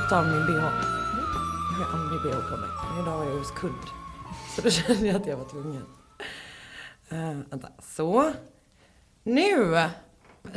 Ta 0.00 0.18
av 0.18 0.26
min 0.26 0.46
bh. 0.46 0.64
Jag 1.78 1.86
har 1.86 1.98
aldrig 1.98 2.20
bh 2.22 2.50
på 2.50 2.56
mig. 2.56 2.68
Men 2.90 3.02
idag 3.02 3.18
var 3.18 3.24
jag 3.24 3.38
hos 3.38 3.50
kudd. 3.50 3.72
Så 4.56 4.62
då 4.62 4.70
kände 4.70 5.06
jag 5.06 5.16
att 5.16 5.26
jag 5.26 5.36
var 5.36 5.44
tvungen. 5.44 5.84
Uh, 7.12 7.40
vänta, 7.50 7.68
så. 7.82 8.32
Nu 9.22 9.78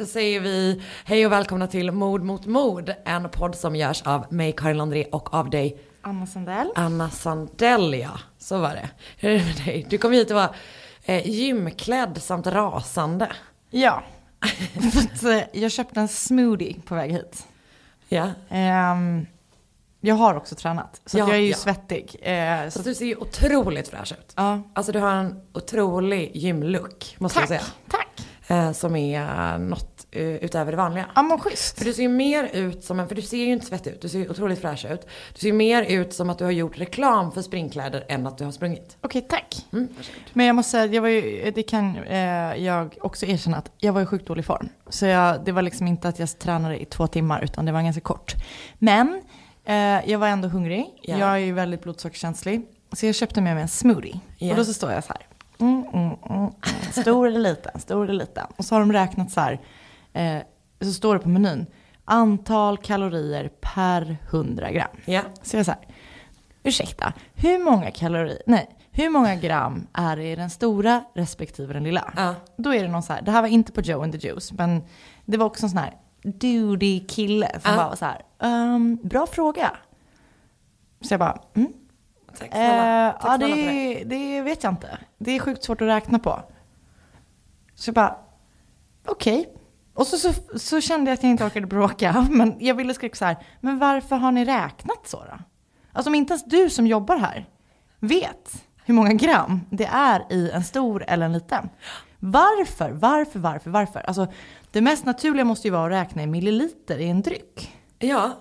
säger 0.08 0.40
vi 0.40 0.82
hej 1.06 1.26
och 1.26 1.32
välkomna 1.32 1.68
till 1.68 1.92
Mord 1.92 2.24
mot 2.24 2.46
mord. 2.46 2.94
En 3.06 3.30
podd 3.30 3.56
som 3.56 3.76
görs 3.76 4.02
av 4.02 4.34
mig, 4.34 4.52
Karin 4.58 4.78
Landré 4.78 5.06
och 5.12 5.34
av 5.34 5.50
dig. 5.50 5.82
Anna 6.02 6.26
Sandell. 6.26 6.72
Anna 6.76 7.10
Sandell, 7.10 7.94
ja. 7.94 8.20
Så 8.38 8.58
var 8.58 8.70
det. 8.70 8.90
Hur 9.18 9.30
är 9.30 9.40
det 9.40 9.46
med 9.46 9.66
dig? 9.66 9.86
Du 9.90 9.98
kom 9.98 10.12
hit 10.12 10.30
och 10.30 10.36
var 10.36 10.56
eh, 11.06 11.28
gymklädd 11.30 12.22
samt 12.22 12.48
rasande. 12.48 13.32
Ja. 13.70 14.04
För 14.92 15.00
att, 15.00 15.24
eh, 15.24 15.62
jag 15.62 15.72
köpte 15.72 16.00
en 16.00 16.08
smoothie 16.08 16.82
på 16.86 16.96
väg 16.96 17.12
hit. 17.12 17.46
Ja. 18.10 18.30
Ehm, 18.50 19.26
jag 20.02 20.16
har 20.16 20.36
också 20.36 20.56
tränat, 20.56 21.02
så 21.06 21.18
Ja, 21.18 21.28
jag 21.28 21.36
är 21.36 21.42
ju 21.42 21.50
ja. 21.50 21.58
svettig. 21.58 22.16
Eh, 22.22 22.70
så 22.70 22.80
Så 22.80 22.90
du 22.90 22.96
ser 22.96 23.06
ju 23.06 23.16
otroligt 23.16 23.88
fräsch 23.88 24.12
ut. 24.12 24.34
ja. 24.36 24.62
Alltså 24.74 24.92
du 24.92 25.00
har 25.00 25.12
en 25.12 25.42
otrolig 25.54 26.32
gymlook, 26.36 27.16
måste 27.20 27.40
Tack, 27.40 27.52
jag 27.52 27.60
säga. 27.62 27.72
tack. 27.90 28.08
Eh, 28.48 28.72
som 28.72 28.96
är 28.96 29.58
något 29.58 29.89
eh, 30.12 30.36
utöver 30.36 30.72
det 30.72 30.78
vanliga. 30.78 31.06
Ja 31.16 31.22
men 31.22 31.40
schysst. 31.40 31.78
För 31.78 31.86
du 31.86 31.94
ser 31.94 32.02
ju 32.02 32.10
mer 32.10 32.50
ut 32.54 32.84
som 32.84 33.00
en, 33.00 33.08
för 33.08 33.16
du 33.16 33.22
ser 33.22 33.38
ju 33.38 33.52
inte 33.52 33.66
svettig 33.66 33.92
ut, 33.92 34.02
du 34.02 34.10
ser 34.10 34.20
ju 34.20 34.30
otroligt 34.30 34.62
fräsch 34.62 34.86
ut. 34.86 35.08
Du 35.34 35.40
ser 35.40 35.48
ju 35.48 35.54
mer 35.54 35.84
ut 35.84 36.14
som 36.14 36.30
att 36.30 36.38
du 36.38 36.44
har 36.44 36.52
gjort 36.52 36.78
reklam 36.78 37.32
för 37.32 37.42
springkläder 37.42 38.06
än 38.10 38.28
att 38.28 38.38
du 38.38 38.44
har 38.44 38.52
sprungit. 38.52 38.98
Okej, 39.02 39.26
tack. 39.30 39.66
Mm. 39.74 39.88
Men 40.34 40.46
jag 40.46 40.56
måste 40.56 40.72
säga, 40.72 40.86
jag 40.86 41.02
var 41.02 41.10
ju, 41.10 41.52
det 41.56 41.64
kan 41.64 41.98
eh, 41.98 42.18
jag 42.66 42.98
också 43.02 43.26
erkänna 43.26 43.58
att 43.58 43.72
jag 43.78 43.94
var 43.94 44.02
i 44.02 44.06
sjukt 44.06 44.28
dålig 44.28 44.46
form. 44.46 44.70
Så 44.90 45.06
jag, 45.06 45.46
det 45.46 45.52
var 45.52 45.62
liksom 45.62 45.88
inte 45.88 46.10
att 46.10 46.20
jag 46.20 46.40
tränade 46.40 46.82
i 46.82 46.86
två 46.86 47.08
timmar 47.08 47.44
utan 47.44 47.66
det 47.66 47.72
var 47.72 47.82
ganska 47.82 48.02
kort. 48.02 48.36
Men 48.80 49.22
eh, 49.66 49.76
jag 50.12 50.20
var 50.20 50.28
ändå 50.28 50.48
hungrig. 50.48 50.86
Ja. 51.02 51.18
Jag 51.18 51.30
är 51.30 51.38
ju 51.38 51.54
väldigt 51.54 51.84
blodsockerkänslig. 51.84 52.66
Så 52.94 53.06
jag 53.06 53.16
köpte 53.16 53.42
med 53.42 53.56
mig 53.56 53.62
en 53.62 53.68
smoothie. 53.68 54.20
Ja. 54.38 54.52
Och 54.52 54.58
då 54.58 54.66
så 54.66 54.74
står 54.74 54.92
jag 54.92 55.04
så 55.04 55.14
här. 55.14 55.26
Mm, 55.60 55.86
mm, 55.94 56.16
mm. 56.30 56.52
Stor 56.92 57.28
eller 57.28 57.40
liten, 57.40 57.80
stor 57.80 58.04
eller 58.04 58.14
liten. 58.14 58.46
Och 58.58 58.66
så 58.66 58.76
har 58.76 58.80
de 58.80 58.94
räknat 58.94 59.32
så 59.32 59.42
här. 59.42 59.60
Eh, 60.20 60.42
så 60.82 60.94
står 60.94 61.14
det 61.14 61.20
på 61.20 61.30
menyn. 61.30 61.66
Antal 62.06 62.78
kalorier 62.78 63.52
per 63.62 64.18
100 64.30 64.72
gram. 64.72 64.88
Ja. 65.06 65.22
Så 65.42 65.58
jag 65.58 65.66
så 65.66 65.72
här, 65.72 65.82
ursäkta, 66.64 67.14
hur 67.34 67.60
många 67.64 67.92
kalorier, 67.92 68.42
nej, 68.46 68.70
hur 68.92 69.10
många 69.10 69.36
gram 69.36 69.88
är 69.94 70.16
det 70.18 70.32
i 70.32 70.36
den 70.36 70.50
stora 70.50 71.04
respektive 71.16 71.74
den 71.74 71.84
lilla? 71.84 72.14
Ja. 72.16 72.36
Då 72.58 72.74
är 72.74 72.82
det 72.84 72.88
någon 72.90 73.04
så 73.04 73.14
här, 73.14 73.22
det 73.22 73.32
här 73.32 73.42
var 73.42 73.50
inte 73.50 73.72
på 73.72 73.82
Joe 73.82 74.04
and 74.04 74.14
the 74.20 74.28
Juice, 74.28 74.52
men 74.54 74.82
det 75.26 75.38
var 75.38 75.46
också 75.46 75.66
en 75.66 75.70
sån 75.70 75.80
här 75.80 75.94
duty 76.24 77.00
kille 77.08 77.50
som 77.62 77.72
Ja. 77.72 77.78
bara 77.78 77.90
var 77.90 77.96
så 77.96 78.06
här, 78.06 78.22
ehm, 78.40 78.96
bra 79.04 79.28
fråga. 79.28 79.72
Så 81.02 81.14
jag 81.14 81.20
bara, 81.20 81.42
mm, 81.56 81.74
Tack 82.40 82.48
snälla. 82.52 83.08
eh, 83.10 83.14
Tack 83.22 83.32
ja 83.32 83.38
det. 83.38 83.46
det, 83.56 84.04
det 84.04 84.42
vet 84.42 84.64
jag 84.64 84.72
inte. 84.74 84.98
Det 85.18 85.32
är 85.32 85.40
sjukt 85.40 85.64
svårt 85.64 85.82
att 85.82 85.88
räkna 85.88 86.20
på. 86.20 86.40
Så 87.76 87.88
jag 87.90 87.96
bara, 87.96 88.16
okej. 89.08 89.50
Och 90.00 90.08
så, 90.08 90.18
så, 90.18 90.34
så 90.60 90.82
kände 90.82 91.12
jag 91.12 91.14
att 91.14 91.24
jag 91.24 91.30
inte 91.30 91.46
orkade 91.46 91.68
bråka. 91.68 92.28
Men 92.32 92.56
jag 92.60 92.76
ville 92.76 92.94
skrika 92.94 93.16
så 93.16 93.26
här, 93.26 93.38
men 93.62 93.80
varför 93.80 94.16
har 94.16 94.32
ni 94.32 94.46
räknat 94.46 95.08
så 95.08 95.18
då? 95.18 95.40
Alltså 95.94 96.10
om 96.10 96.16
inte 96.16 96.34
ens 96.34 96.46
du 96.46 96.70
som 96.70 96.88
jobbar 96.88 97.18
här 97.18 97.46
vet 98.00 98.64
hur 98.86 98.94
många 98.94 99.14
gram 99.14 99.62
det 99.70 99.86
är 99.86 100.34
i 100.34 100.52
en 100.52 100.64
stor 100.64 101.04
eller 101.08 101.26
en 101.26 101.34
liten. 101.34 101.70
Varför, 102.20 102.92
varför, 102.92 103.40
varför, 103.40 103.70
varför? 103.70 104.00
Alltså 104.00 104.28
det 104.72 104.82
mest 104.82 105.06
naturliga 105.06 105.46
måste 105.46 105.68
ju 105.68 105.72
vara 105.72 105.86
att 105.86 106.06
räkna 106.06 106.24
i 106.24 106.28
milliliter 106.28 106.98
i 106.98 107.10
en 107.10 107.22
dryck. 107.22 107.76
Ja. 108.00 108.32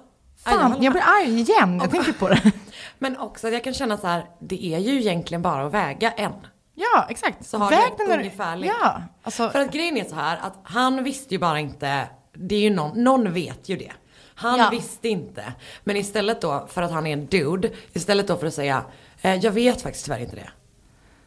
Fan, 0.44 0.82
jag 0.82 0.92
blir 0.92 1.02
arg 1.02 1.40
igen 1.40 1.78
jag 1.82 1.90
tänker 1.90 2.12
på 2.12 2.28
det. 2.28 2.52
Men 2.98 3.16
också 3.16 3.46
att 3.46 3.52
jag 3.52 3.64
kan 3.64 3.74
känna 3.74 3.96
så 3.96 4.06
här, 4.06 4.26
det 4.40 4.64
är 4.64 4.78
ju 4.78 5.00
egentligen 5.00 5.42
bara 5.42 5.66
att 5.66 5.74
väga 5.74 6.10
en. 6.10 6.32
Ja, 6.80 7.06
exakt. 7.08 7.46
Så 7.46 7.58
har 7.58 7.70
Väg 7.70 7.92
den 7.98 8.18
ungefärligt. 8.18 8.72
Ja, 8.80 9.02
alltså, 9.22 9.50
För 9.50 9.58
att 9.60 9.72
grejen 9.72 9.96
är 9.96 10.04
så 10.04 10.14
här 10.14 10.36
att 10.42 10.58
han 10.62 11.04
visste 11.04 11.34
ju 11.34 11.38
bara 11.38 11.60
inte, 11.60 12.08
det 12.34 12.54
är 12.54 12.60
ju 12.60 12.70
någon, 12.70 13.04
någon 13.04 13.32
vet 13.32 13.68
ju 13.68 13.76
det. 13.76 13.92
Han 14.34 14.58
Ja. 14.58 14.68
visste 14.70 15.08
inte. 15.08 15.52
Men 15.84 15.96
istället 15.96 16.40
då, 16.40 16.66
för 16.70 16.82
att 16.82 16.90
han 16.90 17.06
är 17.06 17.12
en 17.12 17.26
dude, 17.26 17.70
istället 17.92 18.26
då 18.28 18.36
för 18.36 18.46
att 18.46 18.54
säga, 18.54 18.84
eh, 19.22 19.34
jag 19.34 19.52
vet 19.52 19.82
faktiskt 19.82 20.04
tyvärr 20.04 20.20
inte 20.20 20.36
det. 20.36 20.50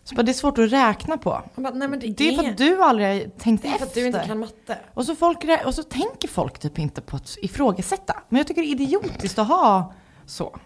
så 0.04 0.16
bara, 0.16 0.24
det 0.24 0.32
är 0.32 0.34
svårt 0.34 0.58
att 0.58 0.72
räkna 0.72 1.18
på. 1.18 1.42
Bara, 1.56 1.72
det, 1.72 1.88
Det 2.08 2.30
är 2.30 2.38
för 2.44 2.50
att 2.50 2.58
du 2.58 2.84
aldrig 2.84 3.08
har 3.08 3.30
tänkt 3.40 3.62
det 3.62 3.68
är 3.68 3.72
för 3.72 3.76
efter. 3.76 3.86
att 3.88 3.94
du 3.94 4.06
inte 4.06 4.24
kan 4.28 4.40
matte. 4.40 4.78
och, 4.94 5.06
så 5.06 5.16
folk, 5.16 5.38
och 5.66 5.76
så 5.76 5.84
tänker 5.84 6.28
folk 6.28 6.60
typ 6.60 6.80
inte 6.80 7.02
på 7.02 7.16
att 7.16 7.38
ifrågasätta. 7.42 8.16
Men 8.30 8.38
jag 8.38 8.48
tycker 8.48 8.62
det 8.62 8.68
är 8.68 8.72
idiotiskt 8.82 9.40
att 9.40 9.48
ha 9.48 9.94
så. 10.26 10.60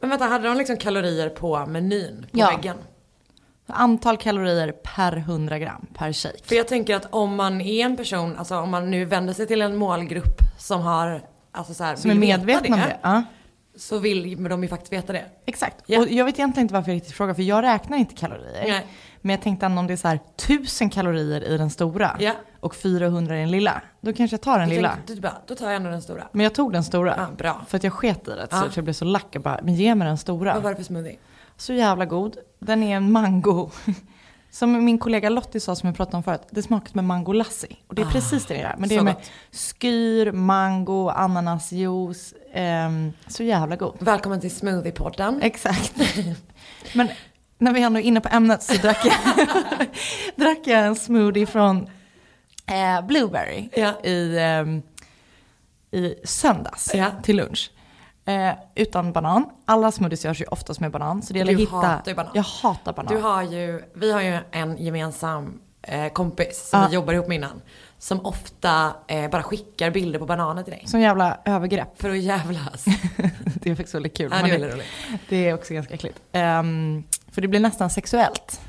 Men 0.00 0.10
vänta, 0.10 0.24
hade 0.24 0.48
de 0.48 0.56
liksom 0.56 0.76
kalorier 0.76 1.28
på 1.28 1.66
menyn 1.66 2.26
på 2.32 2.38
Ja. 2.38 2.50
väggen? 2.50 2.76
Antal 3.72 4.16
kalorier 4.16 4.72
per 4.72 5.16
100 5.16 5.58
gram 5.58 5.86
per 5.94 6.12
shake. 6.12 6.38
För 6.44 6.54
jag 6.54 6.68
tänker 6.68 6.96
att 6.96 7.06
om 7.10 7.34
man 7.36 7.60
är 7.60 7.84
en 7.84 7.96
person, 7.96 8.36
alltså 8.38 8.56
om 8.58 8.70
man 8.70 8.90
nu 8.90 9.04
vänder 9.04 9.32
sig 9.34 9.46
till 9.46 9.62
en 9.62 9.76
målgrupp 9.76 10.38
som 10.58 10.80
har, 10.80 11.22
alltså 11.52 11.74
så 11.74 11.84
här, 11.84 11.96
Som 11.96 12.10
är 12.10 12.14
medvetna 12.14 12.74
om 12.76 12.80
det. 12.80 12.96
Ja, 13.02 13.22
Så 13.76 13.98
vill 13.98 14.44
de 14.48 14.62
ju 14.62 14.68
faktiskt 14.68 14.92
veta 14.92 15.12
det. 15.12 15.24
exakt. 15.46 15.76
Ja. 15.86 16.00
Och 16.00 16.08
jag 16.08 16.24
vet 16.24 16.38
egentligen 16.38 16.64
inte 16.64 16.74
varför 16.74 16.90
jag 16.90 16.96
riktigt 16.96 17.14
frågar, 17.14 17.34
för 17.34 17.42
jag 17.42 17.64
räknar 17.64 17.98
inte 17.98 18.14
kalorier. 18.14 18.64
Nej. 18.68 18.86
Men 19.22 19.30
jag 19.30 19.42
tänkte 19.42 19.66
ändå 19.66 19.80
om 19.80 19.86
det 19.86 19.92
är 19.92 19.96
så 19.96 20.08
här 20.08 20.18
1000 20.36 20.90
kalorier 20.90 21.40
i 21.48 21.56
den 21.58 21.70
stora 21.70 22.16
Ja. 22.18 22.32
och 22.60 22.74
400 22.74 23.36
i 23.36 23.40
den 23.40 23.50
lilla. 23.50 23.82
Då 24.00 24.12
kanske 24.12 24.34
jag 24.34 24.40
tar 24.40 24.58
den 24.58 24.68
Jag 24.68 24.76
lilla. 24.76 24.92
tänkte, 24.94 25.14
du 25.14 25.20
bara, 25.20 25.36
då 25.46 25.54
tar 25.54 25.66
jag 25.66 25.76
ändå 25.76 25.90
den 25.90 26.02
stora. 26.02 26.28
Men 26.32 26.44
jag 26.44 26.54
tog 26.54 26.72
den 26.72 26.84
stora. 26.84 27.14
Ja, 27.16 27.26
bra. 27.36 27.60
För 27.68 27.76
att 27.76 27.84
jag 27.84 27.92
sket 27.92 28.28
i 28.28 28.30
det. 28.30 28.46
Så 28.50 28.56
Ja. 28.56 28.64
jag 28.74 28.84
blev 28.84 28.94
så 28.94 29.04
lack. 29.04 29.26
Jag 29.30 29.42
bara, 29.42 29.60
men 29.62 29.74
ge 29.74 29.94
mig 29.94 30.08
den 30.08 30.18
stora. 30.18 30.54
Vad 30.54 30.62
var 30.62 30.70
det 30.70 30.76
för 30.76 30.84
smoothie? 30.84 31.16
Så 31.56 31.72
jävla 31.72 32.04
god. 32.04 32.36
Den 32.60 32.82
är 32.82 32.96
en 32.96 33.12
mango. 33.12 33.70
Som 34.52 34.84
min 34.84 34.98
kollega 34.98 35.28
Lottie 35.28 35.60
sa 35.60 35.76
som 35.76 35.86
jag 35.86 35.96
pratade 35.96 36.16
om 36.16 36.22
förut. 36.22 36.42
Det 36.50 36.62
smakar 36.62 36.98
en 36.98 37.06
mango 37.06 37.32
lassi. 37.32 37.76
Och 37.86 37.94
det 37.94 38.02
är 38.02 38.06
precis 38.06 38.46
det 38.46 38.54
det 38.54 38.60
gör. 38.60 38.74
Men 38.78 38.88
det 38.88 38.96
Ah, 38.96 39.00
är 39.00 39.04
med 39.04 39.14
gott. 39.14 39.30
skyr, 39.80 40.32
mango, 40.32 41.08
ananasjuice. 41.08 42.34
ehm, 42.52 43.12
så 43.26 43.42
jävla 43.42 43.76
god. 43.76 43.96
Välkommen 43.98 44.40
till 44.40 44.50
Smoothiepodden. 44.50 45.42
Exakt. 45.42 45.92
Men 46.94 47.08
när 47.58 47.72
vi 47.72 47.82
ändå 47.82 48.00
är 48.00 48.04
inne 48.04 48.20
på 48.20 48.28
ämnet 48.28 48.62
så 48.62 48.74
drack 48.74 48.98
jag, 49.04 49.46
drack 50.36 50.58
jag 50.64 50.86
en 50.86 50.96
smoothie 50.96 51.46
från 51.46 51.86
eh, 52.66 53.06
Blueberry 53.06 53.68
Ja. 53.76 54.00
i, 54.04 54.38
ehm, 54.38 54.82
i 55.90 56.14
söndags 56.24 56.94
Ja. 56.94 57.06
till 57.22 57.36
lunch. 57.36 57.70
Eh, 58.30 58.54
utan 58.74 59.12
banan. 59.12 59.44
Alla 59.64 59.92
smoothies 59.92 60.24
görs 60.24 60.40
ju 60.40 60.44
oftast 60.44 60.80
med 60.80 60.90
banan. 60.90 61.22
Så 61.22 61.32
det 61.32 61.38
gäller 61.38 61.52
Du 61.52 61.56
att 61.62 61.68
hitta... 61.68 61.76
hatar 61.76 62.10
ju 62.10 62.14
banan. 62.16 62.32
Jag 62.34 62.42
hatar 62.42 62.92
banan. 62.92 63.14
Du 63.14 63.20
har 63.22 63.42
ju, 63.42 63.82
vi 63.94 64.12
har 64.12 64.20
ju 64.20 64.38
en 64.50 64.76
gemensam 64.78 65.60
eh, 65.82 66.08
kompis 66.12 66.68
som 66.70 66.80
Ja. 66.80 66.86
vi 66.88 66.94
jobbar 66.94 67.12
ihop 67.14 67.28
med 67.28 67.36
innan. 67.36 67.62
Som 67.98 68.26
ofta 68.26 68.92
eh, 69.08 69.30
bara 69.30 69.42
skickar 69.42 69.90
bilder 69.90 70.18
på 70.18 70.26
bananer 70.26 70.62
till 70.62 70.72
dig. 70.72 70.84
Som 70.86 71.00
jävla 71.00 71.38
övergrepp. 71.44 72.00
För 72.02 72.10
att 72.10 72.18
jävlas. 72.18 72.84
det 73.54 73.70
är 73.70 73.74
faktiskt 73.74 73.94
väldigt 73.94 74.16
kul. 74.16 74.28
Ja, 74.32 74.42
det 74.46 74.48
är 74.50 74.58
väldigt 74.58 74.74
roligt. 74.74 74.86
det 75.28 75.48
är 75.48 75.54
också 75.54 75.74
ganska 75.74 75.94
äckligt. 75.94 76.18
Ehm, 76.32 77.04
för 77.32 77.40
det 77.42 77.48
blir 77.48 77.60
nästan 77.60 77.90
sexuellt. 77.90 78.60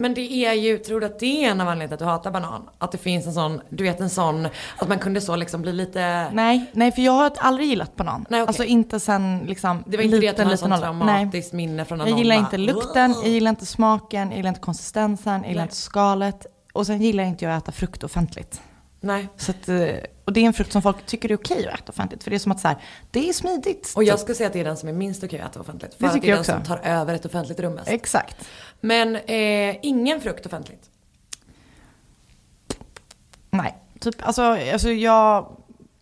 Men 0.00 0.14
det 0.14 0.32
är 0.32 0.52
ju, 0.52 0.78
tror 0.78 1.00
du 1.00 1.06
att 1.06 1.18
det 1.18 1.44
är 1.44 1.50
en 1.50 1.60
av 1.60 1.68
anledningarna 1.68 1.88
till 1.88 1.94
att 1.94 1.98
du 1.98 2.04
hatar 2.04 2.30
banan? 2.30 2.68
Att 2.78 2.92
det 2.92 2.98
finns 2.98 3.26
en 3.26 3.32
sån, 3.32 3.60
du 3.68 3.84
vet 3.84 4.00
en 4.00 4.10
sån, 4.10 4.48
att 4.78 4.88
man 4.88 4.98
kunde 4.98 5.20
så 5.20 5.36
liksom 5.36 5.62
bli 5.62 5.72
lite... 5.72 6.30
Nej, 6.32 6.70
nej 6.72 6.92
för 6.92 7.02
jag 7.02 7.12
har 7.12 7.32
aldrig 7.38 7.68
gillat 7.68 7.96
banan. 7.96 8.26
Nej, 8.28 8.42
okej. 8.42 8.48
Alltså 8.48 8.64
inte 8.64 9.00
sen 9.00 9.44
liksom 9.46 9.84
Det 9.86 9.96
var 9.96 10.04
inte 10.04 10.18
det 10.18 10.28
att 10.28 10.36
du 10.36 10.42
har 10.42 10.64
ålder. 10.64 10.78
traumatiskt 10.78 11.52
minne 11.52 11.84
från 11.84 11.98
när 11.98 12.04
Jag 12.04 12.10
någon 12.10 12.18
gillar 12.18 12.36
bara, 12.36 12.44
inte 12.44 12.58
lukten, 12.58 13.14
jag 13.22 13.28
gillar 13.32 13.50
inte 13.50 13.66
smaken, 13.66 14.28
jag 14.28 14.36
gillar 14.36 14.48
inte 14.48 14.60
konsistensen, 14.60 15.32
jag 15.40 15.48
gillar 15.48 15.60
Nej. 15.62 15.66
inte 15.66 15.76
skalet. 15.76 16.46
Och 16.72 16.86
sen 16.86 17.02
gillar 17.02 17.24
inte 17.24 17.44
jag 17.44 17.54
att 17.54 17.62
äta 17.62 17.72
frukt 17.72 18.04
offentligt. 18.04 18.60
Nej. 19.00 19.28
Så 19.36 19.50
att, 19.50 19.68
eh, 19.68 19.94
och 20.24 20.32
det 20.32 20.40
är 20.40 20.44
en 20.44 20.52
frukt 20.52 20.72
som 20.72 20.82
folk 20.82 21.06
tycker 21.06 21.30
är 21.30 21.36
okej 21.36 21.68
att 21.68 21.80
äta 21.80 21.92
offentligt. 21.92 22.24
För 22.24 22.30
det 22.30 22.36
är 22.36 22.38
som 22.38 22.52
att 22.52 22.60
så 22.60 22.68
här, 22.68 22.76
det 23.10 23.28
är 23.28 23.32
smidigt. 23.32 23.92
Och 23.96 24.04
jag 24.04 24.20
skulle 24.20 24.34
säga 24.34 24.46
att 24.46 24.52
det 24.52 24.60
är 24.60 24.64
den 24.64 24.76
som 24.76 24.88
är 24.88 24.92
minst 24.92 25.24
okej 25.24 25.40
att 25.40 25.50
äta 25.50 25.60
offentligt. 25.60 25.94
För 25.94 26.02
Det 26.02 26.08
att 26.08 26.22
det 26.22 26.30
är 26.30 26.34
den 26.34 26.44
som 26.44 26.62
tar 26.62 26.78
över 26.78 27.14
ett 27.14 27.26
offentligt 27.26 27.60
rum 27.60 27.74
mest. 27.74 27.88
Exakt. 27.88 28.48
Men 28.80 29.16
eh, 29.16 29.76
ingen 29.82 30.20
frukt 30.20 30.46
offentligt. 30.46 30.90
Nej, 33.50 33.76
typ 34.00 34.26
alltså, 34.26 34.42
alltså 34.42 34.90
jag, 34.90 35.56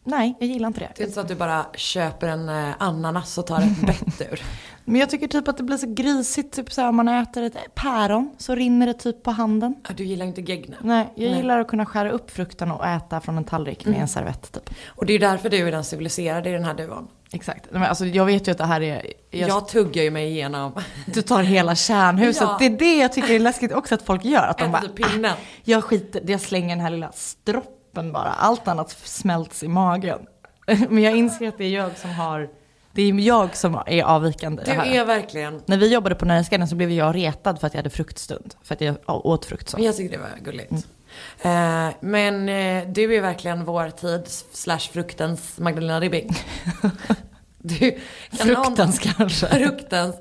nej 0.08 0.37
jag 0.40 0.49
gillar 0.49 0.66
inte 0.69 0.81
Det 0.81 0.84
är 0.87 0.93
det. 0.96 1.02
inte 1.02 1.14
så 1.14 1.20
att 1.20 1.28
du 1.28 1.34
bara 1.34 1.66
köper 1.75 2.28
en 2.28 2.49
eh, 2.49 2.70
ananas 2.78 3.38
och 3.38 3.46
tar 3.46 3.60
ett 3.60 3.81
bett 3.87 4.32
ur. 4.32 4.43
Men 4.84 5.00
jag 5.00 5.10
tycker 5.10 5.28
typ 5.28 5.49
att 5.49 5.56
det 5.56 5.62
blir 5.62 5.76
så 5.76 5.87
grisigt, 5.94 6.55
typ 6.55 6.72
så 6.72 6.81
här, 6.81 6.88
om 6.88 6.96
man 6.96 7.08
äter 7.08 7.43
ett 7.43 7.56
päron 7.75 8.31
så 8.38 8.55
rinner 8.55 8.87
det 8.87 8.94
typ 8.94 9.22
på 9.22 9.31
handen. 9.31 9.75
Ja, 9.88 9.94
Du 9.96 10.05
gillar 10.05 10.26
inte 10.26 10.40
gegna. 10.40 10.76
Nej, 10.81 11.08
jag 11.14 11.28
Nej. 11.31 11.37
gillar 11.37 11.58
att 11.60 11.69
kunna 11.69 11.87
skära 11.87 12.10
upp 12.10 12.31
frukten 12.31 12.70
och 12.72 12.87
äta 12.87 13.20
från 13.20 13.37
en 13.38 13.44
tallrik 13.44 13.87
med 13.87 14.00
en 14.00 14.08
servett 14.08 14.52
typ. 14.52 14.70
Och 14.88 15.06
det 15.06 15.10
är 15.12 15.14
ju 15.14 15.19
därför 15.19 15.50
du 15.50 15.69
är 15.69 15.72
den 15.72 15.84
civiliserade 15.84 16.49
i 16.50 16.52
den 16.52 16.64
här 16.64 16.75
duon. 16.75 17.08
Exakt. 17.32 17.66
Men 17.70 17.82
alltså, 17.82 18.06
jag 18.06 18.25
vet 18.25 18.49
ju 18.49 18.52
att 18.52 18.58
det 18.58 18.64
här 18.64 18.81
är... 18.81 19.06
Jag, 19.31 19.49
Jag 19.49 19.69
tuggar 19.69 20.02
ju 20.02 20.10
mig 20.10 20.28
igenom. 20.31 20.72
Du 21.06 21.22
tar 21.22 21.43
hela 21.43 21.75
kärnhuset. 21.75 22.43
Ja. 22.49 22.56
Det 22.58 22.66
är 22.66 22.70
det 22.78 22.96
jag 22.96 23.12
tycker 23.12 23.34
är 23.34 23.38
läskigt 23.38 23.72
också 23.72 23.94
att 23.94 24.02
folk 24.02 24.25
gör. 24.25 24.46
Att 24.46 24.58
de 24.58 24.64
Äter 24.64 24.72
bara, 24.72 24.82
typ 24.82 24.96
pinnen. 25.12 25.31
"Ah, 25.31 25.37
jag 25.64 25.84
skiter, 25.84 26.22
jag 26.26 26.40
slänger 26.40 26.69
den 26.69 26.81
här 26.81 26.90
lilla 26.90 27.12
stroppen 27.12 27.72
bara. 28.02 28.28
Allt 28.28 28.68
annat 28.68 28.90
smälts 28.90 29.62
i 29.62 29.68
magen. 29.68 30.18
Men 30.88 31.02
jag 31.02 31.16
inser 31.16 31.48
att 31.48 31.58
det 31.58 31.64
är 31.64 31.70
jag 31.70 31.98
som 31.98 32.10
har 32.10 32.48
Det 32.92 33.02
är 33.02 33.14
jag 33.20 33.56
som 33.56 33.82
är 33.86 34.02
avvikande 34.02 34.62
Du 34.64 34.70
är 34.70 35.04
verkligen, 35.04 35.62
När 35.66 35.76
vi 35.76 35.92
jobbade 35.92 36.14
på 36.14 36.24
Nöjesguiden 36.24 36.68
så 36.68 36.76
blev 36.76 36.90
jag 36.90 37.14
retad 37.14 37.60
för 37.60 37.66
att 37.66 37.74
jag 37.74 37.78
hade 37.78 37.90
fruktstund. 37.90 38.54
För 38.62 38.74
att 38.74 38.80
jag 38.80 38.96
åt 39.06 39.44
frukt 39.44 39.68
så. 39.68 39.76
jag 39.80 39.96
tycker 39.96 40.16
det 40.16 40.22
var 40.22 40.30
gulligt. 40.44 40.72
Eh, 41.42 41.88
men 42.00 42.48
eh, 42.48 42.88
du 42.88 43.14
är 43.14 43.20
verkligen 43.20 43.64
vår 43.64 43.90
tids 43.90 44.44
slash 44.52 44.78
fruktens 44.78 45.58
Magdalena 45.58 46.00
Ribbing. 46.00 46.30
Du, 47.60 47.78
kan 48.38 48.48
någon- 48.48 48.64
Fruktens 48.64 48.98
kanske. 48.98 49.46
Fruktens. 49.66 50.16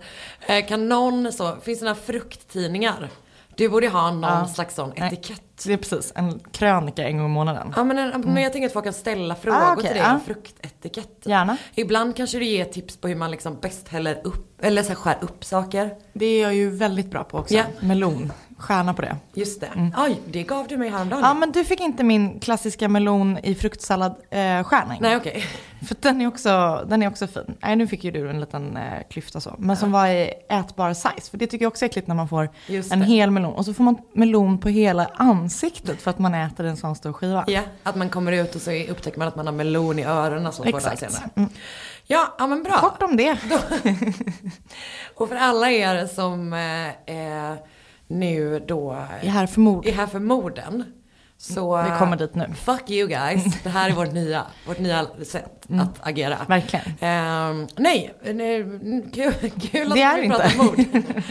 Eh, 0.48 0.66
kan 0.66 0.90
någon 0.90 1.34
så, 1.34 1.56
finns 1.62 1.80
det 1.80 1.86
några 1.86 1.96
frukttidningar? 1.96 3.10
Du 3.58 3.70
borde 3.70 3.88
ha 3.90 4.12
någon 4.12 4.24
Ja. 4.24 4.48
slags 4.48 4.76
sån 4.76 4.94
etikett. 4.96 5.42
Det 5.66 5.74
är 5.74 5.78
precis, 5.78 6.14
en 6.16 6.40
krönika 6.52 7.08
en 7.08 7.18
gång 7.18 7.26
i 7.26 7.30
månaden. 7.30 7.74
Ja 7.76 7.84
men, 7.84 7.98
en- 7.98 8.22
men 8.22 8.44
jag 8.44 8.52
tänker 8.54 8.68
att 8.68 8.74
folk 8.74 8.86
kan 8.86 8.94
ställa 8.94 9.36
frågor 9.36 9.60
Ah, 9.60 9.72
okej, 9.74 9.84
till 9.84 9.94
dig 9.94 10.04
ja. 10.04 10.14
om 10.14 10.20
fruktetikett. 10.22 11.20
Gärna. 11.24 11.58
Ibland 11.76 12.16
kanske 12.16 12.38
du 12.40 12.46
ger 12.46 12.66
tips 12.66 12.98
på 12.98 13.08
hur 13.08 13.16
man 13.16 13.32
liksom 13.32 13.58
bäst 13.62 13.88
häller 13.88 14.22
upp, 14.24 14.62
eller 14.62 14.84
så 14.84 14.96
skär 14.96 15.18
upp 15.22 15.46
saker. 15.46 15.92
Det 16.14 16.26
är 16.26 16.42
jag 16.42 16.56
ju 16.56 16.70
väldigt 16.70 17.12
bra 17.12 17.24
på 17.24 17.38
också. 17.38 17.54
Ja. 17.54 17.64
Melon. 17.80 18.32
Stjärna 18.58 18.94
på 18.94 19.02
det. 19.02 19.18
Just 19.34 19.62
det. 19.62 19.92
Oj, 19.98 20.22
det 20.28 20.44
gav 20.44 20.68
du 20.68 20.78
mig 20.78 20.90
häromdagen. 20.90 21.22
Ja 21.24 21.34
men 21.34 21.52
du 21.52 21.64
fick 21.66 21.80
inte 21.80 22.04
min 22.04 22.40
klassiska 22.40 22.88
melon 22.88 23.38
i 23.44 23.56
fruktsallad 23.56 24.16
eh. 24.30 24.98
Nej 25.00 25.16
okej. 25.16 25.46
För 25.88 25.96
den 26.00 26.22
är, 26.22 26.28
också, 26.28 26.86
den 26.90 27.04
är 27.04 27.08
också 27.08 27.28
fin. 27.28 27.58
Nej 27.62 27.76
nu 27.76 27.88
fick 27.88 28.04
ju 28.04 28.12
du 28.12 28.30
en 28.30 28.40
liten 28.40 28.78
eh, 28.78 28.84
klyfta 29.10 29.42
så. 29.42 29.56
Men 29.58 29.78
som 29.78 29.92
var 29.92 30.08
i 30.08 30.34
ätbar 30.50 30.94
size. 30.94 31.32
För 31.32 31.38
det 31.38 31.48
tycker 31.48 31.66
jag 31.66 31.72
också 31.72 31.86
är 31.86 31.90
äckligt 31.90 32.08
när 32.08 32.16
man 32.16 32.28
får 32.28 32.50
Just 32.68 32.94
en 32.94 33.00
det. 33.00 33.06
hel 33.06 33.32
melon. 33.32 33.54
Och 33.54 33.66
så 33.66 33.74
får 33.74 33.84
man 33.84 33.98
melon 34.14 34.58
på 34.58 34.70
hela 34.70 35.10
ansiktet 35.16 36.02
för 36.02 36.12
att 36.12 36.20
man 36.20 36.34
äter 36.34 36.66
en 36.66 36.78
sån 36.78 36.96
stor 36.96 37.14
skiva. 37.14 37.44
Ja, 37.48 37.62
att 37.84 37.96
man 37.96 38.10
kommer 38.10 38.32
ut 38.32 38.56
och 38.56 38.62
så 38.62 38.72
upptäcker 38.72 39.20
man 39.20 39.28
att 39.28 39.36
man 39.36 39.46
har 39.46 39.54
melon 39.54 40.00
i 40.00 40.04
öronen 40.04 40.54
så 40.54 40.64
Exakt. 40.64 41.04
Mm. 41.36 41.50
Ja, 42.06 42.36
ja 42.40 42.48
men 42.48 42.64
bra. 42.64 42.78
Kort 42.78 43.04
om 43.04 43.18
det. 43.18 43.38
Och 45.16 45.30
för 45.30 45.36
alla 45.36 45.72
er 45.72 46.08
som 46.08 46.54
eh, 46.54 46.88
eh, 47.16 47.58
nu 48.08 48.60
då 48.68 48.92
är 49.22 49.30
här 49.30 49.48
för 49.48 49.62
mord. 49.62 49.86
är 49.88 49.92
här 49.94 50.08
för 50.08 50.20
morden. 50.20 50.84
Så 51.40 51.84
Vi 51.84 51.90
kommer 52.00 52.18
dit 52.18 52.36
nu. 52.36 52.54
Fuck 52.56 52.90
you 52.90 53.08
guys. 53.08 53.64
Det 53.64 53.70
här 53.70 53.90
är 53.90 53.94
vårt 53.94 54.12
nya, 54.14 54.44
vårt 54.68 54.80
nya 54.80 55.08
sätt 55.26 55.54
Mm. 55.70 55.82
att 55.82 56.08
agera. 56.08 56.38
Verkligen. 56.48 56.86
Ehm, 57.00 57.68
nej, 57.78 58.14
nej, 58.24 58.64
kul, 59.14 59.34
kul 59.62 59.92
att 59.92 59.98
vi 59.98 60.24
inte. 60.24 60.38
pratar 60.38 60.58
mord. 60.58 60.78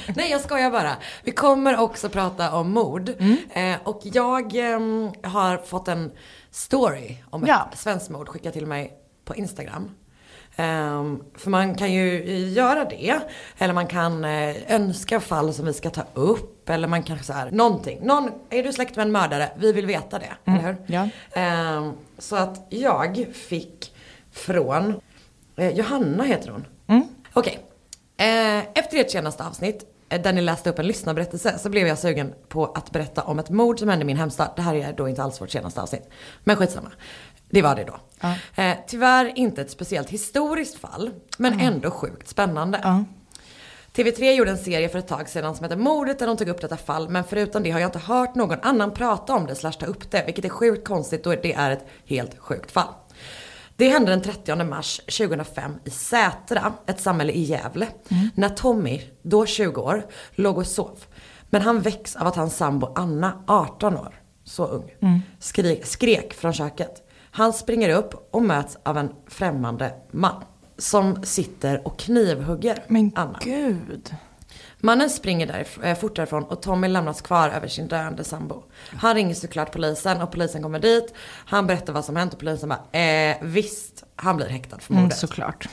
nej, 0.16 0.30
jag 0.30 0.40
skojar 0.40 0.70
bara. 0.70 0.92
Vi 1.24 1.30
kommer 1.32 1.78
också 1.78 2.08
prata 2.08 2.54
om 2.56 2.70
mord. 2.72 3.10
Mm. 3.18 3.36
Eh, 3.74 3.78
och 3.88 4.00
jag 4.02 4.56
ehm, 4.56 5.10
har 5.22 5.58
fått 5.58 5.88
en 5.88 6.10
story 6.50 7.16
om 7.30 7.42
ett 7.42 7.48
Ja. 7.48 7.70
svenskt 7.74 8.10
mord 8.10 8.28
skickat 8.28 8.52
till 8.52 8.66
mig 8.66 8.92
på 9.24 9.34
Instagram. 9.34 9.90
Ehm, 10.56 11.22
för 11.34 11.50
man 11.50 11.74
kan 11.74 11.92
ju 11.92 12.24
göra 12.38 12.84
det. 12.84 13.20
Eller 13.58 13.74
man 13.74 13.86
kan 13.86 14.24
eh, 14.24 14.72
önska 14.72 15.20
fall 15.20 15.54
som 15.54 15.66
vi 15.66 15.72
ska 15.72 15.90
ta 15.90 16.04
upp. 16.14 16.70
Eller 16.70 16.88
man 16.88 17.02
kan 17.02 17.18
så 17.22 17.32
här, 17.32 17.50
någonting. 17.50 17.98
Någon, 18.02 18.30
är 18.50 18.62
du 18.62 18.72
släkt 18.72 18.96
med 18.96 19.06
en 19.06 19.12
mördare? 19.12 19.50
Vi 19.56 19.72
vill 19.72 19.86
veta 19.86 20.18
det, 20.18 20.32
eller 20.44 20.58
hur? 20.58 20.76
Ja. 20.86 21.08
Ehm, 21.32 21.92
så 22.18 22.36
att 22.36 22.66
jag 22.68 23.26
fick 23.34 23.92
från 24.32 25.00
eh, 25.56 25.70
Johanna 25.70 26.24
heter 26.24 26.50
hon. 26.50 26.66
Mm. 26.86 27.02
Okej. 27.32 27.58
Eh, 28.16 28.58
efter 28.58 29.00
ert 29.00 29.10
senaste 29.10 29.44
avsnitt 29.44 29.92
där 30.08 30.32
ni 30.32 30.40
läste 30.40 30.70
upp 30.70 30.78
en 30.78 30.86
lyssnarberättelse 30.86 31.58
så 31.58 31.68
blev 31.68 31.86
jag 31.86 31.98
sugen 31.98 32.34
på 32.48 32.64
att 32.64 32.90
berätta 32.90 33.22
om 33.22 33.38
ett 33.38 33.50
mord 33.50 33.78
som 33.78 33.88
hände 33.88 34.02
i 34.02 34.06
min 34.06 34.16
hemstad. 34.16 34.50
Det 34.56 34.62
här 34.62 34.74
är 34.74 34.92
då 34.92 35.08
inte 35.08 35.22
alls 35.22 35.40
vårt 35.40 35.50
senaste 35.50 35.82
avsnitt. 35.82 36.10
Men 36.44 36.56
skitsamma. 36.56 36.92
Det 37.50 37.62
var 37.62 37.74
det 37.76 37.84
då. 37.84 38.00
Ja. 38.20 38.62
Eh, 38.62 38.76
tyvärr 38.86 39.38
inte 39.38 39.62
ett 39.62 39.70
speciellt 39.70 40.10
historiskt 40.10 40.78
fall, 40.78 41.10
men 41.38 41.60
ändå 41.60 41.90
sjukt 41.90 42.28
spännande. 42.28 42.80
Ja. 42.82 43.04
TV3 43.96 44.32
gjorde 44.32 44.50
en 44.50 44.58
serie 44.58 44.88
för 44.88 44.98
ett 44.98 45.08
tag 45.08 45.28
sedan 45.28 45.54
som 45.54 45.64
heter 45.64 45.76
Mordet 45.76 46.18
där 46.18 46.26
de 46.26 46.36
tog 46.36 46.48
upp 46.48 46.60
detta 46.60 46.76
fall. 46.76 47.08
Men 47.08 47.24
förutom 47.24 47.62
det 47.62 47.70
har 47.70 47.80
jag 47.80 47.88
inte 47.88 47.98
hört 47.98 48.34
någon 48.34 48.60
annan 48.62 48.94
prata 48.94 49.34
om 49.34 49.46
det 49.46 49.54
slash 49.54 49.72
ta 49.72 49.86
upp 49.86 50.10
det. 50.10 50.22
Vilket 50.26 50.44
är 50.44 50.48
sjukt 50.48 50.88
konstigt 50.88 51.24
då 51.24 51.30
det 51.30 51.52
är 51.52 51.70
ett 51.70 51.86
helt 52.06 52.38
sjukt 52.38 52.70
fall. 52.70 52.94
Det 53.76 53.88
hände 53.88 54.10
den 54.10 54.22
30 54.22 54.64
mars 54.64 54.96
2005 54.98 55.72
i 55.84 55.90
Sätra, 55.90 56.72
ett 56.86 57.00
samhälle 57.00 57.32
i 57.32 57.42
Gävle. 57.42 57.86
När 58.34 58.48
Tommy, 58.48 59.02
då 59.22 59.46
20 59.46 59.80
år, 59.80 60.06
låg 60.34 60.58
och 60.58 60.66
sov. 60.66 61.04
Men 61.50 61.62
han 61.62 61.80
väcks 61.80 62.16
av 62.16 62.26
att 62.26 62.36
hans 62.36 62.56
sambo 62.56 62.92
Anna, 62.94 63.44
18 63.46 63.96
år, 63.96 64.20
så 64.44 64.66
ung, 64.66 64.92
skrek, 65.38 65.86
skrek 65.86 66.34
från 66.34 66.52
köket. 66.52 67.05
Han 67.36 67.52
springer 67.52 67.88
upp 67.88 68.28
och 68.30 68.42
möts 68.42 68.76
av 68.82 68.98
en 68.98 69.10
främmande 69.26 69.94
man. 70.10 70.44
Som 70.78 71.22
sitter 71.24 71.86
och 71.86 71.98
knivhugger 71.98 72.84
Men 72.88 73.12
Anna. 73.14 73.38
gud. 73.42 74.14
Mannen 74.80 75.10
springer 75.10 75.46
därif- 75.46 75.84
eh, 75.84 75.94
fort 75.98 76.16
därifrån 76.16 76.44
och 76.44 76.62
Tommy 76.62 76.88
lämnas 76.88 77.20
kvar 77.20 77.48
över 77.48 77.68
sin 77.68 77.88
döende 77.88 78.24
sambo. 78.24 78.62
Han 78.96 79.14
ringer 79.14 79.34
såklart 79.34 79.72
polisen 79.72 80.22
och 80.22 80.30
polisen 80.32 80.62
kommer 80.62 80.78
dit. 80.78 81.14
Han 81.46 81.66
berättar 81.66 81.92
vad 81.92 82.04
som 82.04 82.16
hänt 82.16 82.32
och 82.32 82.38
polisen 82.40 82.68
bara, 82.68 83.00
eh, 83.00 83.36
visst, 83.42 84.04
han 84.16 84.36
blir 84.36 84.46
häktad 84.46 84.78
för 84.78 84.92
Mm, 84.92 85.02
mordet. 85.02 85.18
såklart. 85.18 85.68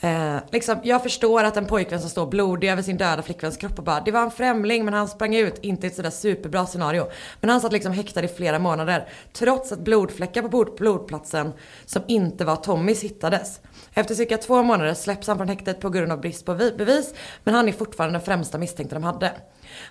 Eh, 0.00 0.36
liksom, 0.50 0.76
jag 0.82 1.02
förstår 1.02 1.44
att 1.44 1.56
en 1.56 1.66
pojkvän 1.66 2.00
som 2.00 2.10
står 2.10 2.26
blodig 2.26 2.70
över 2.70 2.82
sin 2.82 2.96
döda 2.96 3.22
flickväns 3.22 3.56
kropp 3.56 3.78
och 3.78 3.84
bara 3.84 4.00
Det 4.00 4.10
var 4.10 4.22
en 4.22 4.30
främling 4.30 4.84
men 4.84 4.94
han 4.94 5.08
sprang 5.08 5.34
ut, 5.36 5.58
inte 5.62 5.86
ett 5.86 5.94
sådär 5.94 6.10
superbra 6.10 6.66
scenario. 6.66 7.06
Men 7.40 7.50
han 7.50 7.60
satt 7.60 7.72
liksom 7.72 7.92
häktad 7.92 8.24
i 8.24 8.28
flera 8.28 8.58
månader. 8.58 9.08
Trots 9.32 9.72
att 9.72 9.78
blodfläckar 9.78 10.42
på 10.42 10.48
blod- 10.48 10.76
blodplatsen 10.76 11.52
som 11.86 12.02
inte 12.08 12.44
var 12.44 12.56
Tommys 12.56 13.02
hittades. 13.02 13.60
Efter 13.94 14.14
cirka 14.14 14.36
två 14.36 14.62
månader 14.62 14.94
släpps 14.94 15.26
han 15.28 15.36
från 15.36 15.48
häktet 15.48 15.80
på 15.80 15.90
grund 15.90 16.12
av 16.12 16.20
brist 16.20 16.46
på 16.46 16.54
vi- 16.54 16.72
bevis. 16.72 17.14
Men 17.44 17.54
han 17.54 17.68
är 17.68 17.72
fortfarande 17.72 18.18
den 18.18 18.24
främsta 18.24 18.58
misstänkta 18.58 18.94
de 18.94 19.04
hade. 19.04 19.32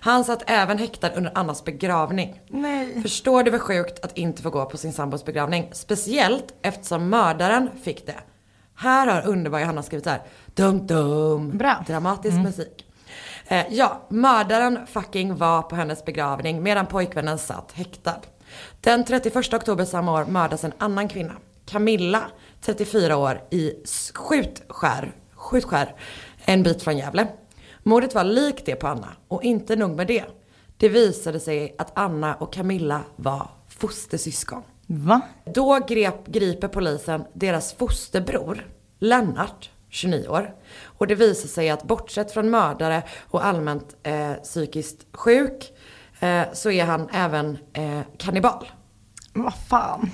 Han 0.00 0.24
satt 0.24 0.42
även 0.46 0.78
häktad 0.78 1.10
under 1.16 1.32
Annas 1.34 1.64
begravning. 1.64 2.40
Nej. 2.48 3.02
Förstår 3.02 3.42
du 3.42 3.50
vad 3.50 3.60
sjukt 3.60 4.04
att 4.04 4.18
inte 4.18 4.42
få 4.42 4.50
gå 4.50 4.64
på 4.66 4.76
sin 4.76 4.92
sambos 4.92 5.24
begravning? 5.24 5.70
Speciellt 5.72 6.54
eftersom 6.62 7.08
mördaren 7.08 7.70
fick 7.84 8.06
det. 8.06 8.14
Här 8.80 9.06
har 9.06 9.26
underbara 9.26 9.60
Johanna 9.60 9.82
skrivit 9.82 10.04
så 10.04 10.10
här. 10.10 10.22
Dum 10.54 10.86
dum. 10.86 11.58
Bra. 11.58 11.84
Dramatisk 11.86 12.36
musik. 12.36 12.86
Eh, 13.46 13.66
ja, 13.70 14.06
mördaren 14.08 14.86
fucking 14.86 15.36
var 15.36 15.62
på 15.62 15.76
hennes 15.76 16.04
begravning 16.04 16.62
medan 16.62 16.86
pojkvännen 16.86 17.38
satt 17.38 17.72
häktad. 17.72 18.20
Den 18.80 19.04
31 19.04 19.54
oktober 19.54 19.84
samma 19.84 20.12
år 20.12 20.24
mördas 20.24 20.64
en 20.64 20.72
annan 20.78 21.08
kvinna. 21.08 21.32
Camilla, 21.66 22.22
34 22.60 23.16
år, 23.16 23.42
i 23.50 23.72
Skjutskär, 24.14 25.12
Skjutskär, 25.34 25.94
en 26.44 26.62
bit 26.62 26.82
från 26.82 26.98
Gävle. 26.98 27.28
Mordet 27.82 28.14
var 28.14 28.24
likt 28.24 28.66
det 28.66 28.76
på 28.76 28.86
Anna 28.86 29.08
och 29.28 29.42
inte 29.42 29.76
nog 29.76 29.96
med 29.96 30.06
det. 30.06 30.24
Det 30.76 30.88
visade 30.88 31.40
sig 31.40 31.74
att 31.78 31.98
Anna 31.98 32.34
och 32.34 32.52
Camilla 32.52 33.00
var 33.16 33.50
fostersyskon. 33.68 34.62
Va? 34.90 35.20
Då 35.44 35.78
grep, 35.88 36.26
griper 36.26 36.68
polisen 36.68 37.24
deras 37.34 37.72
fosterbror, 37.72 38.66
Lennart, 38.98 39.70
29 39.88 40.28
år. 40.28 40.54
Och 40.84 41.06
det 41.06 41.14
visar 41.14 41.48
sig 41.48 41.70
att 41.70 41.82
bortsett 41.82 42.32
från 42.32 42.50
mördare 42.50 43.02
och 43.30 43.44
allmänt 43.44 43.96
eh, 44.02 44.32
psykiskt 44.32 45.06
sjuk 45.12 45.72
eh, 46.20 46.42
så 46.52 46.70
är 46.70 46.84
han 46.84 47.08
även 47.12 47.58
eh, 47.72 48.00
kannibal. 48.18 48.70
Vad 49.32 49.54
fan. 49.54 50.10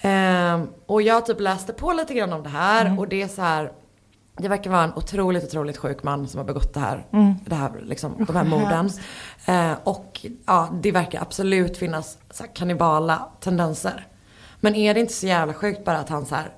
Eh, 0.00 0.62
och 0.86 1.02
jag 1.02 1.26
typ 1.26 1.40
läste 1.40 1.72
på 1.72 1.92
lite 1.92 2.14
grann 2.14 2.32
om 2.32 2.42
det 2.42 2.48
här 2.48 2.98
och 2.98 3.08
det 3.08 3.22
är 3.22 3.28
så 3.28 3.42
här 3.42 3.72
det 4.38 4.48
verkar 4.48 4.70
vara 4.70 4.82
en 4.84 4.94
otroligt, 4.94 5.44
otroligt 5.44 5.76
sjuk 5.76 6.02
man 6.02 6.28
som 6.28 6.38
har 6.38 6.44
begått 6.44 6.74
det 6.74 6.80
här, 6.80 7.04
det 7.46 7.54
här 7.54 7.70
liksom, 7.84 8.24
de 8.26 8.36
här 8.36 8.44
morden. 8.44 8.90
Eh, 9.46 9.72
och 9.84 10.26
ja, 10.46 10.68
det 10.82 10.92
verkar 10.92 11.20
absolut 11.22 11.76
finnas 11.76 12.18
så 12.30 12.42
här, 12.42 12.50
kannibala 12.54 13.28
tendenser. 13.40 14.06
Men 14.60 14.74
är 14.74 14.94
det 14.94 15.00
inte 15.00 15.12
så 15.12 15.26
jävla 15.26 15.54
sjukt 15.54 15.84
bara 15.84 15.98
att 15.98 16.08
han 16.08 16.26
så 16.26 16.34
här, 16.34 16.50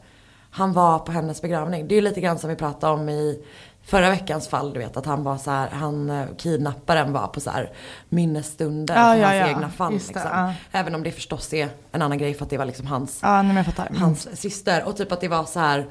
han 0.50 0.72
var 0.72 0.98
på 0.98 1.12
hennes 1.12 1.42
begravning. 1.42 1.88
Det 1.88 1.94
är 1.94 1.96
ju 1.96 2.02
lite 2.02 2.20
grann 2.20 2.38
som 2.38 2.50
vi 2.50 2.56
pratade 2.56 2.92
om 2.92 3.08
i 3.08 3.44
förra 3.82 4.10
veckans 4.10 4.48
fall, 4.48 4.72
du 4.72 4.78
vet 4.78 4.96
att 4.96 5.06
han 5.06 5.24
var 5.24 5.36
så 5.36 5.50
här, 5.50 5.68
han 5.68 6.10
eh, 6.10 6.26
kidnapparen 6.38 7.12
var 7.12 7.26
på 7.26 7.40
så 7.40 7.50
här 7.50 7.72
minnesstunder 8.08 8.94
Ja, 8.94 9.12
för 9.12 9.20
ja, 9.20 9.26
hans 9.26 9.36
ja. 9.36 9.48
egna 9.48 9.70
fall. 9.70 9.92
Det, 9.92 9.98
liksom. 9.98 10.22
ja. 10.24 10.52
Även 10.72 10.94
om 10.94 11.02
det 11.02 11.12
förstås 11.12 11.52
är 11.52 11.68
en 11.92 12.02
annan 12.02 12.18
grej 12.18 12.34
för 12.34 12.44
att 12.44 12.50
det 12.50 12.58
var 12.58 12.64
liksom 12.64 12.86
hans 12.86 13.18
Ja, 13.22 13.42
nej. 13.42 13.64
Mm. 13.76 14.02
hans 14.02 14.40
syster. 14.40 14.84
Och 14.84 14.96
typ 14.96 15.12
att 15.12 15.20
det 15.20 15.28
var 15.28 15.44
så 15.44 15.60
här, 15.60 15.86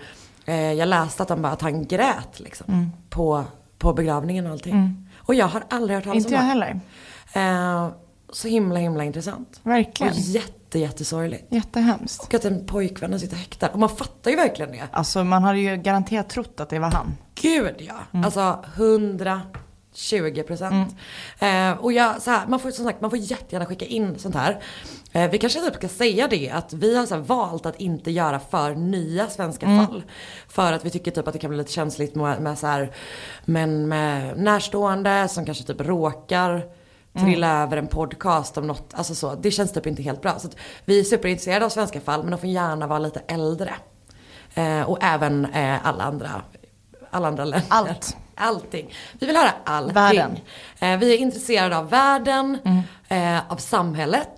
eh, 0.46 0.74
jag 0.74 0.88
läste 0.88 1.24
att, 1.24 1.30
han 1.30 1.42
bara, 1.42 1.54
att 1.54 1.62
han 1.62 1.88
grät 1.88 2.40
liksom. 2.40 2.74
Mm. 2.74 2.90
På, 3.10 3.44
på 3.78 3.94
begravningen 3.94 4.46
och 4.46 4.52
allting. 4.52 5.10
Och 5.18 5.36
jag 5.36 5.48
har 5.48 5.64
aldrig 5.70 5.98
hört 5.98 6.04
talas 6.04 6.18
Inte 6.18 6.30
om 6.30 6.34
jag 6.34 6.44
det. 6.44 6.48
heller. 6.48 6.80
Eh, 7.34 7.90
så 8.32 8.48
himla 8.48 8.80
himla 8.80 9.04
intressant. 9.04 9.60
Och 9.64 9.72
Verkligen. 9.72 10.14
jätte 10.16 10.80
jättesorgligt. 10.80 11.54
Jättehemskt. 11.54 12.24
Och 12.24 12.34
att 12.34 12.46
en 12.46 12.66
pojkvän 12.66 13.20
sitter 13.20 13.38
häktad. 13.38 13.70
Och 13.70 13.80
man 13.80 13.90
fattar 13.90 14.32
ju 14.32 14.38
verkligen 14.38 14.72
det. 14.72 14.88
Alltså 14.92 15.24
man 15.24 15.44
hade 15.44 15.60
ju 15.60 15.78
garanterat 15.78 16.30
trott 16.30 16.60
att 16.60 16.70
det 16.70 16.80
var 16.80 16.92
han. 16.92 17.18
Gud 17.36 17.76
ja. 17.78 17.96
Mm. 18.14 18.26
Alltså 18.26 18.60
120 18.76 19.40
20 20.00 20.44
procent. 20.44 20.96
Eh, 21.40 21.72
och 21.72 21.94
jag, 21.94 22.22
så 22.22 22.32
här, 22.32 22.48
man 22.48 22.60
får 22.60 22.72
som 22.72 22.86
sagt, 22.86 23.02
man 23.02 23.10
får 23.10 23.20
jättegärna 23.20 23.66
skicka 23.66 23.86
in 23.86 24.20
sånt 24.20 24.36
här. 24.36 24.64
Eh, 25.12 25.32
vi 25.32 25.38
kanske 25.38 25.60
typ 25.60 25.76
ska 25.76 25.88
säga 25.88 26.28
det 26.28 26.50
att 26.50 26.74
vi 26.74 26.98
har 26.98 27.06
så 27.06 27.18
valt 27.18 27.66
att 27.66 27.80
inte 27.80 28.12
göra 28.12 28.40
för 28.40 28.76
nya 28.76 29.28
svenska 29.28 29.66
fall. 29.66 30.04
För 30.48 30.74
att 30.74 30.86
vi 30.86 30.90
tycker 30.90 31.12
typ 31.12 31.28
att 31.28 31.34
det 31.34 31.40
kan 31.40 31.50
bli 31.50 31.58
lite 31.58 31.72
känsligt 31.72 32.16
med, 32.16 32.42
med 32.42 32.58
så 32.58 32.68
här, 32.68 32.92
men 33.46 33.88
med 33.88 34.38
närstående 34.38 35.28
som 35.28 35.46
kanske 35.46 35.64
typ 35.64 35.82
råkar 35.82 36.64
trilla 37.20 37.64
över 37.64 37.78
en 37.78 37.88
podcast 37.88 38.58
om 38.58 38.68
något, 38.68 38.94
alltså 38.94 39.16
så. 39.16 39.36
Det 39.36 39.52
känns 39.52 39.74
typ 39.74 39.88
inte 39.88 40.04
helt 40.04 40.22
bra. 40.22 40.40
Så 40.40 40.50
vi 40.86 41.00
är 41.00 41.04
superintresserade 41.04 41.66
av 41.66 41.70
svenska 41.70 42.02
fall 42.02 42.22
men 42.22 42.32
de 42.32 42.38
får 42.38 42.50
gärna 42.50 42.88
vara 42.88 43.00
lite 43.00 43.20
äldre. 43.28 43.74
Eh, 44.54 44.82
och 44.82 44.98
även 45.02 45.46
eh, 45.46 45.88
alla 45.88 46.04
andra, 46.04 46.42
alla 47.10 47.28
andra 47.28 47.46
länder. 47.46 47.68
Allt. 47.70 48.18
Allting. 48.40 48.94
Vi 49.20 49.26
vill 49.28 49.36
höra 49.36 49.52
allting. 49.66 49.94
Världen. 49.94 50.38
Eh, 50.80 50.98
vi 50.98 51.14
är 51.14 51.18
intresserade 51.18 51.78
av 51.78 51.90
världen, 51.90 52.58
eh, 53.08 53.52
av 53.52 53.56
samhället. 53.58 54.30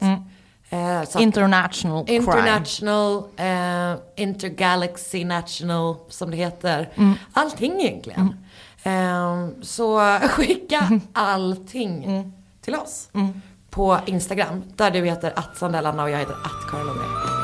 Eh, 0.70 1.03
så 1.03 1.17
att- 1.17 1.22
International 1.22 2.05
crime. 2.05 2.17
International, 2.17 3.24
eh, 3.38 3.96
intergalaxy 4.15 5.25
national 5.25 5.96
som 6.10 6.31
det 6.31 6.38
heter. 6.38 6.89
Allting 7.34 7.81
egentligen. 7.81 8.46
Eh, 8.84 9.48
så 9.62 10.00
skicka 10.29 11.00
allting 11.13 12.31
till 12.62 12.75
oss. 12.75 13.10
På 13.70 13.98
Instagram. 14.05 14.63
Där 14.75 14.91
du 14.91 15.05
heter 15.05 15.34
att 15.36 15.58
Sandellanna 15.58 16.03
och 16.03 16.10
jag 16.10 16.20
heter 16.20 16.34
att 16.34 16.72
Karin 16.72 16.86
Lundgren. 16.86 17.41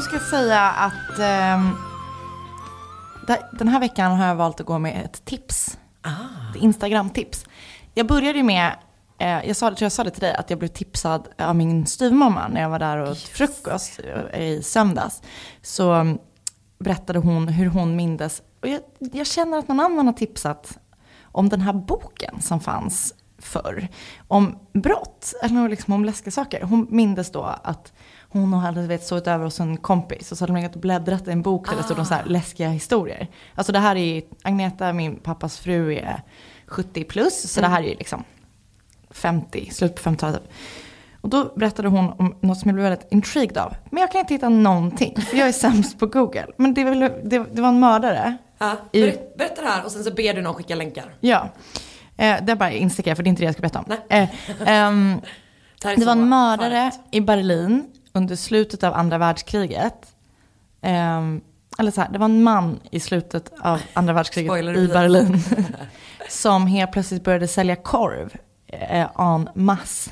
Då 0.00 0.04
ska 0.04 0.14
jag 0.16 0.22
säga 0.22 0.60
att 0.70 1.16
där- 3.26 3.56
den 3.58 3.68
här 3.68 3.80
veckan 3.80 4.12
har 4.12 4.26
jag 4.26 4.34
valt 4.34 4.60
att 4.60 4.66
gå 4.66 4.78
med 4.78 5.04
ett 5.04 5.24
tips. 5.24 5.78
Ett 6.54 6.62
Instagram-tips. 6.62 7.44
Jag 7.94 8.06
började 8.06 8.38
ju 8.38 8.44
med, 8.44 8.72
eh, 9.18 9.46
jag, 9.46 9.56
sa, 9.56 9.72
jag 9.78 9.92
sa 9.92 10.04
det 10.04 10.10
till 10.10 10.20
dig, 10.20 10.34
att 10.34 10.50
jag 10.50 10.58
blev 10.58 10.68
tipsad 10.68 11.28
av 11.38 11.56
min 11.56 11.86
styvmamma 11.86 12.48
när 12.48 12.60
jag 12.60 12.68
var 12.70 12.78
där 12.78 12.96
och 12.98 13.10
åt 13.10 13.18
frukost 13.18 14.00
eh, 14.32 14.40
i 14.40 14.62
söndags. 14.62 15.22
Så 15.62 15.92
mm, 15.92 16.18
berättade 16.78 17.18
hon 17.18 17.48
hur 17.48 17.66
hon 17.66 17.96
mindes. 17.96 18.42
Och 18.62 18.68
jag, 18.68 18.80
jag 18.98 19.26
känner 19.26 19.58
att 19.58 19.68
någon 19.68 19.80
annan 19.80 20.06
har 20.06 20.14
tipsat 20.14 20.78
om 21.22 21.48
den 21.48 21.60
här 21.60 21.72
boken 21.72 22.40
som 22.42 22.60
fanns 22.60 23.14
förr. 23.38 23.88
Om 24.28 24.58
brott, 24.72 25.34
eller 25.42 25.68
liksom 25.68 25.94
om 25.94 26.04
läskiga 26.04 26.30
saker. 26.32 26.62
Hon 26.62 26.86
mindes 26.90 27.32
då 27.32 27.42
att 27.42 27.92
hon 28.32 28.52
hade 28.52 28.82
vet, 28.86 29.04
sovit 29.06 29.26
över 29.26 29.44
hos 29.44 29.60
en 29.60 29.76
kompis 29.76 30.32
och 30.32 30.38
så 30.38 30.42
hade 30.42 30.52
de 30.52 30.56
legat 30.56 30.74
och 30.74 30.80
bläddrat 30.80 31.28
i 31.28 31.30
en 31.30 31.42
bok 31.42 31.70
där 31.70 31.76
det 31.76 31.82
stod 31.82 31.98
om 31.98 32.04
så 32.06 32.14
här 32.14 32.24
läskiga 32.24 32.68
historier. 32.68 33.28
Alltså 33.54 33.72
det 33.72 33.78
här 33.78 33.96
är, 33.96 34.22
Agneta, 34.42 34.92
min 34.92 35.16
pappas 35.16 35.58
fru, 35.58 35.94
är 35.94 36.22
70 36.66 37.04
plus, 37.04 37.52
så 37.52 37.60
det 37.60 37.66
här 37.66 37.82
är 37.82 37.86
ju 37.88 37.94
liksom 37.94 38.24
50, 39.10 39.70
slut 39.72 39.94
på 40.02 40.10
50-talet. 40.10 40.42
Och 41.20 41.28
då 41.28 41.52
berättade 41.56 41.88
hon 41.88 42.12
om 42.18 42.34
något 42.40 42.58
som 42.58 42.68
jag 42.68 42.74
blev 42.74 42.88
väldigt 42.90 43.12
intrigued 43.12 43.58
av. 43.58 43.74
Men 43.90 44.00
jag 44.00 44.12
kan 44.12 44.20
inte 44.20 44.34
hitta 44.34 44.48
någonting, 44.48 45.20
för 45.20 45.36
jag 45.36 45.48
är 45.48 45.52
sämst 45.52 45.98
på 45.98 46.06
Google. 46.06 46.46
Men 46.56 46.74
det, 46.74 46.84
var- 46.84 47.28
det, 47.28 47.38
det 47.52 47.62
var 47.62 47.68
en 47.68 47.80
mördare. 47.80 48.36
Ja, 48.58 48.76
I- 48.92 49.00
berätta, 49.38 49.62
det 49.62 49.68
här 49.68 49.84
och 49.84 49.92
sen 49.92 50.04
så 50.04 50.10
ber 50.14 50.34
du 50.34 50.42
någon 50.42 50.54
skicka 50.54 50.74
länkar. 50.74 51.04
Ja. 51.20 51.48
Eh, 52.16 52.36
det 52.42 52.52
är 52.52 52.56
bara 52.56 52.70
instickare, 52.72 53.14
för 53.16 53.22
det 53.22 53.28
är 53.28 53.30
inte 53.30 53.42
det 53.42 53.46
jag 53.46 53.54
ska 53.54 53.60
berätta 53.60 53.78
om. 53.78 53.92
Eh, 54.08 54.28
ehm, 54.68 55.20
Det, 55.82 55.94
det 55.96 56.04
var 56.04 56.12
en 56.12 56.28
mördare 56.28 56.90
farligt. 56.90 57.00
i 57.10 57.20
Berlin 57.20 57.84
under 58.12 58.36
slutet 58.36 58.82
av 58.82 58.94
andra 58.94 59.18
världskriget. 59.18 60.16
Ehm, 60.82 61.40
eller 61.78 61.90
så 61.90 62.00
här, 62.00 62.08
det 62.12 62.18
var 62.18 62.24
en 62.24 62.42
man 62.42 62.80
i 62.90 63.00
slutet 63.00 63.52
av 63.60 63.80
andra 63.92 64.12
världskriget 64.12 64.50
Spoiler 64.50 64.76
i. 64.76 64.88
Berlin. 64.88 65.42
som 66.28 66.66
helt 66.66 66.92
plötsligt 66.92 67.24
började 67.24 67.48
sälja 67.48 67.76
korv 67.76 68.36
eh, 68.66 69.20
en 69.20 69.48
masse 69.54 70.10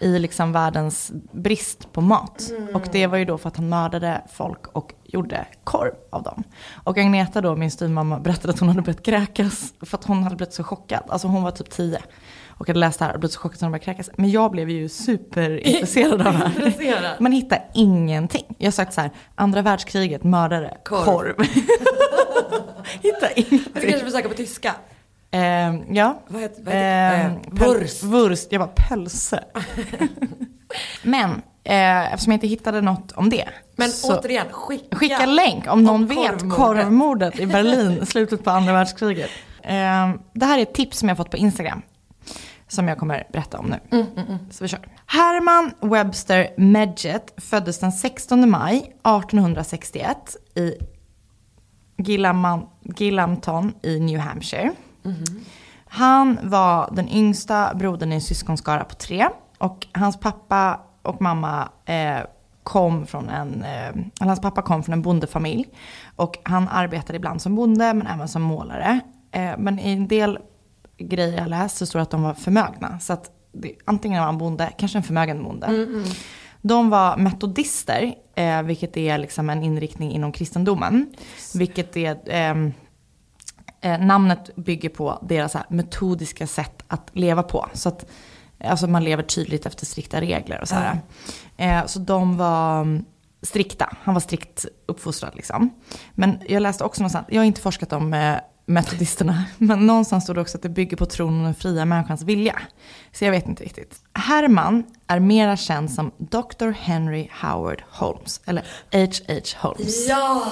i 0.00 0.18
liksom 0.18 0.52
världens 0.52 1.12
brist 1.32 1.92
på 1.92 2.00
mat. 2.00 2.50
Och 2.74 2.88
det 2.92 3.06
var 3.06 3.18
ju 3.18 3.24
då 3.24 3.38
för 3.38 3.48
att 3.48 3.56
han 3.56 3.68
mördade 3.68 4.22
folk 4.32 4.66
och 4.66 4.92
gjorde 5.04 5.46
korv 5.64 5.94
av 6.10 6.22
dem. 6.22 6.42
Och 6.84 6.98
Agneta 6.98 7.40
då, 7.40 7.56
min 7.56 7.70
styvmamma, 7.70 8.20
berättade 8.20 8.52
att 8.52 8.58
hon 8.58 8.68
hade 8.68 8.82
börjat 8.82 9.02
kräkas 9.02 9.72
för 9.80 9.98
att 9.98 10.04
hon 10.04 10.22
hade 10.22 10.36
blivit 10.36 10.54
så 10.54 10.64
chockad. 10.64 11.02
Alltså 11.08 11.28
hon 11.28 11.42
var 11.42 11.50
typ 11.50 11.70
tio 11.70 12.00
och 12.60 12.66
hade 12.68 12.78
läst 12.80 12.98
det 12.98 13.04
här 13.04 13.12
och 13.14 13.20
blivit 13.20 13.32
så 13.34 13.40
chockad 13.40 13.56
att 13.56 13.60
hon 13.60 13.70
började 13.70 13.84
kräkas. 13.84 14.10
Men 14.16 14.30
jag 14.30 14.50
blev 14.50 14.70
ju 14.70 14.88
superintresserad 14.88 16.12
av 16.12 16.18
det 16.18 16.30
här. 16.30 17.16
Man 17.20 17.32
hittar 17.32 17.64
ingenting. 17.74 18.44
Jag 18.58 18.74
sagt 18.74 18.94
så 18.94 19.00
här, 19.00 19.10
andra 19.34 19.62
världskriget, 19.62 20.24
mördare, 20.24 20.76
Korv. 20.84 21.04
korv. 21.04 21.34
hittar 23.02 23.28
Du 23.34 23.42
ingenting. 23.42 23.72
kanske 23.90 24.00
får 24.04 24.10
söka 24.10 24.28
på 24.28 24.34
tyska. 24.34 24.74
Ehm, 25.30 25.94
ja. 25.94 26.22
Vad 26.28 26.42
heter, 26.42 26.62
vad 26.62 26.74
heter 26.74 27.24
Ehm, 27.24 27.32
eh, 27.32 27.68
Wurst. 27.68 28.02
Wurst, 28.02 28.46
jag 28.50 28.60
bara 28.60 28.72
pölse. 28.88 29.44
Men 31.02 31.30
eh, 31.64 32.12
eftersom 32.12 32.30
jag 32.32 32.36
inte 32.36 32.46
hittade 32.46 32.80
något 32.80 33.12
om 33.12 33.30
det. 33.30 33.48
Men 33.76 33.88
så 33.90 34.18
återigen, 34.18 34.46
skicka. 34.50 34.96
skicka 34.96 35.26
länk 35.26 35.64
om 35.72 35.82
någon 35.82 35.94
om 35.94 36.06
vet 36.06 36.40
korvmordet. 36.56 37.38
i 37.40 37.46
Berlin 37.46 38.06
slutet 38.06 38.44
på 38.44 38.50
andra 38.50 38.72
världskriget. 38.72 39.30
Ehm, 39.62 40.18
det 40.32 40.46
här 40.46 40.58
är 40.58 40.62
ett 40.62 40.74
tips 40.74 40.98
som 40.98 41.08
jag 41.08 41.16
fått 41.16 41.30
på 41.30 41.36
Instagram. 41.36 41.82
Som 42.70 42.88
jag 42.88 42.98
kommer 42.98 43.26
berätta 43.32 43.58
om 43.58 43.66
nu. 43.66 43.78
Mm, 43.98 44.38
Så 44.50 44.64
vi 44.64 44.68
kör. 44.68 44.80
Herman 45.06 45.72
Webster 45.80 46.48
Medjet 46.56 47.34
föddes 47.36 47.78
den 47.78 47.92
16 47.92 48.50
maj 48.50 48.76
1861 48.78 50.36
i 50.54 50.74
Gillam- 51.96 52.66
Gillamton 52.96 53.74
i 53.82 54.00
New 54.00 54.20
Hampshire. 54.20 54.72
Han 55.88 56.38
var 56.42 56.90
den 56.92 57.08
yngsta 57.08 57.74
brodern 57.74 58.12
i 58.12 58.14
en 58.14 58.20
syskonskara 58.20 58.84
på 58.84 58.94
tre. 58.94 59.28
Och 59.58 59.86
hans 59.92 60.20
pappa 60.20 60.80
och 61.02 61.22
mamma 61.22 61.68
eh, 61.84 62.18
kom 62.62 63.06
från 63.06 63.28
en, 63.28 63.62
eh, 63.64 64.26
hans 64.26 64.40
pappa 64.40 64.62
kom 64.62 64.82
från 64.82 64.92
en 64.92 65.02
bondefamilj. 65.02 65.66
Och 66.16 66.38
han 66.42 66.68
arbetade 66.68 67.16
ibland 67.16 67.42
som 67.42 67.54
bonde 67.54 67.94
men 67.94 68.06
även 68.06 68.28
som 68.28 68.42
målare. 68.42 69.00
Eh, 69.32 69.52
men 69.58 69.78
i 69.78 69.92
en 69.92 70.08
del 70.08 70.38
grejer 71.00 71.38
jag 71.38 71.48
läst 71.48 71.76
så 71.76 71.86
står 71.86 71.98
det 71.98 72.02
att 72.02 72.10
de 72.10 72.22
var 72.22 72.34
förmögna. 72.34 73.00
Så 73.00 73.12
att 73.12 73.30
det, 73.52 73.74
antingen 73.84 74.18
var 74.18 74.26
han 74.26 74.38
bonde, 74.38 74.72
kanske 74.78 74.98
en 74.98 75.02
förmögen 75.02 75.42
bonde. 75.42 75.86
De 76.62 76.90
var 76.90 77.16
metodister, 77.16 78.14
eh, 78.34 78.62
vilket 78.62 78.96
är 78.96 79.18
liksom 79.18 79.50
en 79.50 79.62
inriktning 79.62 80.12
inom 80.12 80.32
kristendomen. 80.32 81.14
Vilket 81.54 81.96
är, 81.96 82.18
ehm, 82.26 82.72
eh, 83.80 84.00
namnet 84.00 84.56
bygger 84.56 84.88
på 84.88 85.18
deras 85.28 85.54
här, 85.54 85.64
metodiska 85.68 86.46
sätt 86.46 86.84
att 86.86 87.10
leva 87.12 87.42
på. 87.42 87.68
Så 87.72 87.88
att 87.88 88.06
alltså 88.64 88.86
man 88.86 89.04
lever 89.04 89.22
tydligt 89.22 89.66
efter 89.66 89.86
strikta 89.86 90.20
regler 90.20 90.60
och 90.60 90.68
så 90.68 90.74
här. 90.74 91.00
Eh, 91.56 91.86
så 91.86 91.98
de 91.98 92.36
var 92.36 92.80
mm, 92.80 93.04
strikta, 93.42 93.96
han 94.02 94.14
var 94.14 94.20
strikt 94.20 94.66
uppfostrad 94.86 95.34
liksom. 95.34 95.70
Men 96.12 96.38
jag 96.48 96.62
läste 96.62 96.84
också 96.84 97.02
någonstans, 97.02 97.26
jag 97.30 97.40
har 97.40 97.44
inte 97.44 97.60
forskat 97.60 97.92
om 97.92 98.14
eh, 98.14 98.36
metodisterna, 98.70 99.44
men 99.58 99.86
någonstans 99.86 100.24
stod 100.24 100.36
det 100.36 100.40
också 100.40 100.56
att 100.56 100.62
det 100.62 100.68
bygger 100.68 100.96
på 100.96 101.06
tron 101.06 101.38
om 101.38 101.44
den 101.44 101.54
fria 101.54 101.84
människans 101.84 102.22
vilja. 102.22 102.62
Så 103.12 103.24
jag 103.24 103.32
vet 103.32 103.46
inte 103.46 103.64
riktigt. 103.64 103.96
Herman 104.12 104.84
är 105.06 105.20
mera 105.20 105.56
känd 105.56 105.90
som 105.90 106.10
Dr. 106.18 106.70
Henry 106.70 107.28
Howard 107.42 107.82
Holmes, 107.90 108.40
eller 108.44 108.62
H.H. 108.92 109.34
Holmes. 109.56 110.08
Ja! 110.08 110.42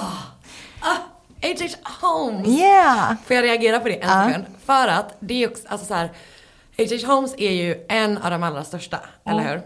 Ah, 0.79 0.97
H.H. 1.41 1.67
Holmes! 2.07 2.47
Yeah! 2.47 3.13
Får 3.25 3.35
jag 3.35 3.43
reagera 3.43 3.79
på 3.79 3.87
det 3.87 4.03
en 4.03 4.29
sekund? 4.29 4.45
För 4.65 4.87
att 4.87 5.15
det 5.19 5.43
är 5.43 5.49
också, 5.49 5.67
alltså 5.67 5.87
så 5.87 5.93
här, 5.93 6.11
H.H. 6.77 7.13
Holmes 7.13 7.35
är 7.37 7.51
ju 7.51 7.85
en 7.89 8.17
av 8.17 8.31
de 8.31 8.43
allra 8.43 8.63
största, 8.63 8.99
eller 9.25 9.49
hur? 9.49 9.61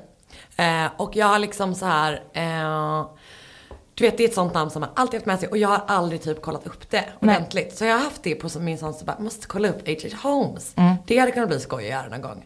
Eh, 0.55 0.91
och 0.97 1.15
jag 1.15 1.27
har 1.27 1.39
liksom 1.39 1.75
så 1.75 1.85
här, 1.85 2.23
eh, 2.33 3.05
du 3.95 4.03
vet 4.03 4.17
det 4.17 4.23
är 4.23 4.27
ett 4.27 4.33
sånt 4.33 4.53
namn 4.53 4.71
som 4.71 4.79
man 4.79 4.89
alltid 4.95 5.19
haft 5.19 5.25
med 5.25 5.39
sig 5.39 5.49
och 5.49 5.57
jag 5.57 5.69
har 5.69 5.81
aldrig 5.87 6.21
typ 6.21 6.41
kollat 6.41 6.67
upp 6.67 6.89
det 6.89 7.05
Nej. 7.19 7.35
ordentligt. 7.35 7.77
Så 7.77 7.85
jag 7.85 7.95
har 7.95 8.03
haft 8.03 8.23
det 8.23 8.35
på 8.35 8.59
min 8.59 8.77
sån 8.77 8.93
så 8.93 9.05
bara, 9.05 9.19
måste 9.19 9.47
kolla 9.47 9.69
upp 9.69 9.87
H.H. 9.87 10.29
Holmes. 10.29 10.73
Mm. 10.75 10.95
Det 11.07 11.17
hade 11.19 11.31
kunnat 11.31 11.49
bli 11.49 11.59
skoj 11.59 11.83
att 11.83 11.89
göra 11.89 12.07
någon 12.09 12.21
gång. 12.21 12.45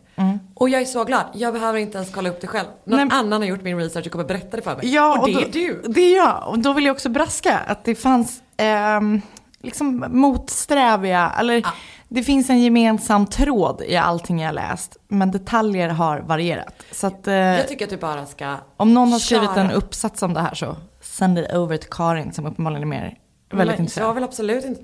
Och 0.56 0.70
jag 0.70 0.82
är 0.82 0.86
så 0.86 1.04
glad, 1.04 1.26
jag 1.34 1.54
behöver 1.54 1.80
inte 1.80 1.98
ens 1.98 2.12
kolla 2.14 2.30
upp 2.30 2.42
det 2.42 2.48
själv. 2.48 2.68
Någon 2.84 3.08
Nej. 3.08 3.18
annan 3.18 3.42
har 3.42 3.50
gjort 3.50 3.62
min 3.64 3.78
research 3.78 4.06
och 4.06 4.12
kommer 4.12 4.26
berätta 4.26 4.58
det 4.58 4.64
för 4.64 4.76
mig. 4.76 4.94
Ja, 4.94 5.20
och 5.20 5.28
det 5.28 5.34
då, 5.34 5.40
är 5.40 5.52
du. 5.52 5.84
Det 5.88 6.02
är 6.02 6.16
jag. 6.16 6.44
Och 6.48 6.60
då 6.60 6.74
vill 6.74 6.86
jag 6.86 6.94
också 6.94 7.10
braska 7.10 7.58
att 7.58 7.84
det 7.84 7.96
fanns 7.96 8.42
ehm, 8.58 9.22
liksom 9.62 10.06
motsträviga, 10.10 11.32
eller 11.40 11.54
Ja. 11.54 11.70
det 12.08 12.24
finns 12.24 12.50
en 12.50 12.60
gemensam 12.62 13.26
tråd 13.28 13.82
i 13.88 13.96
allting 13.98 14.42
jag 14.42 14.56
läst. 14.56 14.98
Men 15.08 15.32
detaljer 15.32 15.90
har 15.90 16.20
varierat. 16.20 16.84
Så 16.92 17.08
att 17.08 17.28
eh, 17.28 17.34
Jag 17.34 17.68
tycker 17.68 17.86
att 17.86 17.90
du 17.92 17.98
bara 17.98 18.26
ska 18.26 18.56
om 18.78 18.94
någon 18.94 19.12
har 19.12 19.20
skrivit 19.20 19.50
köra. 19.50 19.62
en 19.62 19.72
uppsats 19.72 20.22
om 20.24 20.34
det 20.34 20.42
här 20.42 20.56
så 20.56 20.76
send 21.18 21.40
it 21.40 21.52
over 21.54 21.78
till 21.78 21.90
Karin 21.90 22.34
som 22.34 22.46
uppenbarligen 22.46 22.84
är 22.84 22.88
mer 22.88 23.02
väldigt 23.02 23.18
Men 23.50 23.70
intresserad. 23.70 24.08
Jag 24.08 24.14
vill 24.14 24.24
absolut 24.24 24.66
inte 24.66 24.82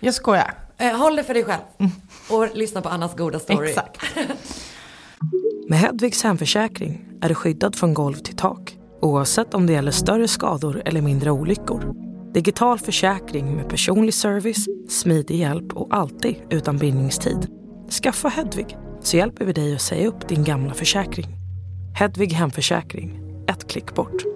Jag 0.00 0.14
skojar. 0.14 0.54
Eh, 0.78 0.96
håll 0.96 1.16
det 1.16 1.24
för 1.24 1.34
dig 1.34 1.44
själv. 1.44 1.62
Och 2.30 2.56
lyssna 2.56 2.80
på 2.80 2.88
Annas 2.88 3.16
goda 3.16 3.38
story. 3.38 3.68
Exakt. 3.68 4.02
Med 5.68 5.78
Hedvigs 5.78 6.22
hemförsäkring 6.22 7.04
är 7.22 7.28
du 7.28 7.34
skyddad 7.34 7.76
från 7.76 7.94
golv 7.94 8.14
till 8.14 8.36
tak 8.36 8.76
oavsett 9.00 9.54
om 9.54 9.66
det 9.66 9.72
gäller 9.72 9.90
större 9.90 10.28
skador 10.28 10.82
eller 10.84 11.02
mindre 11.02 11.30
olyckor. 11.30 11.94
Digital 12.32 12.78
försäkring 12.78 13.56
med 13.56 13.68
personlig 13.68 14.14
service, 14.14 14.66
smidig 14.88 15.36
hjälp 15.36 15.72
och 15.72 15.88
alltid 15.90 16.36
utan 16.50 16.78
bindningstid. 16.78 17.50
Skaffa 18.02 18.28
Hedvig 18.28 18.76
så 19.00 19.16
hjälper 19.16 19.44
vi 19.44 19.52
dig 19.52 19.74
att 19.74 19.80
säga 19.80 20.08
upp 20.08 20.28
din 20.28 20.44
gamla 20.44 20.74
försäkring. 20.74 21.26
Hedvig 21.94 22.32
Hemförsäkring, 22.32 23.20
ett 23.48 23.68
klick 23.68 23.94
bort. 23.94 24.35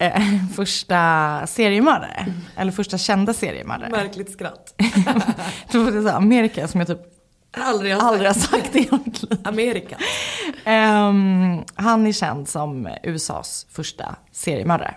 eh, 0.00 0.22
första 0.54 1.40
seriemördare. 1.46 2.26
Eller 2.56 2.72
första 2.72 2.98
kända 2.98 3.34
seriemördare. 3.34 3.90
Märkligt 3.90 4.32
skratt. 4.32 4.74
Det 5.72 5.78
var 5.78 6.02
så 6.02 6.08
Amerika 6.16 6.68
som 6.68 6.80
jag 6.80 6.86
typ 6.88 7.00
Aldrig 7.52 7.92
har 7.94 8.00
sagt. 8.00 8.12
aldrig 8.12 8.28
har 8.28 8.34
sagt 8.34 8.74
liv. 8.74 8.90
Amerika. 9.44 9.96
Ehm, 10.64 11.62
han 11.74 12.06
är 12.06 12.12
känd 12.12 12.48
som 12.48 12.88
USAs 13.02 13.66
första 13.70 14.14
seriemördare. 14.32 14.94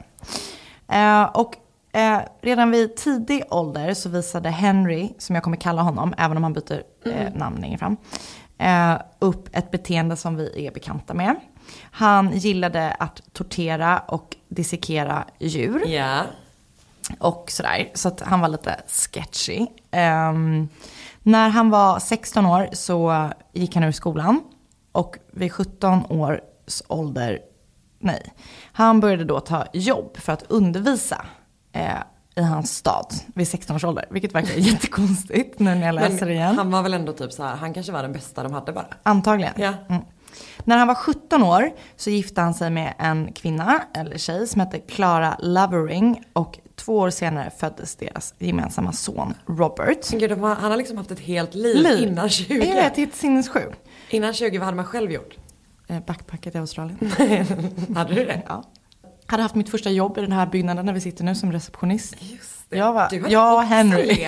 Eh, 0.92 1.24
och 1.24 1.56
eh, 1.98 2.20
redan 2.42 2.72
vid 2.72 2.96
tidig 2.96 3.44
ålder 3.50 3.94
så 3.94 4.10
visade 4.10 4.50
Henry, 4.50 5.10
som 5.18 5.36
jag 5.36 5.44
kommer 5.44 5.58
kalla 5.58 5.82
honom, 5.82 6.14
även 6.18 6.38
om 6.38 6.44
han 6.44 6.54
byter 6.54 6.84
eh, 7.06 7.34
namn 7.36 7.62
längre 7.62 7.78
fram, 7.78 7.98
eh, 8.58 9.02
upp 9.20 9.50
ett 9.58 9.72
beteende 9.72 10.16
som 10.16 10.36
vi 10.36 10.68
är 10.68 10.72
bekanta 10.72 11.14
med. 11.14 11.36
Han 11.91 12.38
gillade 12.38 12.91
att 12.91 13.22
tortera 13.34 14.00
och 14.00 14.36
dissekera 14.50 15.24
djur 15.39 15.84
Ja. 15.88 16.22
och 17.20 17.46
sådär. 17.51 17.91
Så 17.93 18.08
att 18.08 18.22
han 18.22 18.39
var 18.39 18.48
lite 18.48 18.82
sketchy. 18.88 19.65
Ehm, 19.91 20.67
när 21.24 21.50
han 21.50 21.70
var 21.70 22.00
16 22.00 22.46
år 22.46 22.70
så 22.74 23.29
gick 23.53 23.75
han 23.75 23.84
ur 23.84 23.91
skolan. 23.91 24.41
Och 24.91 25.17
vid 25.32 25.51
17 25.51 26.05
års 26.10 26.82
ålder, 26.88 27.39
nej. 28.00 28.34
Han 28.74 29.00
började 29.00 29.24
då 29.24 29.39
ta 29.39 29.65
jobb 29.74 30.17
för 30.17 30.34
att 30.34 30.43
undervisa 30.48 31.25
eh, 31.72 31.89
i 32.36 32.41
hans 32.41 32.75
stad 32.77 33.13
vid 33.36 33.48
16 33.48 33.75
års 33.75 33.84
ålder. 33.84 34.05
Vilket 34.10 34.36
verkar 34.36 34.53
jättekonstigt 34.58 35.60
nu 35.60 35.75
när 35.75 35.86
jag 35.86 35.96
läser 35.96 36.25
det 36.25 36.34
igen. 36.34 36.58
han 36.58 36.72
var 36.72 36.82
väl 36.84 36.93
ändå 36.93 37.13
typ 37.13 37.32
så 37.32 37.43
här, 37.43 37.55
han 37.55 37.74
kanske 37.74 37.91
var 37.91 38.01
den 38.01 38.13
bästa 38.13 38.43
de 38.43 38.53
hade 38.53 38.72
bara. 38.72 38.86
Antagligen. 39.03 39.53
Ja. 39.58 39.74
Mm. 39.89 40.01
När 40.63 40.78
han 40.78 40.88
var 40.88 40.96
17 40.96 41.44
år 41.44 41.72
så 41.96 42.10
gifte 42.10 42.42
han 42.42 42.54
sig 42.54 42.70
med 42.70 42.94
en 43.00 43.32
kvinna, 43.34 43.84
eller 43.96 44.18
tjej, 44.18 44.48
som 44.48 44.62
hette 44.62 44.80
Clara 44.80 45.38
Lovering. 45.40 46.22
Och 46.34 46.60
två 46.75 46.98
år 46.98 47.10
senare 47.10 47.52
föddes 47.60 47.96
deras 47.96 48.34
gemensamma 48.40 48.92
son 48.94 49.34
Robert. 49.48 50.12
Men 50.12 50.20
gud, 50.20 50.32
har- 50.32 50.56
han 50.56 50.72
har 50.72 50.78
liksom 50.78 50.98
haft 50.98 51.12
ett 51.12 51.20
helt 51.20 51.56
liv, 51.56 51.84
Liv. 51.84 52.08
innan 52.08 52.30
20. 52.30 52.54
Jag 52.68 52.75
vet, 52.75 52.98
helt 52.98 53.16
sinnessjuk. 53.16 53.74
Innan 54.10 54.34
20, 54.34 54.58
vad 54.58 54.66
hade 54.66 54.75
man 54.75 54.86
själv 54.86 55.12
gjort? 55.12 55.34
Eh, 55.88 56.00
Backpacket 56.08 56.56
i 56.56 56.58
Australien. 56.58 56.98
hade 57.96 58.13
du 58.13 58.25
det? 58.25 58.42
ja. 58.48 58.63
Hade 59.26 59.43
haft 59.43 59.56
mitt 59.56 59.69
första 59.69 59.89
jobb 59.89 60.17
i 60.17 60.22
den 60.22 60.32
här 60.32 60.46
byggnaden 60.46 60.86
där 60.86 60.93
vi 60.93 61.02
sitter 61.02 61.24
nu 61.24 61.36
som 61.36 61.52
receptionist. 61.52 62.15
Just 62.19 62.69
det. 62.69 62.78
Jag 62.78 62.93
var, 62.93 63.08
Du 63.10 63.24
jag 63.30 63.56
och 63.56 63.63
Henry. 63.63 64.28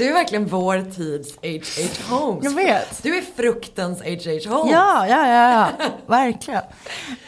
Du 0.00 0.08
är 0.08 0.12
verkligen 0.12 0.46
vår 0.46 0.90
tids 0.90 1.36
H.H. 1.42 2.16
Holmes. 2.16 2.44
Jag 2.44 2.54
vet. 2.54 3.02
Du 3.02 3.18
är 3.18 3.22
fruktens 3.22 4.02
H.H. 4.02 4.54
Holmes. 4.54 4.72
Ja, 4.72 5.06
ja, 5.06 5.28
ja, 5.28 5.52
ja. 5.78 5.86
verkligen. 6.06 6.62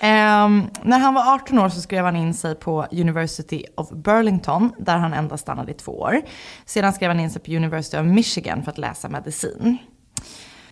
Ehm, 0.00 0.70
när 0.82 0.98
han 0.98 1.14
var 1.14 1.34
18 1.34 1.58
år 1.58 1.68
så 1.68 1.80
skrev 1.80 2.04
han 2.04 2.16
in 2.16 2.34
sig 2.34 2.54
på 2.54 2.86
University 2.92 3.64
of 3.76 3.90
Burlington, 3.90 4.72
där 4.78 4.96
han 4.96 5.12
endast 5.12 5.42
stannade 5.42 5.70
i 5.70 5.74
två 5.74 5.92
år. 5.92 6.22
Sedan 6.64 6.92
skrev 6.92 7.10
han 7.10 7.20
in 7.20 7.30
sig 7.30 7.42
på 7.42 7.50
University 7.50 7.96
of 7.96 8.06
Michigan 8.06 8.62
för 8.62 8.70
att 8.70 8.78
läsa 8.78 9.08
medicin. 9.08 9.78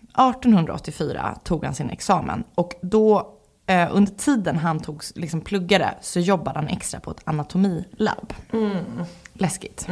1884 0.03 1.39
tog 1.43 1.65
han 1.65 1.75
sin 1.75 1.89
examen 1.89 2.43
och 2.55 2.73
då 2.81 3.37
eh, 3.67 3.89
under 3.91 4.11
tiden 4.11 4.57
han 4.57 4.79
tog, 4.79 5.03
liksom 5.15 5.41
pluggade 5.41 5.93
så 6.01 6.19
jobbade 6.19 6.59
han 6.59 6.67
extra 6.67 6.99
på 6.99 7.11
ett 7.11 7.21
anatomilab. 7.23 8.33
Läskigt. 9.33 9.87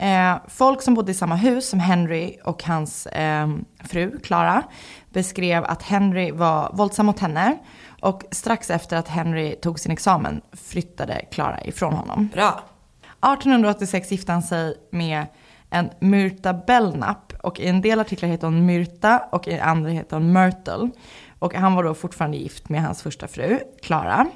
Eh, 0.00 0.36
folk 0.48 0.82
som 0.82 0.94
bodde 0.94 1.12
i 1.12 1.14
samma 1.14 1.36
hus 1.36 1.68
som 1.68 1.80
Henry 1.80 2.36
och 2.44 2.64
hans 2.64 3.06
eh, 3.06 3.48
fru 3.84 4.18
Clara 4.18 4.62
beskrev 5.10 5.64
att 5.64 5.82
Henry 5.82 6.30
var 6.30 6.70
våldsam 6.72 7.06
mot 7.06 7.18
henne 7.18 7.58
och 8.00 8.22
strax 8.30 8.70
efter 8.70 8.96
att 8.96 9.08
Henry 9.08 9.56
tog 9.56 9.80
sin 9.80 9.92
examen 9.92 10.40
flyttade 10.52 11.24
Clara 11.32 11.64
ifrån 11.64 11.92
honom. 11.92 12.28
Bra. 12.34 12.60
1886 13.34 14.10
gifte 14.12 14.32
han 14.32 14.42
sig 14.42 14.74
med 14.90 15.26
en 15.70 15.90
Myrta 15.98 16.52
Belknap 16.52 17.32
och 17.42 17.60
i 17.60 17.68
en 17.68 17.80
del 17.80 18.00
artiklar 18.00 18.28
heter 18.28 18.46
hon 18.46 18.66
Myrta 18.66 19.22
och 19.32 19.48
i 19.48 19.58
andra 19.58 19.90
heter 19.90 20.16
hon 20.16 20.32
Myrtle. 20.32 20.90
Och 21.38 21.54
han 21.54 21.74
var 21.74 21.84
då 21.84 21.94
fortfarande 21.94 22.36
gift 22.36 22.68
med 22.68 22.82
hans 22.82 23.02
första 23.02 23.28
fru, 23.28 23.58
Clara. 23.82 24.26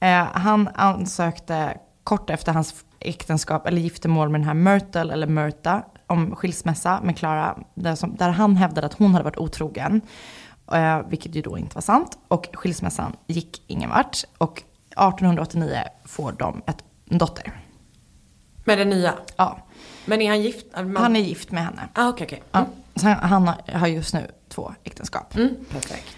Eh, 0.00 0.24
han 0.32 0.68
ansökte 0.74 1.78
kort 2.04 2.30
efter 2.30 2.52
hans 2.52 2.84
äktenskap, 3.00 3.66
eller 3.66 3.80
giftermål 3.80 4.28
med 4.28 4.40
den 4.40 4.46
här 4.46 4.54
Myrtle, 4.54 5.12
eller 5.12 5.26
Myrta, 5.26 5.82
om 6.06 6.36
skilsmässa 6.36 7.00
med 7.02 7.18
Clara, 7.18 7.58
där, 7.74 7.94
som, 7.94 8.16
där 8.16 8.30
han 8.30 8.56
hävdade 8.56 8.86
att 8.86 8.94
hon 8.94 9.12
hade 9.12 9.24
varit 9.24 9.36
otrogen. 9.36 10.00
Eh, 10.72 11.00
vilket 11.08 11.34
ju 11.34 11.42
då 11.42 11.58
inte 11.58 11.74
var 11.74 11.82
sant. 11.82 12.18
Och 12.28 12.48
skilsmässan 12.52 13.16
gick 13.26 13.62
ingen 13.66 13.90
vart. 13.90 14.24
Och 14.38 14.58
1889 14.90 15.82
får 16.04 16.32
de 16.32 16.62
ett, 16.66 16.84
en 17.10 17.18
dotter. 17.18 17.60
Med 18.64 18.78
den 18.78 18.90
nya. 18.90 19.14
Ja, 19.36 19.58
Men 20.04 20.22
är 20.22 20.28
han 20.28 20.42
gift? 20.42 20.66
Man... 20.74 20.96
han 20.96 21.16
är 21.16 21.20
gift 21.20 21.50
med 21.50 21.64
henne. 21.64 21.88
Ah, 21.92 22.08
okej, 22.08 22.26
okej. 22.26 22.42
Ja. 22.52 22.66
Så 22.94 23.08
han, 23.08 23.46
han 23.46 23.54
har 23.72 23.86
just 23.86 24.14
nu 24.14 24.30
två 24.48 24.74
äktenskap. 24.84 25.36
Mm, 25.36 25.54
perfekt. 25.70 26.16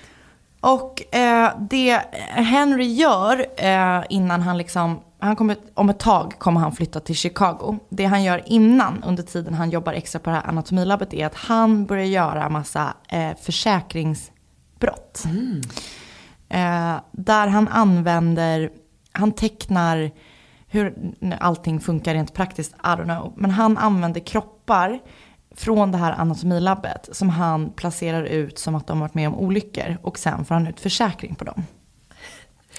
Och 0.60 1.14
eh, 1.14 1.52
det 1.58 2.02
Henry 2.30 2.84
gör 2.84 3.46
eh, 3.56 4.02
innan 4.08 4.42
han 4.42 4.58
liksom, 4.58 5.00
han 5.20 5.36
kommer, 5.36 5.56
om 5.74 5.90
ett 5.90 5.98
tag 5.98 6.34
kommer 6.38 6.60
han 6.60 6.72
flytta 6.72 7.00
till 7.00 7.14
Chicago. 7.14 7.78
Det 7.88 8.04
han 8.04 8.22
gör 8.22 8.42
innan, 8.46 9.02
under 9.02 9.22
tiden 9.22 9.54
han 9.54 9.70
jobbar 9.70 9.92
extra 9.92 10.18
på 10.18 10.30
det 10.30 10.36
här 10.36 10.48
anatomilabbet, 10.48 11.14
är 11.14 11.26
att 11.26 11.34
han 11.34 11.86
börjar 11.86 12.04
göra 12.04 12.48
massa 12.48 12.94
eh, 13.08 13.30
försäkringsbrott. 13.40 15.24
Eh, 16.48 16.96
där 17.12 17.46
han 17.46 17.68
använder, 17.68 18.70
han 19.12 19.32
tecknar 19.32 20.10
hur 20.66 21.14
allting 21.40 21.80
funkar 21.80 22.14
rent 22.14 22.34
praktiskt, 22.34 22.72
I 22.72 22.86
don't 22.86 23.04
know. 23.04 23.32
Men 23.36 23.50
han 23.50 23.78
använder 23.78 24.20
kroppar 24.20 25.00
från 25.54 25.92
det 25.92 25.98
här 25.98 26.12
anatomilabbet 26.12 27.08
som 27.12 27.28
han 27.28 27.72
placerar 27.72 28.24
ut 28.24 28.58
som 28.58 28.74
att 28.74 28.86
de 28.86 29.00
varit 29.00 29.14
med 29.14 29.28
om 29.28 29.34
olyckor 29.34 29.96
och 30.02 30.18
sen 30.18 30.44
får 30.44 30.54
han 30.54 30.66
ut 30.66 30.80
försäkring 30.80 31.34
på 31.34 31.44
dem. 31.44 31.64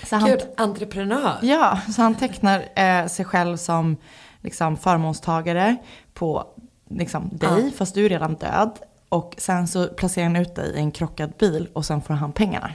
Så 0.04 0.16
han, 0.16 0.30
Gud, 0.30 0.42
entreprenör. 0.58 1.38
ja, 1.42 1.80
så 1.96 2.02
han 2.02 2.16
tecknar 2.16 2.66
eh, 2.76 3.08
sig 3.08 3.26
själv 3.26 3.58
som 3.58 3.98
liksom, 4.42 4.78
förmånstagare 4.78 5.76
på 6.14 6.48
liksom, 6.90 7.30
dig, 7.34 7.72
fast 7.72 7.96
du 7.96 8.06
är 8.06 8.10
redan 8.10 8.36
död. 8.36 8.72
Och 9.10 9.36
sen 9.38 9.68
så 9.68 9.88
placerar 9.88 10.26
han 10.26 10.36
ut 10.36 10.56
dig 10.56 10.74
i 10.76 10.78
en 10.78 10.92
krockad 10.92 11.34
bil 11.40 11.70
och 11.74 11.86
sen 11.86 12.02
får 12.02 12.14
han 12.14 12.32
pengarna. 12.32 12.72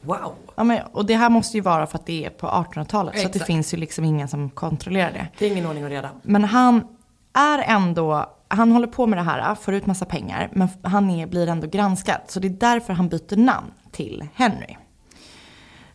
Wow. 0.00 0.34
Ja, 0.54 0.64
men, 0.64 0.80
och 0.92 1.06
det 1.06 1.14
här 1.14 1.30
måste 1.30 1.56
ju 1.56 1.60
vara 1.60 1.86
för 1.86 1.98
att 1.98 2.06
det 2.06 2.24
är 2.24 2.30
på 2.30 2.46
1800-talet. 2.46 3.20
Så 3.20 3.28
det 3.28 3.38
finns 3.38 3.74
ju 3.74 3.78
liksom 3.78 4.04
ingen 4.04 4.28
som 4.28 4.50
kontrollerar 4.50 5.12
det. 5.12 5.28
Det 5.38 5.46
är 5.46 5.50
ingen 5.50 5.66
ordning 5.66 5.84
och 5.84 5.90
reda. 5.90 6.10
Men 6.22 6.44
han 6.44 6.86
är 7.32 7.58
ändå, 7.58 8.26
han 8.48 8.72
håller 8.72 8.86
på 8.86 9.06
med 9.06 9.18
det 9.18 9.22
här, 9.22 9.54
får 9.54 9.74
ut 9.74 9.86
massa 9.86 10.04
pengar, 10.04 10.48
men 10.52 10.68
han 10.82 11.10
är, 11.10 11.26
blir 11.26 11.48
ändå 11.48 11.66
granskad. 11.66 12.20
Så 12.28 12.40
det 12.40 12.48
är 12.48 12.50
därför 12.50 12.92
han 12.92 13.08
byter 13.08 13.36
namn 13.36 13.72
till 13.92 14.26
Henry. 14.34 14.76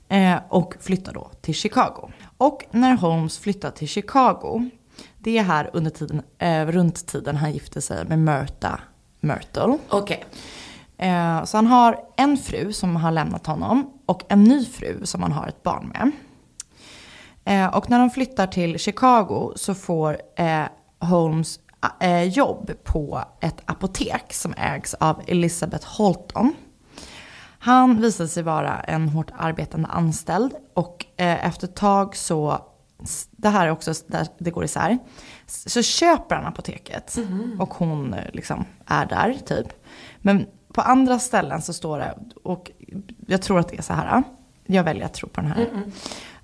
Eh, 0.09 0.37
och 0.49 0.75
flyttar 0.79 1.13
då 1.13 1.31
till 1.41 1.55
Chicago. 1.55 2.11
Och 2.37 2.65
när 2.71 2.95
Holmes 2.95 3.39
flyttar 3.39 3.71
till 3.71 3.87
Chicago, 3.87 4.69
det 5.17 5.37
är 5.37 5.43
här 5.43 5.69
under 5.73 5.91
tiden, 5.91 6.21
eh, 6.37 6.65
runt 6.65 7.07
tiden 7.07 7.35
han 7.35 7.51
gifte 7.51 7.81
sig 7.81 8.05
med 8.05 8.19
Myrta 8.19 8.79
Myrtle. 9.19 9.77
Okej. 9.89 10.25
Eh, 10.97 11.43
så 11.43 11.57
han 11.57 11.67
har 11.67 11.99
en 12.17 12.37
fru 12.37 12.73
som 12.73 12.95
har 12.95 13.11
lämnat 13.11 13.47
honom 13.47 13.93
och 14.05 14.23
en 14.29 14.43
ny 14.43 14.65
fru 14.65 15.05
som 15.05 15.21
han 15.21 15.31
har 15.31 15.47
ett 15.47 15.63
barn 15.63 15.93
med. 15.93 16.11
Och 17.73 17.89
när 17.89 17.99
de 17.99 18.09
flyttar 18.09 18.47
till 18.47 18.79
Chicago 18.79 19.53
så 19.55 19.75
får 19.75 20.17
Holmes 20.99 21.59
jobb 22.31 22.71
på 22.83 23.23
ett 23.41 23.61
apotek 23.65 24.33
som 24.33 24.53
ägs 24.57 24.93
av 24.93 25.21
Elizabeth 25.27 25.87
Holton. 25.87 26.53
Han 27.59 28.01
visade 28.01 28.29
sig 28.29 28.43
vara 28.43 28.79
en 28.79 29.09
hårt 29.09 29.31
arbetande 29.37 29.87
anställd 29.87 30.53
och 30.73 31.05
eh, 31.17 31.45
efter 31.45 31.67
ett 31.67 31.75
tag 31.75 32.15
så, 32.15 32.65
det 33.31 33.49
här 33.49 33.67
är 33.67 33.71
också 33.71 33.93
där 34.07 34.27
det 34.39 34.51
går 34.51 34.63
isär, 34.63 34.97
så 35.45 35.81
köper 35.81 36.35
han 36.35 36.45
apoteket 36.45 37.17
och 37.59 37.73
hon 37.73 38.13
eh, 38.13 38.23
liksom 38.33 38.65
är 38.85 39.05
där 39.05 39.33
typ. 39.45 39.67
Men 40.17 40.45
på 40.73 40.81
andra 40.81 41.19
ställen 41.19 41.61
så 41.61 41.73
står 41.73 41.99
det, 41.99 42.17
och 42.43 42.71
jag 43.27 43.41
tror 43.41 43.59
att 43.59 43.69
det 43.69 43.77
är 43.77 43.81
så 43.81 43.93
här, 43.93 44.23
jag 44.65 44.83
väljer 44.83 45.05
att 45.05 45.13
tro 45.13 45.29
på 45.29 45.41
den 45.41 45.51
här, 45.51 45.69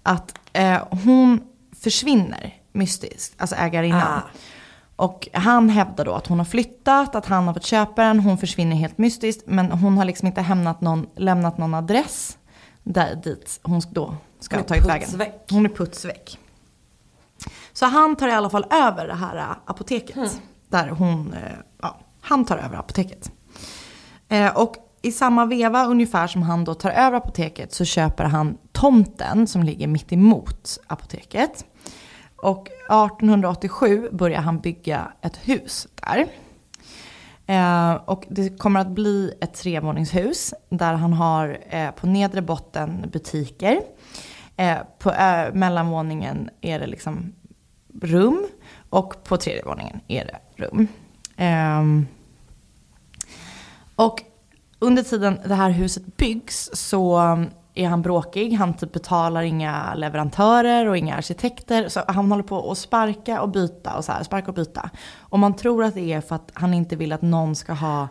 att 0.04 0.40
eh, 0.54 0.84
hon 1.06 1.42
försvinner 1.82 2.54
mystiskt, 2.72 3.42
alltså 3.42 3.56
ägarinnan. 3.56 4.02
Ah. 4.02 4.22
Och 4.96 5.28
han 5.34 5.70
hävdar 5.70 6.06
då 6.06 6.14
att 6.14 6.28
hon 6.28 6.38
har 6.38 6.46
flyttat, 6.46 7.16
att 7.16 7.26
han 7.26 7.48
har 7.48 7.54
fått 7.54 7.66
köpa 7.66 8.04
den, 8.04 8.20
hon 8.20 8.38
försvinner 8.38 8.76
helt 8.76 8.98
mystiskt. 8.98 9.44
Men 9.46 9.72
hon 9.72 9.98
har 9.98 10.06
liksom 10.06 10.28
inte 10.28 10.42
hämnat 10.42 10.82
någon, 10.82 11.08
lämnat 11.16 11.58
någon 11.58 11.74
adress 11.74 12.38
där, 12.84 13.16
dit 13.16 13.60
hon 13.64 13.82
då 13.92 14.16
ska 14.40 14.56
Hon 14.56 14.62
ha 14.64 14.68
tagit 14.68 14.86
vägen. 14.86 15.10
Hon 15.50 15.66
är 15.66 15.70
putsväck. 15.70 16.40
Så 17.74 17.86
han 17.86 18.16
tar 18.16 18.28
i 18.28 18.32
alla 18.32 18.50
fall 18.50 18.66
över 18.72 19.08
det 19.08 19.14
här 19.14 19.36
ä, 19.36 19.46
apoteket. 19.66 20.42
Där 20.70 20.90
hon, 20.90 21.34
eh, 21.34 21.40
ja, 21.82 22.00
han 22.22 22.46
tar 22.46 22.58
över 22.58 22.78
apoteket. 22.78 23.32
Eh, 24.30 24.58
och 24.58 24.76
i 25.02 25.12
samma 25.12 25.46
veva 25.46 25.86
ungefär 25.86 26.28
som 26.28 26.42
han 26.42 26.64
då 26.64 26.74
tar 26.74 26.90
över 26.90 27.18
apoteket 27.18 27.74
så 27.74 27.86
köper 27.86 28.24
han 28.24 28.58
tomten 28.72 29.48
som 29.48 29.64
ligger 29.64 29.88
mitt 29.88 30.14
emot 30.14 30.80
apoteket. 30.88 31.66
Och 32.36 32.68
1887 32.68 34.10
börjar 34.12 34.42
han 34.42 34.60
bygga 34.60 35.12
ett 35.22 35.38
hus 35.38 35.88
där. 35.96 36.28
Eh, 37.46 37.94
och 37.94 38.26
det 38.30 38.60
kommer 38.60 38.80
att 38.80 38.90
bli 38.90 39.34
ett 39.42 39.54
trevåningshus 39.54 40.54
där 40.70 40.94
han 40.94 41.14
har 41.14 41.58
eh, 41.70 41.92
på 41.92 42.08
nedre 42.08 42.42
botten 42.42 43.10
butiker. 43.12 43.82
Eh, 44.58 44.78
på 45.00 45.12
eh, 45.12 45.54
mellanvåningen 45.54 46.50
är 46.62 46.80
det 46.80 46.88
liksom 46.88 47.34
rum 48.02 48.48
och 48.90 49.24
på 49.24 49.38
tredje 49.38 49.64
våningen 49.64 50.00
är 50.08 50.26
det 50.26 50.64
rum. 50.64 50.88
Ehm, 51.38 52.08
och 53.96 54.22
under 54.80 55.04
tiden 55.04 55.40
det 55.46 55.56
här 55.56 55.70
huset 55.70 56.18
byggs 56.18 56.70
så 56.74 57.38
är 57.76 57.88
han 57.88 58.02
bråkig. 58.02 58.54
Han 58.54 58.74
typ 58.74 58.94
betalar 58.94 59.42
inga 59.42 59.94
leverantörer 59.96 60.88
och 60.88 60.98
inga 60.98 61.16
arkitekter. 61.16 61.88
Så 61.88 62.02
han 62.08 62.32
håller 62.32 62.44
på 62.44 62.72
att 62.72 62.78
sparka 62.78 63.42
och 63.42 63.50
byta 63.50 63.98
och 63.98 64.06
så 64.06 64.12
här, 64.12 64.24
sparka 64.24 64.48
och 64.48 64.54
byta. 64.54 64.90
Och 65.20 65.40
man 65.40 65.56
tror 65.56 65.84
att 65.84 65.94
det 65.94 66.14
är 66.14 66.22
för 66.22 66.36
att 66.36 66.52
han 66.54 66.74
inte 66.74 66.96
vill 66.96 67.14
att 67.14 67.22
någon 67.22 67.56
ska 67.56 67.74
ha 67.74 68.08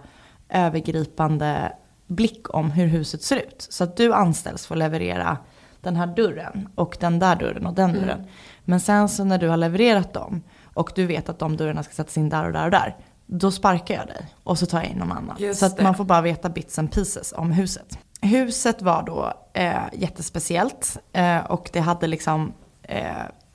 övergripande 0.49 1.73
blick 2.07 2.55
om 2.55 2.71
hur 2.71 2.87
huset 2.87 3.23
ser 3.23 3.37
ut. 3.37 3.67
Så 3.71 3.85
att 3.85 3.97
du 3.97 4.15
anställs 4.15 4.67
för 4.67 4.75
att 4.75 4.79
leverera 4.79 5.39
den 5.81 5.97
här 5.97 6.07
dörren 6.07 6.69
och 6.75 6.97
den 7.01 7.19
där 7.19 7.37
dörren 7.37 7.67
och 7.67 7.75
den 7.75 7.93
dörren. 7.93 8.27
Men 8.65 8.81
sen 8.81 9.09
så 9.09 9.25
när 9.25 9.39
du 9.39 9.49
har 9.49 9.57
levererat 9.57 10.13
dem 10.13 10.43
och 10.75 10.93
du 10.95 11.07
vet 11.07 11.29
att 11.29 11.39
de 11.39 11.57
dörrarna 11.57 11.83
ska 11.83 11.93
sättas 11.93 12.19
in 12.19 12.29
där 12.29 12.47
och 12.47 12.53
där 12.53 12.65
och 12.65 12.71
där. 12.71 12.97
Då 13.27 13.51
sparkar 13.51 13.95
jag 13.95 14.07
dig 14.07 14.35
och 14.43 14.59
så 14.59 14.67
tar 14.67 14.79
jag 14.79 14.91
in 14.91 14.99
någon 14.99 15.13
annan. 15.13 15.37
Just 15.39 15.61
så 15.61 15.67
att 15.67 15.77
det. 15.77 15.83
man 15.83 15.95
får 15.95 16.05
bara 16.05 16.21
veta 16.21 16.49
bits 16.49 16.79
and 16.79 16.93
pieces 16.93 17.35
om 17.37 17.53
huset. 17.53 17.99
Huset 18.25 18.83
var 18.83 19.03
då 19.03 19.33
eh, 19.53 19.83
jättespeciellt 19.93 20.99
eh, 21.13 21.39
och 21.39 21.71
det 21.73 21.81
hade 21.81 22.07
liksom 22.07 22.53
eh, 22.83 23.07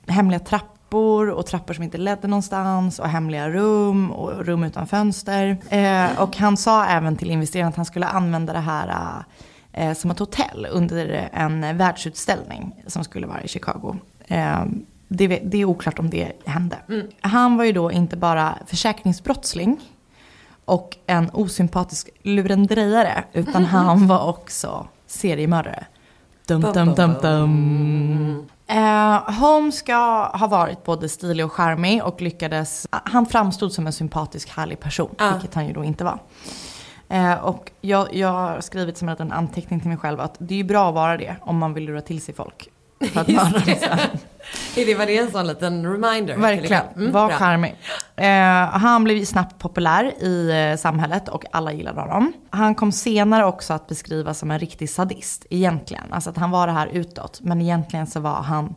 hemliga 0.06 0.40
trappor 0.40 1.30
och 1.30 1.46
trappor 1.46 1.74
som 1.74 1.84
inte 1.84 1.98
ledde 1.98 2.28
någonstans 2.28 2.98
och 2.98 3.08
hemliga 3.08 3.50
rum 3.50 4.10
och 4.10 4.46
rum 4.46 4.64
utan 4.64 4.86
fönster. 4.86 5.58
Eh, 5.68 6.22
och 6.22 6.36
han 6.36 6.56
sa 6.56 6.84
även 6.84 7.16
till 7.16 7.30
investerarna 7.30 7.68
att 7.68 7.76
han 7.76 7.84
skulle 7.84 8.06
använda 8.06 8.52
det 8.52 8.58
här 8.58 9.24
eh, 9.72 9.92
som 9.92 10.10
ett 10.10 10.18
hotell 10.18 10.66
under 10.70 11.28
en 11.32 11.76
världsutställning 11.76 12.84
som 12.86 13.04
skulle 13.04 13.26
vara 13.26 13.42
i 13.42 13.48
Chicago. 13.48 13.96
Eh, 14.26 14.64
det, 15.08 15.26
det 15.26 15.58
är 15.58 15.64
oklart 15.64 15.98
om 15.98 16.10
det 16.10 16.32
hände. 16.44 16.76
Han 17.20 17.56
var 17.56 17.64
ju 17.64 17.72
då 17.72 17.92
inte 17.92 18.16
bara 18.16 18.58
försäkringsbrottsling 18.66 19.80
och 20.64 20.96
en 21.06 21.30
osympatisk 21.32 22.08
lurendrejare. 22.22 23.24
Utan 23.32 23.64
han 23.74 24.06
var 24.06 24.28
också 24.28 24.86
seriemördare. 25.06 25.86
Dum, 26.46 26.60
dum, 26.60 26.94
dum, 26.94 27.14
dum. 27.22 28.46
Eh, 28.66 29.30
Holmes 29.40 29.76
ska 29.76 29.94
ha 30.26 30.46
varit 30.46 30.84
både 30.84 31.08
stilig 31.08 31.44
och 31.44 31.52
charmig 31.52 32.04
och 32.04 32.22
lyckades... 32.22 32.86
Han 32.90 33.26
framstod 33.26 33.72
som 33.72 33.86
en 33.86 33.92
sympatisk, 33.92 34.48
härlig 34.48 34.80
person, 34.80 35.14
Ah. 35.18 35.32
vilket 35.32 35.54
han 35.54 35.66
ju 35.66 35.72
då 35.72 35.84
inte 35.84 36.04
var. 36.04 36.18
Eh, 37.08 37.34
och 37.34 37.70
jag, 37.80 38.14
jag 38.14 38.32
har 38.32 38.60
skrivit 38.60 38.98
som 38.98 39.08
en 39.08 39.32
anteckning 39.32 39.80
till 39.80 39.88
mig 39.88 39.98
själv 39.98 40.20
att 40.20 40.36
det 40.38 40.54
är 40.54 40.58
ju 40.58 40.64
bra 40.64 40.88
att 40.88 40.94
vara 40.94 41.16
det 41.16 41.36
om 41.40 41.58
man 41.58 41.74
vill 41.74 41.84
lura 41.84 42.00
till 42.00 42.22
sig 42.22 42.34
folk. 42.34 42.68
För 43.00 43.20
att 43.20 43.26
dem 43.26 43.50
så 44.74 44.84
det, 44.86 44.94
var 44.94 45.06
det 45.06 45.18
en 45.18 45.30
sån 45.30 45.46
liten 45.46 45.92
reminder? 45.92 46.36
Verkligen? 46.36 46.82
Mm, 46.96 47.12
var 47.12 47.28
bra. 47.28 47.36
charmig. 47.36 47.76
Eh, 48.16 48.26
han 48.80 49.04
blev 49.04 49.24
snabbt 49.24 49.58
populär 49.58 50.24
i 50.24 50.50
eh, 50.70 50.76
samhället 50.76 51.28
och 51.28 51.44
alla 51.50 51.72
gillade 51.72 52.00
honom. 52.00 52.32
Han 52.50 52.74
kom 52.74 52.92
senare 52.92 53.44
också 53.44 53.72
att 53.72 53.86
beskrivas 53.86 54.38
som 54.38 54.50
en 54.50 54.58
riktig 54.58 54.90
sadist 54.90 55.46
egentligen. 55.50 56.04
Alltså 56.10 56.30
att 56.30 56.36
han 56.36 56.50
var 56.50 56.66
det 56.66 56.72
här 56.72 56.86
utåt. 56.86 57.40
Men 57.42 57.60
egentligen 57.60 58.06
så 58.06 58.20
var 58.20 58.42
han 58.42 58.74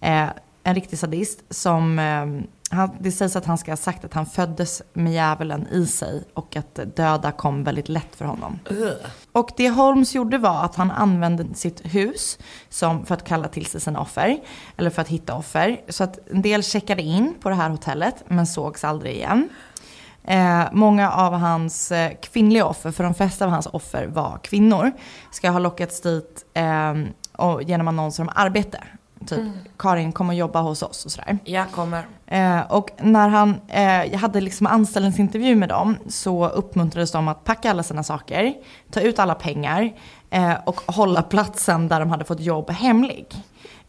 eh, 0.00 0.28
en 0.64 0.74
riktig 0.74 0.98
sadist 0.98 1.42
som... 1.50 1.98
Eh, 1.98 2.46
han, 2.70 2.90
det 3.00 3.12
sägs 3.12 3.36
att 3.36 3.44
han 3.44 3.58
ska 3.58 3.72
ha 3.72 3.76
sagt 3.76 4.04
att 4.04 4.14
han 4.14 4.26
föddes 4.26 4.82
med 4.92 5.12
djävulen 5.12 5.66
i 5.66 5.86
sig 5.86 6.24
och 6.34 6.56
att 6.56 6.96
döda 6.96 7.32
kom 7.32 7.64
väldigt 7.64 7.88
lätt 7.88 8.16
för 8.16 8.24
honom. 8.24 8.58
Och 9.32 9.50
det 9.56 9.70
Holmes 9.70 10.14
gjorde 10.14 10.38
var 10.38 10.64
att 10.64 10.74
han 10.74 10.90
använde 10.90 11.54
sitt 11.54 11.80
hus 11.84 12.38
som 12.68 13.06
för 13.06 13.14
att 13.14 13.24
kalla 13.24 13.48
till 13.48 13.66
sig 13.66 13.80
sina 13.80 14.00
offer. 14.00 14.38
Eller 14.76 14.90
för 14.90 15.02
att 15.02 15.08
hitta 15.08 15.34
offer. 15.34 15.80
Så 15.88 16.04
att 16.04 16.18
en 16.30 16.42
del 16.42 16.62
checkade 16.62 17.02
in 17.02 17.34
på 17.40 17.48
det 17.48 17.54
här 17.54 17.70
hotellet 17.70 18.24
men 18.28 18.46
sågs 18.46 18.84
aldrig 18.84 19.14
igen. 19.14 19.48
Eh, 20.24 20.64
många 20.72 21.12
av 21.12 21.32
hans 21.32 21.92
eh, 21.92 22.12
kvinnliga 22.22 22.66
offer, 22.66 22.90
för 22.90 23.04
de 23.04 23.14
flesta 23.14 23.44
av 23.44 23.50
hans 23.50 23.66
offer 23.66 24.06
var 24.06 24.38
kvinnor, 24.42 24.92
ska 25.30 25.50
ha 25.50 25.58
lockats 25.58 26.00
dit 26.00 26.44
eh, 26.54 26.94
och, 27.32 27.62
genom 27.62 27.88
annonser 27.88 28.22
om 28.22 28.30
arbete. 28.34 28.84
Typ, 29.26 29.40
Karin 29.76 30.12
kom 30.12 30.28
och 30.28 30.34
jobba 30.34 30.60
hos 30.60 30.82
oss 30.82 31.04
och 31.04 31.12
sådär. 31.12 31.38
Jag 31.44 31.70
kommer. 31.70 32.06
Eh, 32.26 32.60
och 32.60 32.90
när 33.00 33.28
han 33.28 33.60
eh, 33.68 34.18
hade 34.18 34.40
liksom 34.40 34.66
anställningsintervju 34.66 35.56
med 35.56 35.68
dem 35.68 35.96
så 36.08 36.48
uppmuntrades 36.48 37.12
de 37.12 37.28
att 37.28 37.44
packa 37.44 37.70
alla 37.70 37.82
sina 37.82 38.02
saker, 38.02 38.54
ta 38.90 39.00
ut 39.00 39.18
alla 39.18 39.34
pengar 39.34 39.92
eh, 40.30 40.52
och 40.64 40.80
hålla 40.86 41.22
platsen 41.22 41.88
där 41.88 42.00
de 42.00 42.10
hade 42.10 42.24
fått 42.24 42.40
jobb 42.40 42.70
hemlig. 42.70 43.26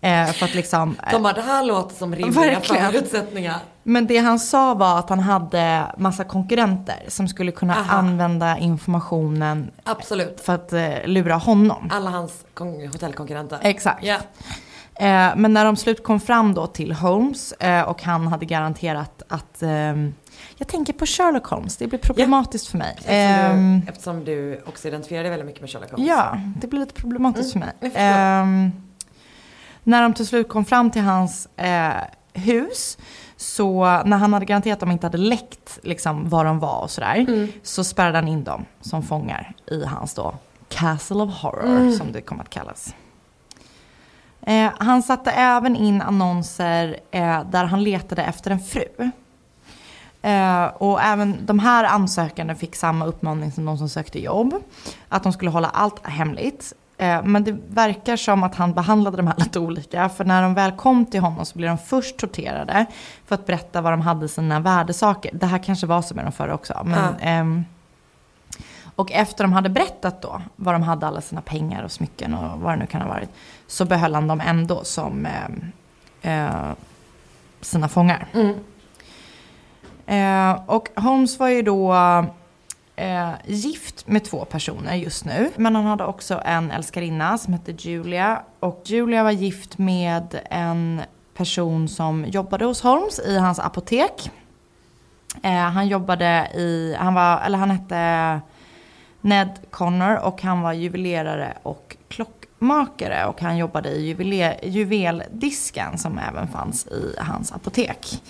Eh, 0.01 0.25
för 0.27 0.45
att 0.45 0.55
liksom, 0.55 0.95
eh, 1.05 1.11
De 1.11 1.23
bara, 1.23 1.33
det 1.33 1.41
här 1.41 1.63
låter 1.63 1.95
som 1.95 2.15
rimliga 2.15 2.41
Verkligen. 2.41 2.91
förutsättningar. 2.91 3.55
men 3.83 4.07
det 4.07 4.17
han 4.17 4.39
sa 4.39 4.73
var 4.73 4.99
att 4.99 5.09
han 5.09 5.19
hade 5.19 5.83
massa 5.97 6.23
konkurrenter 6.23 6.95
som 7.07 7.27
skulle 7.27 7.51
kunna 7.51 7.73
Aha. 7.75 7.97
använda 7.97 8.57
informationen 8.57 9.71
Absolut. 9.83 10.41
för 10.41 10.55
att 10.55 10.73
lura 11.09 11.35
honom. 11.35 11.89
Alla 11.93 12.09
hans 12.09 12.45
kon- 12.53 12.87
hotellkonkurrenter. 12.87 13.59
Exakt. 13.61 14.03
Ja. 14.03 14.17
Eh, 14.99 15.29
men 15.35 15.53
när 15.53 15.65
de 15.65 15.75
slut 15.75 16.03
kom 16.03 16.19
fram 16.19 16.53
då 16.53 16.67
till 16.67 16.91
Holmes 16.91 17.51
eh, 17.51 17.81
och 17.81 18.03
han 18.03 18.27
hade 18.27 18.45
garanterat 18.45 19.21
att 19.29 19.61
ehm, 19.63 20.13
jag 20.55 20.67
tänker 20.67 20.93
på 20.93 21.05
Sherlock 21.05 21.45
Holmes, 21.45 21.77
det 21.77 21.87
blir 21.87 21.99
problematiskt 21.99 22.67
för 22.67 22.77
mig. 22.77 22.95
Eftersom, 22.97 23.13
Ehm, 23.15 23.79
du, 23.85 23.89
eftersom 23.91 24.25
du 24.25 24.63
också 24.67 24.87
identifierar 24.87 25.23
dig 25.23 25.29
väldigt 25.29 25.45
mycket 25.45 25.61
med 25.61 25.69
Sherlock 25.69 25.91
Holmes. 25.91 26.07
ja, 26.07 26.37
det 26.61 26.67
blir 26.67 26.79
lite 26.79 26.93
problematiskt 26.93 27.51
för 27.51 27.59
mig. 27.59 27.73
Ehm, 27.95 28.71
när 29.83 30.01
de 30.01 30.13
till 30.13 30.27
slut 30.27 30.49
kom 30.49 30.65
fram 30.65 30.91
till 30.91 31.01
hans 31.01 31.47
eh, 31.57 31.91
hus, 32.33 32.97
så 33.37 33.83
när 34.05 34.17
han 34.17 34.33
hade 34.33 34.45
garanterat 34.45 34.75
att 34.75 34.79
de 34.79 34.91
inte 34.91 35.05
hade 35.05 35.17
läckt 35.17 35.79
liksom, 35.83 36.29
var 36.29 36.45
de 36.45 36.59
var 36.59 36.81
och 36.81 36.91
sådär, 36.91 37.47
så 37.63 37.83
spärrade 37.83 38.17
han 38.17 38.27
in 38.27 38.43
dem 38.43 38.65
som 38.81 39.03
fångar 39.03 39.53
i 39.71 39.85
hans 39.85 40.13
då 40.13 40.33
Castle 40.69 41.15
of 41.23 41.33
Horror, 41.41 41.91
som 41.91 42.11
det 42.11 42.21
kommer 42.21 42.43
att 42.43 42.49
kallas. 42.49 42.95
Eh, 44.47 44.71
han 44.77 45.03
satte 45.03 45.31
även 45.31 45.75
in 45.75 46.01
annonser 46.01 46.97
eh, 47.11 47.41
där 47.51 47.65
han 47.65 47.83
letade 47.83 48.23
efter 48.23 48.51
en 48.51 48.59
fru. 48.59 49.11
Eh, 50.21 50.65
och 50.65 51.01
även 51.01 51.45
de 51.45 51.59
här 51.59 51.83
ansökande 51.83 52.55
fick 52.55 52.75
samma 52.75 53.05
uppmaning 53.05 53.51
som 53.51 53.65
de 53.65 53.77
som 53.77 53.89
sökte 53.89 54.19
jobb. 54.19 54.55
Att 55.09 55.23
de 55.23 55.33
skulle 55.33 55.51
hålla 55.51 55.69
allt 55.69 56.07
hemligt. 56.07 56.73
Eh, 56.97 57.23
men 57.23 57.43
det 57.43 57.57
verkar 57.69 58.15
som 58.15 58.43
att 58.43 58.55
han 58.55 58.73
behandlade 58.73 59.17
de 59.17 59.27
här 59.27 59.35
lite 59.37 59.59
olika. 59.59 60.09
För 60.09 60.25
när 60.25 60.41
de 60.41 60.53
väl 60.53 60.71
kom 60.71 61.05
till 61.05 61.21
honom 61.21 61.45
så 61.45 61.57
blev 61.57 61.69
de 61.69 61.77
först 61.77 62.17
torterade. 62.17 62.85
För 63.25 63.35
att 63.35 63.45
berätta 63.45 63.81
vad 63.81 63.93
de 63.93 64.01
hade 64.01 64.27
sina 64.27 64.59
värdesaker. 64.59 65.31
Det 65.33 65.45
här 65.45 65.63
kanske 65.63 65.87
var 65.87 66.01
så 66.01 66.15
med 66.15 66.25
de 66.25 66.31
förra 66.31 66.53
också. 66.53 66.81
Men, 66.85 67.15
Ja. 67.19 67.63
Och 68.97 69.11
efter 69.11 69.43
de 69.43 69.53
hade 69.53 69.69
berättat 69.69 70.21
då 70.21 70.41
vad 70.55 70.75
de 70.75 70.83
hade 70.83 71.07
alla 71.07 71.21
sina 71.21 71.41
pengar 71.41 71.83
och 71.83 71.91
smycken 71.91 72.33
och 72.33 72.59
vad 72.59 72.73
det 72.73 72.77
nu 72.77 72.85
kan 72.85 73.01
ha 73.01 73.09
varit. 73.09 73.29
Så 73.67 73.85
behöll 73.85 74.15
han 74.15 74.27
dem 74.27 74.41
ändå 74.41 74.83
som 74.83 75.25
eh, 76.21 76.47
eh, 76.47 76.71
sina 77.61 77.89
fångar. 77.89 78.27
Mm. 78.33 78.55
Eh, 80.05 80.61
och 80.65 80.89
Holmes 80.95 81.39
var 81.39 81.47
ju 81.47 81.61
då 81.61 81.93
eh, 82.95 83.29
gift 83.45 84.07
med 84.07 84.25
två 84.25 84.45
personer 84.45 84.95
just 84.95 85.25
nu. 85.25 85.51
Men 85.55 85.75
han 85.75 85.85
hade 85.85 86.03
också 86.03 86.41
en 86.45 86.71
älskarinna 86.71 87.37
som 87.37 87.53
hette 87.53 87.71
Julia. 87.71 88.41
Och 88.59 88.81
Julia 88.85 89.23
var 89.23 89.31
gift 89.31 89.77
med 89.77 90.39
en 90.49 91.01
person 91.33 91.87
som 91.87 92.25
jobbade 92.25 92.65
hos 92.65 92.81
Holmes 92.81 93.19
i 93.19 93.37
hans 93.37 93.59
apotek. 93.59 94.31
Eh, 95.43 95.51
han 95.51 95.87
jobbade 95.87 96.51
i, 96.53 96.95
han 96.99 97.13
var, 97.13 97.41
eller 97.41 97.57
han 97.57 97.71
hette 97.71 98.41
Ned 99.21 99.59
Connor 99.69 100.19
och 100.23 100.41
han 100.41 100.61
var 100.61 100.73
juvelerare 100.73 101.57
och 101.63 101.97
klockmakare. 102.07 103.25
Och 103.25 103.41
han 103.41 103.57
jobbade 103.57 103.89
i 103.89 104.07
juveler, 104.07 104.59
juveldisken 104.63 105.97
som 105.97 106.19
även 106.19 106.47
fanns 106.47 106.87
i 106.87 107.15
hans 107.17 107.51
apotek. 107.51 108.21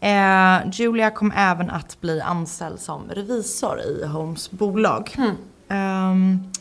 Eh, 0.00 0.58
Julia 0.72 1.10
kom 1.10 1.32
även 1.36 1.70
att 1.70 2.00
bli 2.00 2.20
anställd 2.20 2.80
som 2.80 3.02
revisor 3.10 3.80
i 3.80 4.06
Holmes 4.06 4.50
bolag. 4.50 5.16
Ehm, 5.68 6.52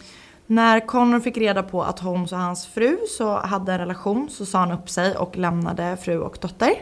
när 0.45 0.79
Connor 0.79 1.19
fick 1.19 1.37
reda 1.37 1.63
på 1.63 1.83
att 1.83 1.99
Holmes 1.99 2.31
och 2.31 2.37
hans 2.37 2.65
fru 2.67 2.97
så 3.17 3.39
hade 3.39 3.73
en 3.73 3.79
relation 3.79 4.29
så 4.29 4.45
sa 4.45 4.59
han 4.59 4.71
upp 4.71 4.89
sig 4.89 5.15
och 5.17 5.37
lämnade 5.37 5.97
fru 5.97 6.19
och 6.19 6.37
dotter. 6.41 6.73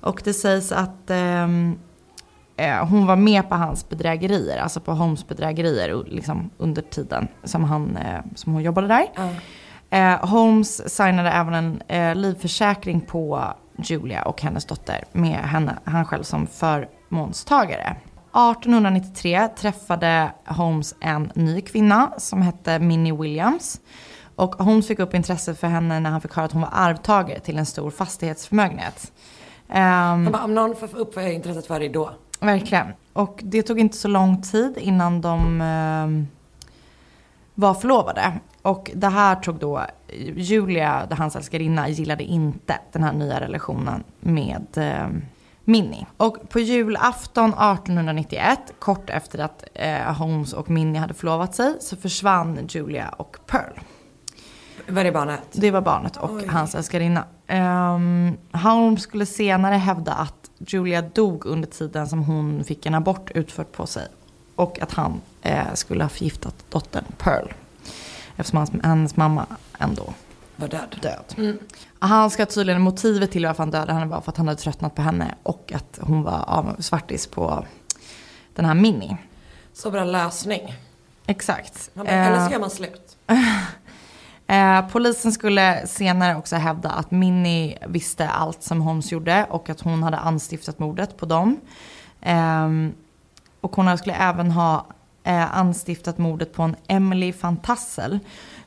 Och 0.00 0.20
det 0.24 0.34
sägs 0.34 0.72
att 0.72 1.10
eh, 1.10 1.48
hon 2.88 3.06
var 3.06 3.16
med 3.16 3.48
på 3.48 3.54
hans 3.54 3.88
bedrägerier, 3.88 4.58
alltså 4.58 4.80
på 4.80 4.92
Holmes 4.92 5.28
bedrägerier 5.28 6.04
liksom 6.06 6.50
under 6.58 6.82
tiden 6.82 7.28
som, 7.44 7.64
han, 7.64 7.96
eh, 7.96 8.20
som 8.34 8.52
hon 8.52 8.62
jobbade 8.62 8.88
där. 8.88 9.06
Eh, 9.90 10.26
Holmes 10.28 10.94
signade 10.94 11.30
även 11.30 11.54
en 11.54 11.82
eh, 11.88 12.14
livförsäkring 12.14 13.00
på 13.00 13.44
Julia 13.76 14.22
och 14.22 14.42
hennes 14.42 14.64
dotter 14.64 15.04
med 15.12 15.38
henne, 15.38 15.78
han 15.84 16.04
själv 16.04 16.22
som 16.22 16.46
förmånstagare. 16.46 17.96
1893 18.30 19.48
träffade 19.48 20.30
Holmes 20.46 20.94
en 21.00 21.32
ny 21.34 21.60
kvinna 21.60 22.12
som 22.18 22.42
hette 22.42 22.78
Minnie 22.78 23.12
Williams. 23.12 23.80
Och 24.36 24.54
Holmes 24.54 24.88
fick 24.88 24.98
upp 24.98 25.14
intresset 25.14 25.60
för 25.60 25.66
henne 25.66 26.00
när 26.00 26.10
han 26.10 26.20
fick 26.20 26.34
höra 26.34 26.46
att 26.46 26.52
hon 26.52 26.62
var 26.62 26.70
arvtagare 26.72 27.40
till 27.40 27.58
en 27.58 27.66
stor 27.66 27.90
fastighetsförmögenhet. 27.90 29.12
Ehm, 29.68 30.24
Han 30.24 30.32
bara, 30.32 30.44
om 30.44 30.54
någon 30.54 30.76
får 30.76 30.96
upp 30.96 31.18
intresset 31.18 31.66
för 31.66 31.80
dig 31.80 31.88
då. 31.88 32.10
Verkligen. 32.40 32.86
Och 33.12 33.40
det 33.44 33.62
tog 33.62 33.80
inte 33.80 33.96
så 33.96 34.08
lång 34.08 34.42
tid 34.42 34.78
innan 34.78 35.20
de 35.20 35.60
eh, 35.60 36.26
var 37.54 37.74
förlovade. 37.74 38.32
Och 38.62 38.90
det 38.94 39.08
här 39.08 39.36
tog 39.36 39.58
då, 39.58 39.86
Julia, 40.36 41.06
det 41.08 41.14
hans 41.14 41.36
älskarinna, 41.36 41.88
gillade 41.88 42.24
inte 42.24 42.78
den 42.92 43.02
här 43.02 43.12
nya 43.12 43.40
relationen 43.40 44.04
med 44.20 44.66
eh, 44.76 45.08
Minnie. 45.64 46.06
Och 46.16 46.48
på 46.48 46.60
julafton 46.60 47.50
1891, 47.50 48.58
kort 48.78 49.10
efter 49.10 49.38
att 49.38 49.64
eh, 49.74 50.14
Holmes 50.14 50.52
och 50.52 50.70
Minnie 50.70 50.98
hade 50.98 51.14
förlovat 51.14 51.54
sig, 51.54 51.76
så 51.80 51.96
försvann 51.96 52.66
Julia 52.68 53.08
och 53.08 53.36
Pearl. 53.46 53.72
Var 54.88 55.04
det 55.04 55.12
barnet? 55.12 55.42
Det 55.52 55.70
var 55.70 55.80
barnet 55.80 56.16
och 56.16 56.42
hans 56.48 56.74
älskarinna. 56.74 57.24
Um, 57.48 58.36
Holmes 58.52 59.02
skulle 59.02 59.26
senare 59.26 59.74
hävda 59.74 60.12
att 60.12 60.37
Julia 60.58 61.02
dog 61.02 61.46
under 61.46 61.68
tiden 61.68 62.08
som 62.08 62.22
hon 62.24 62.64
fick 62.64 62.86
en 62.86 62.94
abort 62.94 63.30
utförd 63.30 63.72
på 63.72 63.86
sig. 63.86 64.08
Och 64.54 64.80
att 64.82 64.92
han 64.92 65.20
eh, 65.42 65.74
skulle 65.74 66.04
ha 66.04 66.08
förgiftat 66.08 66.54
dottern 66.70 67.04
Pearl. 67.18 67.46
Eftersom 68.36 68.56
hans, 68.56 68.70
hennes 68.82 69.16
mamma 69.16 69.46
ändå 69.78 70.14
Var 70.56 70.68
död. 70.68 70.96
död. 71.02 71.58
Han 71.98 72.30
ska 72.30 72.46
tydligen, 72.46 72.80
motivet 72.82 73.30
till 73.32 73.46
varför 73.46 73.62
han 73.62 73.70
dödade 73.70 73.92
henne 73.92 74.06
var 74.06 74.20
för 74.20 74.30
att 74.32 74.36
han 74.36 74.48
hade 74.48 74.60
tröttnat 74.60 74.94
på 74.94 75.02
henne. 75.02 75.34
Och 75.42 75.72
att 75.74 75.98
hon 76.02 76.22
var 76.22 76.44
av, 76.48 76.76
svartis 76.78 77.26
på 77.26 77.64
den 78.54 78.64
här 78.64 78.74
Minnie. 78.74 79.16
Så 79.72 79.90
bra 79.90 80.04
lösning. 80.04 80.74
Exakt. 81.26 81.90
Man 81.94 82.06
bara, 82.06 82.14
eller 82.14 82.36
Eh, 82.36 82.46
så 82.46 82.52
gör 82.52 82.60
man 82.60 82.70
slut. 82.70 83.16
Eh, 84.48 84.88
polisen 84.88 85.32
skulle 85.32 85.86
senare 85.86 86.36
också 86.36 86.56
hävda 86.56 86.90
att 86.90 87.10
Minnie 87.10 87.78
visste 87.88 88.28
allt 88.28 88.62
som 88.62 88.80
Holmes 88.80 89.12
gjorde 89.12 89.46
och 89.50 89.70
att 89.70 89.80
hon 89.80 90.02
hade 90.02 90.16
anstiftat 90.16 90.78
mordet 90.78 91.16
på 91.16 91.26
dem. 91.26 91.60
Ehm, 92.20 92.92
och 93.60 93.76
hon 93.76 93.98
skulle 93.98 94.16
även 94.16 94.50
ha 94.50 94.86
eh, 95.24 95.58
anstiftat 95.58 96.18
mordet 96.18 96.52
på 96.52 96.62
en 96.62 96.76
Emily 96.86 97.32
van 97.40 97.56
Tassel 97.56 98.18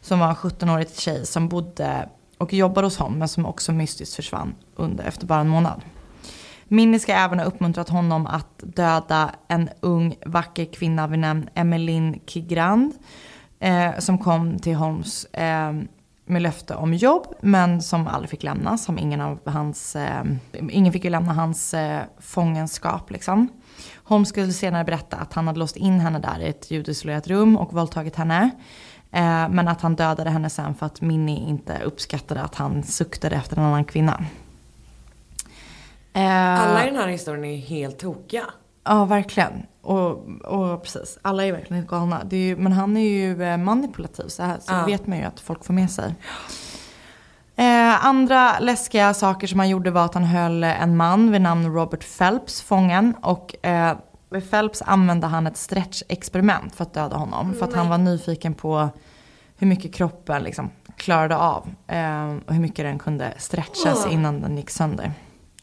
som 0.01 0.19
var 0.19 0.29
en 0.29 0.35
17-årig 0.35 0.89
tjej 0.89 1.25
som 1.25 1.47
bodde 1.47 2.09
och 2.37 2.53
jobbade 2.53 2.87
hos 2.87 2.97
honom 2.97 3.19
men 3.19 3.27
som 3.27 3.45
också 3.45 3.71
mystiskt 3.71 4.15
försvann 4.15 4.55
under, 4.75 5.03
efter 5.03 5.25
bara 5.25 5.39
en 5.39 5.49
månad. 5.49 5.81
Minnie 6.63 6.99
ska 6.99 7.13
även 7.13 7.39
ha 7.39 7.45
uppmuntrat 7.45 7.89
honom 7.89 8.27
att 8.27 8.63
döda 8.63 9.31
en 9.47 9.69
ung 9.79 10.15
vacker 10.25 10.65
kvinna 10.65 11.07
vid 11.07 11.19
namn 11.19 11.49
Emmeline 11.53 12.19
Kigrand 12.25 12.93
eh, 13.61 13.99
som 13.99 14.17
kom 14.17 14.59
till 14.59 14.75
Holmes 14.75 15.25
eh, 15.25 15.73
med 16.25 16.41
löfte 16.41 16.75
om 16.75 16.93
jobb 16.93 17.33
men 17.41 17.81
som 17.81 18.07
aldrig 18.07 18.29
fick 18.29 18.43
lämna. 18.43 18.77
Som 18.77 18.97
ingen, 18.99 19.21
av 19.21 19.39
hans, 19.45 19.95
eh, 19.95 20.23
ingen 20.69 20.93
fick 20.93 21.03
ju 21.03 21.09
lämna 21.09 21.33
hans 21.33 21.73
eh, 21.73 22.01
fångenskap 22.19 23.11
liksom. 23.11 23.47
Holmes 24.03 24.29
skulle 24.29 24.53
senare 24.53 24.83
berätta 24.83 25.17
att 25.17 25.33
han 25.33 25.47
hade 25.47 25.59
låst 25.59 25.75
in 25.75 25.99
henne 25.99 26.19
där 26.19 26.39
i 26.39 26.47
ett 26.47 26.71
ljudisolerat 26.71 27.27
rum 27.27 27.57
och 27.57 27.73
våldtagit 27.73 28.15
henne. 28.15 28.49
Eh, 29.11 29.49
men 29.49 29.67
att 29.67 29.81
han 29.81 29.95
dödade 29.95 30.29
henne 30.29 30.49
sen 30.49 30.75
för 30.75 30.85
att 30.85 31.01
Minnie 31.01 31.49
inte 31.49 31.81
uppskattade 31.83 32.41
att 32.41 32.55
han 32.55 32.83
suktade 32.83 33.35
efter 33.35 33.57
en 33.57 33.63
annan 33.63 33.85
kvinna. 33.85 34.23
Eh, 36.13 36.61
Alla 36.61 36.83
i 36.83 36.89
den 36.89 36.99
här 36.99 37.07
historien 37.07 37.45
är 37.45 37.57
helt 37.57 37.99
tokiga. 37.99 38.43
Ja, 38.83 39.05
verkligen. 39.05 39.65
Och, 39.81 40.09
och 40.45 40.83
precis, 40.83 41.17
alla 41.21 41.45
är 41.45 41.51
verkligen 41.51 41.85
galna. 41.85 42.21
Är 42.31 42.35
ju, 42.35 42.55
men 42.55 42.71
han 42.71 42.97
är 42.97 43.09
ju 43.09 43.43
eh, 43.43 43.57
manipulativ 43.57 44.27
så, 44.27 44.43
här, 44.43 44.57
så 44.59 44.73
Ja. 44.73 44.85
vet 44.85 45.07
man 45.07 45.17
ju 45.17 45.23
att 45.23 45.39
folk 45.39 45.65
får 45.65 45.73
med 45.73 45.91
sig. 45.91 46.15
Eh, 47.55 48.05
andra 48.05 48.59
läskiga 48.59 49.13
saker 49.13 49.47
som 49.47 49.59
han 49.59 49.69
gjorde 49.69 49.91
var 49.91 50.05
att 50.05 50.13
han 50.13 50.23
höll 50.23 50.63
en 50.63 50.97
man 50.97 51.31
vid 51.31 51.41
namn 51.41 51.73
Robert 51.73 52.17
Phelps 52.17 52.61
fången. 52.61 53.13
Och 53.21 53.65
eh, 53.65 53.97
vid 54.29 54.51
Phelps 54.51 54.81
använde 54.81 55.27
han 55.27 55.47
ett 55.47 55.57
stretch-experiment 55.57 56.75
för 56.75 56.83
att 56.83 56.93
döda 56.93 57.15
honom. 57.15 57.53
För 57.53 57.65
att 57.65 57.73
han 57.73 57.89
var 57.89 57.97
nyfiken 57.97 58.53
på 58.53 58.89
hur 59.57 59.67
mycket 59.67 59.93
kroppen 59.93 60.43
liksom 60.43 60.69
klarade 60.97 61.37
av. 61.37 61.69
Eh, 61.87 62.35
och 62.47 62.53
hur 62.53 62.59
mycket 62.61 62.85
den 62.85 62.99
kunde 62.99 63.33
stretchas 63.37 64.07
innan 64.07 64.41
den 64.41 64.57
gick 64.57 64.69
sönder. 64.69 65.11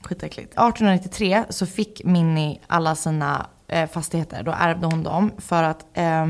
Skitäckligt. 0.03 0.53
1893 0.53 1.45
så 1.49 1.67
fick 1.67 2.05
Minnie 2.05 2.61
alla 2.67 2.95
sina 2.95 3.47
eh, 3.69 3.89
fastigheter. 3.89 4.43
Då 4.43 4.55
ärvde 4.59 4.87
hon 4.87 5.03
dem 5.03 5.33
för 5.39 5.63
att 5.63 5.87
eh, 5.95 6.27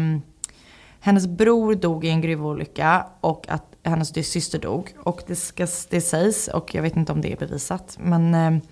hennes 1.00 1.26
bror 1.26 1.74
dog 1.74 2.04
i 2.04 2.08
en 2.08 2.20
gruvolycka 2.20 3.06
och 3.20 3.48
att 3.48 3.64
hennes 3.82 4.30
syster 4.30 4.58
dog. 4.58 4.94
Och 4.98 5.22
det, 5.26 5.36
ska, 5.36 5.66
det 5.90 6.00
sägs, 6.00 6.48
och 6.48 6.74
jag 6.74 6.82
vet 6.82 6.96
inte 6.96 7.12
om 7.12 7.20
det 7.20 7.32
är 7.32 7.36
bevisat, 7.36 7.98
men 8.00 8.34
eh, 8.34 8.62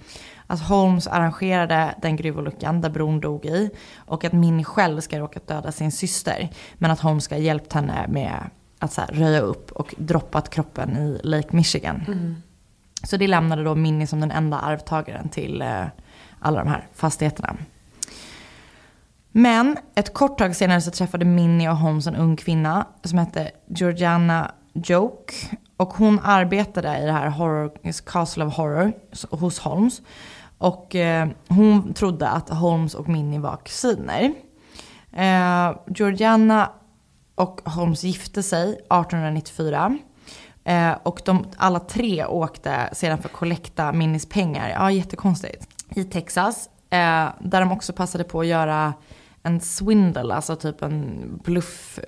att 0.46 0.60
Holmes 0.60 1.06
arrangerade 1.06 1.94
den 2.02 2.16
gruvolyckan 2.16 2.80
där 2.80 2.90
bron 2.90 3.20
dog 3.20 3.46
i. 3.46 3.70
Och 3.96 4.24
att 4.24 4.32
Minnie 4.32 4.64
själv 4.64 5.00
ska 5.00 5.16
ha 5.16 5.20
råkat 5.20 5.46
döda 5.46 5.72
sin 5.72 5.92
syster. 5.92 6.48
Men 6.74 6.90
att 6.90 7.00
Holmes 7.00 7.24
ska 7.24 7.34
ha 7.34 7.42
hjälpt 7.42 7.72
henne 7.72 8.06
med 8.08 8.50
att 8.78 8.92
så 8.92 9.00
här, 9.00 9.08
röja 9.08 9.40
upp 9.40 9.72
och 9.72 9.94
droppat 9.98 10.50
kroppen 10.50 10.96
i 10.96 11.20
Lake 11.22 11.56
Michigan. 11.56 12.04
Mm. 12.06 12.42
Så 13.02 13.16
det 13.16 13.26
lämnade 13.26 13.64
då 13.64 13.74
Minnie 13.74 14.06
som 14.06 14.20
den 14.20 14.30
enda 14.30 14.58
arvtagaren 14.58 15.28
till 15.28 15.62
eh, 15.62 15.84
alla 16.38 16.58
de 16.58 16.68
här 16.68 16.86
fastigheterna. 16.94 17.56
Men 19.32 19.76
ett 19.94 20.14
kort 20.14 20.38
tag 20.38 20.56
senare 20.56 20.80
så 20.80 20.90
träffade 20.90 21.24
Minnie 21.24 21.68
och 21.68 21.76
Holmes 21.76 22.06
en 22.06 22.16
ung 22.16 22.36
kvinna 22.36 22.86
som 23.04 23.18
hette 23.18 23.50
Georgiana 23.66 24.52
Joke. 24.72 25.34
Och 25.76 25.88
hon 25.88 26.20
arbetade 26.22 26.98
i 26.98 27.06
det 27.06 27.12
här 27.12 27.28
horror, 27.28 27.72
Castle 28.06 28.44
of 28.44 28.56
Horror 28.56 28.92
hos 29.30 29.58
Holmes. 29.58 30.02
Och 30.58 30.94
eh, 30.94 31.28
hon 31.48 31.94
trodde 31.94 32.28
att 32.28 32.48
Holmes 32.48 32.94
och 32.94 33.08
Minnie 33.08 33.38
var 33.38 33.56
kusiner. 33.56 34.34
Eh, 35.12 35.76
Georgiana 35.86 36.70
och 37.34 37.60
Holmes 37.64 38.04
gifte 38.04 38.42
sig 38.42 38.68
1894. 38.68 39.98
Eh, 40.66 40.92
och 41.02 41.22
de 41.24 41.46
alla 41.56 41.80
tre 41.80 42.24
åkte 42.24 42.88
sedan 42.92 43.18
för 43.18 43.28
att 43.28 43.34
kollekta 43.34 43.92
Minnies 43.92 44.28
pengar. 44.28 44.68
Ja, 44.68 44.90
jättekonstigt. 44.90 45.68
I 45.94 46.04
Texas. 46.04 46.68
Eh, 46.90 47.28
där 47.40 47.60
de 47.60 47.72
också 47.72 47.92
passade 47.92 48.24
på 48.24 48.40
att 48.40 48.46
göra 48.46 48.94
en 49.42 49.60
swindle, 49.60 50.34
alltså 50.34 50.56
typ 50.56 50.82
en 50.82 51.20
bluffaktion. 51.44 52.02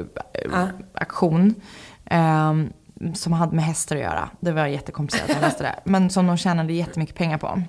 Eh, 2.04 2.54
som 3.14 3.32
hade 3.32 3.56
med 3.56 3.64
hästar 3.64 3.96
att 3.96 4.02
göra. 4.02 4.30
Det 4.40 4.52
var 4.52 4.66
jättekomplicerat, 4.66 5.28
jag 5.28 5.40
läste 5.40 5.62
det. 5.62 5.74
Men 5.90 6.10
som 6.10 6.26
de 6.26 6.36
tjänade 6.36 6.72
jättemycket 6.72 7.14
pengar 7.14 7.38
på. 7.38 7.62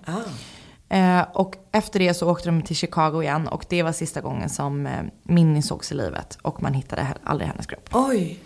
Eh, 0.89 1.21
och 1.33 1.55
efter 1.71 1.99
det 1.99 2.13
så 2.13 2.31
åkte 2.31 2.49
de 2.49 2.61
till 2.61 2.75
Chicago 2.75 3.21
igen 3.21 3.47
och 3.47 3.65
det 3.69 3.83
var 3.83 3.91
sista 3.91 4.21
gången 4.21 4.49
som 4.49 4.85
eh, 4.87 5.03
Minnie 5.23 5.61
sågs 5.61 5.91
i 5.91 5.95
livet. 5.95 6.37
Och 6.41 6.63
man 6.63 6.73
hittade 6.73 7.07
aldrig 7.23 7.49
hennes 7.49 7.65
kropp. 7.65 7.89
Oj, 7.91 8.39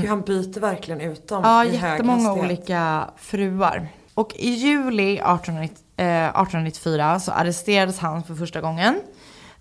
Gud, 0.00 0.08
han 0.08 0.20
byter 0.20 0.60
verkligen 0.60 1.00
ut 1.00 1.28
dem 1.28 1.42
Ja, 1.44 1.64
i 1.64 1.74
jättemånga 1.74 2.32
olika 2.32 3.10
fruar. 3.16 3.88
Och 4.14 4.34
i 4.36 4.50
juli 4.50 5.12
1890, 5.12 5.76
eh, 5.96 6.06
1894 6.06 7.20
så 7.20 7.32
arresterades 7.32 7.98
han 7.98 8.22
för 8.22 8.34
första 8.34 8.60
gången. 8.60 9.00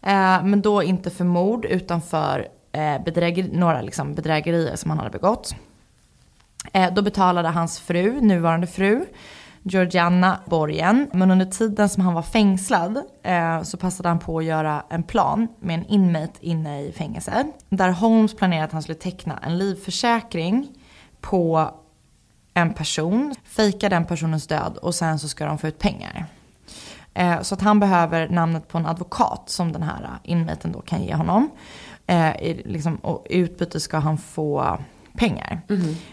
Eh, 0.01 0.43
men 0.43 0.61
då 0.61 0.83
inte 0.83 1.09
för 1.09 1.25
mord 1.25 1.65
utan 1.65 2.01
för 2.01 2.47
eh, 2.71 3.03
bedräger, 3.05 3.49
några 3.51 3.81
liksom 3.81 4.15
bedrägerier 4.15 4.75
som 4.75 4.89
han 4.89 4.97
hade 4.97 5.11
begått. 5.11 5.55
Då 6.91 7.01
betalade 7.01 7.49
hans 7.49 7.79
fru, 7.79 8.21
nuvarande 8.21 8.67
fru, 8.67 9.05
Georgiana 9.69 10.39
borgen. 10.45 11.09
Men 11.13 11.31
under 11.31 11.45
tiden 11.45 11.89
som 11.89 12.03
han 12.03 12.13
var 12.13 12.21
fängslad 12.21 13.03
eh, 13.23 13.61
så 13.63 13.77
passade 13.77 14.09
han 14.09 14.19
på 14.19 14.37
att 14.37 14.45
göra 14.45 14.83
en 14.89 15.03
plan 15.03 15.47
med 15.59 15.79
en 15.79 15.85
inmate 15.85 16.45
inne 16.45 16.81
i 16.81 16.91
fängelset. 16.91 17.47
Där 17.69 17.89
Holmes 17.89 18.35
planerade 18.35 18.65
att 18.65 18.71
han 18.71 18.81
skulle 18.81 18.97
teckna 18.97 19.39
en 19.43 19.57
livförsäkring 19.57 20.67
på 21.21 21.69
en 22.53 22.73
person, 22.73 23.35
fejka 23.43 23.89
den 23.89 24.05
personens 24.05 24.47
död 24.47 24.77
och 24.77 24.95
sen 24.95 25.19
så 25.19 25.27
ska 25.27 25.45
de 25.45 25.57
få 25.57 25.67
ut 25.67 25.79
pengar. 25.79 26.25
Eh, 27.13 27.41
så 27.41 27.55
att 27.55 27.61
han 27.61 27.79
behöver 27.79 28.29
namnet 28.29 28.67
på 28.67 28.77
en 28.77 28.85
advokat 28.85 29.43
som 29.45 29.71
den 29.71 29.83
här 29.83 30.07
inmaten 30.23 30.71
då 30.71 30.81
kan 30.81 31.03
ge 31.03 31.13
honom. 31.13 31.49
Eh, 32.07 32.33
liksom, 32.65 32.95
och 32.95 33.27
i 33.29 33.37
utbyte 33.37 33.79
ska 33.79 33.97
han 33.97 34.17
få 34.17 34.77
pengar. 35.19 35.61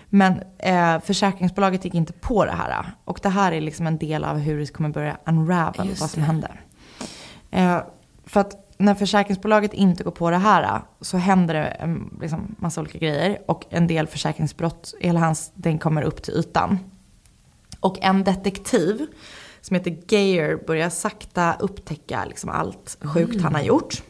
Men 0.08 0.42
eh, 0.58 1.00
försäkringsbolaget 1.00 1.84
gick 1.84 1.94
inte 1.94 2.12
på 2.12 2.44
det 2.44 2.52
här. 2.52 2.84
Och 3.04 3.20
det 3.22 3.28
här 3.28 3.52
är 3.52 3.60
liksom 3.60 3.86
en 3.86 3.98
del 3.98 4.24
av 4.24 4.38
hur 4.38 4.58
det 4.58 4.66
kommer 4.66 4.88
börja 4.88 5.16
unravel 5.26 5.88
Just 5.88 6.00
vad 6.00 6.10
som 6.10 6.20
det. 6.20 6.26
händer. 6.26 6.60
Eh, 7.50 7.82
för 8.26 8.40
att 8.40 8.74
när 8.78 8.94
försäkringsbolaget 8.94 9.74
inte 9.74 10.04
går 10.04 10.10
på 10.10 10.30
det 10.30 10.36
här 10.36 10.80
så 11.00 11.16
händer 11.16 11.54
det 11.54 11.64
en 11.64 12.18
liksom, 12.20 12.56
massa 12.58 12.80
olika 12.80 12.98
grejer. 12.98 13.38
Och 13.46 13.64
en 13.70 13.86
del 13.86 14.06
försäkringsbrott, 14.06 14.94
hela 15.00 15.20
hans, 15.20 15.52
den 15.54 15.78
kommer 15.78 16.02
upp 16.02 16.22
till 16.22 16.34
ytan. 16.34 16.78
Och 17.80 17.98
en 18.02 18.24
detektiv 18.24 19.06
som 19.60 19.74
heter 19.76 19.98
Geyer 20.08 20.56
börjar 20.66 20.90
sakta 20.90 21.56
upptäcka 21.60 22.24
liksom 22.24 22.50
allt 22.50 22.98
sjukt 23.00 23.42
han 23.42 23.54
har 23.54 23.62
gjort. 23.62 24.02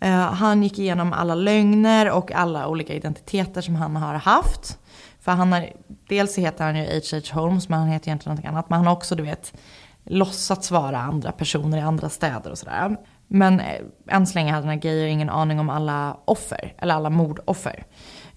Eh, 0.00 0.32
han 0.32 0.62
gick 0.62 0.78
igenom 0.78 1.12
alla 1.12 1.34
lögner 1.34 2.10
och 2.10 2.32
alla 2.32 2.68
olika 2.68 2.94
identiteter 2.94 3.60
som 3.60 3.74
han 3.74 3.96
har 3.96 4.14
haft. 4.14 4.78
För 5.20 5.32
han 5.32 5.52
har, 5.52 5.72
dels 6.08 6.38
heter 6.38 6.64
han 6.64 6.76
ju 6.76 6.82
H.H. 6.84 7.40
Holmes 7.40 7.68
men 7.68 7.78
han 7.78 7.88
heter 7.88 8.08
egentligen 8.08 8.30
någonting 8.30 8.48
annat. 8.48 8.70
Men 8.70 8.76
han 8.76 8.86
har 8.86 8.94
också 8.94 9.14
du 9.14 9.22
vet 9.22 9.52
låtsats 10.04 10.70
vara 10.70 10.98
andra 10.98 11.32
personer 11.32 11.78
i 11.78 11.80
andra 11.80 12.08
städer 12.08 12.50
och 12.50 12.58
sådär. 12.58 12.96
Men 13.26 13.60
eh, 13.60 13.80
än 14.08 14.26
så 14.26 14.34
länge 14.34 14.52
hade 14.52 14.66
den 14.66 14.70
här 14.70 14.84
Geyer 14.84 15.06
ingen 15.06 15.30
aning 15.30 15.60
om 15.60 15.70
alla 15.70 16.16
offer, 16.24 16.74
eller 16.78 16.94
alla 16.94 17.10
mordoffer. 17.10 17.86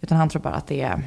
Utan 0.02 0.18
han 0.18 0.30
tror 0.30 0.42
bara 0.42 0.56
att 0.56 0.68
det 0.68 0.82
är 0.82 1.04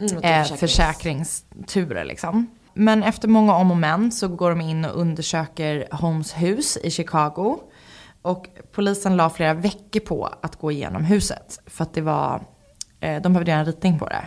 Mm, 0.00 0.22
eh, 0.22 0.44
försäkringsturer 0.44 2.04
liksom. 2.04 2.46
Men 2.74 3.02
efter 3.02 3.28
många 3.28 3.54
om 3.54 3.70
och 3.70 3.76
men 3.76 4.12
så 4.12 4.28
går 4.28 4.50
de 4.50 4.60
in 4.60 4.84
och 4.84 5.00
undersöker 5.00 5.88
Holmes 5.90 6.32
hus 6.32 6.76
i 6.76 6.90
Chicago. 6.90 7.58
Och 8.22 8.48
polisen 8.72 9.16
la 9.16 9.30
flera 9.30 9.54
veckor 9.54 10.00
på 10.00 10.34
att 10.42 10.56
gå 10.56 10.72
igenom 10.72 11.04
huset. 11.04 11.60
För 11.66 11.82
att 11.82 11.94
det 11.94 12.00
var, 12.00 12.42
eh, 13.00 13.22
de 13.22 13.32
behövde 13.32 13.50
göra 13.50 13.60
en 13.60 13.66
ritning 13.66 13.98
på 13.98 14.08
det. 14.08 14.24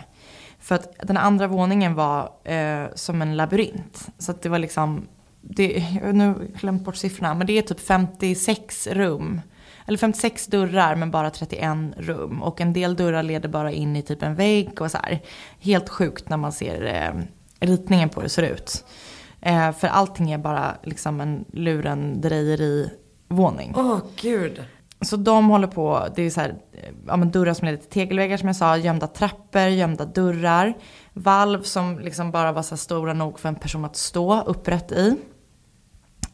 För 0.58 0.74
att 0.74 0.94
den 1.02 1.16
andra 1.16 1.46
våningen 1.46 1.94
var 1.94 2.30
eh, 2.44 2.84
som 2.94 3.22
en 3.22 3.36
labyrint. 3.36 4.08
Så 4.18 4.30
att 4.30 4.42
det 4.42 4.48
var 4.48 4.58
liksom, 4.58 5.08
det, 5.40 5.84
jag 5.94 6.06
har 6.06 6.12
nu 6.12 6.52
glömt 6.60 6.84
bort 6.84 6.96
siffrorna, 6.96 7.34
men 7.34 7.46
det 7.46 7.58
är 7.58 7.62
typ 7.62 7.80
56 7.80 8.86
rum. 8.86 9.40
Eller 9.86 9.98
56 9.98 10.46
dörrar 10.46 10.96
men 10.96 11.10
bara 11.10 11.30
31 11.30 11.76
rum. 11.96 12.42
Och 12.42 12.60
en 12.60 12.72
del 12.72 12.96
dörrar 12.96 13.22
leder 13.22 13.48
bara 13.48 13.72
in 13.72 13.96
i 13.96 14.02
typ 14.02 14.22
en 14.22 14.34
vägg 14.34 14.80
och 14.80 14.90
så 14.90 14.98
här. 14.98 15.22
Helt 15.60 15.88
sjukt 15.88 16.28
när 16.28 16.36
man 16.36 16.52
ser 16.52 16.84
eh, 16.84 17.22
ritningen 17.66 18.08
på 18.08 18.20
hur 18.20 18.22
det 18.22 18.28
ser 18.28 18.42
ut. 18.42 18.84
Eh, 19.40 19.72
för 19.72 19.88
allting 19.88 20.32
är 20.32 20.38
bara 20.38 20.76
liksom 20.82 21.20
en 21.20 21.44
lurendrejerivåning. 23.34 23.72
Åh 23.76 23.98
gud. 24.16 24.64
Så 25.00 25.16
de 25.16 25.48
håller 25.48 25.66
på, 25.66 26.08
det 26.16 26.22
är 26.22 26.30
så 26.30 26.40
här, 26.40 26.54
eh, 26.72 26.90
ja, 27.06 27.16
men 27.16 27.30
dörrar 27.30 27.54
som 27.54 27.66
leder 27.66 27.78
till 27.78 27.90
tegelväggar 27.90 28.36
som 28.36 28.46
jag 28.46 28.56
sa, 28.56 28.76
gömda 28.76 29.06
trappor, 29.06 29.62
gömda 29.62 30.04
dörrar. 30.04 30.74
Valv 31.12 31.62
som 31.62 31.98
liksom 31.98 32.30
bara 32.30 32.52
var 32.52 32.62
så 32.62 32.76
stora 32.76 33.12
nog 33.12 33.38
för 33.38 33.48
en 33.48 33.54
person 33.54 33.84
att 33.84 33.96
stå 33.96 34.40
upprätt 34.42 34.92
i. 34.92 35.16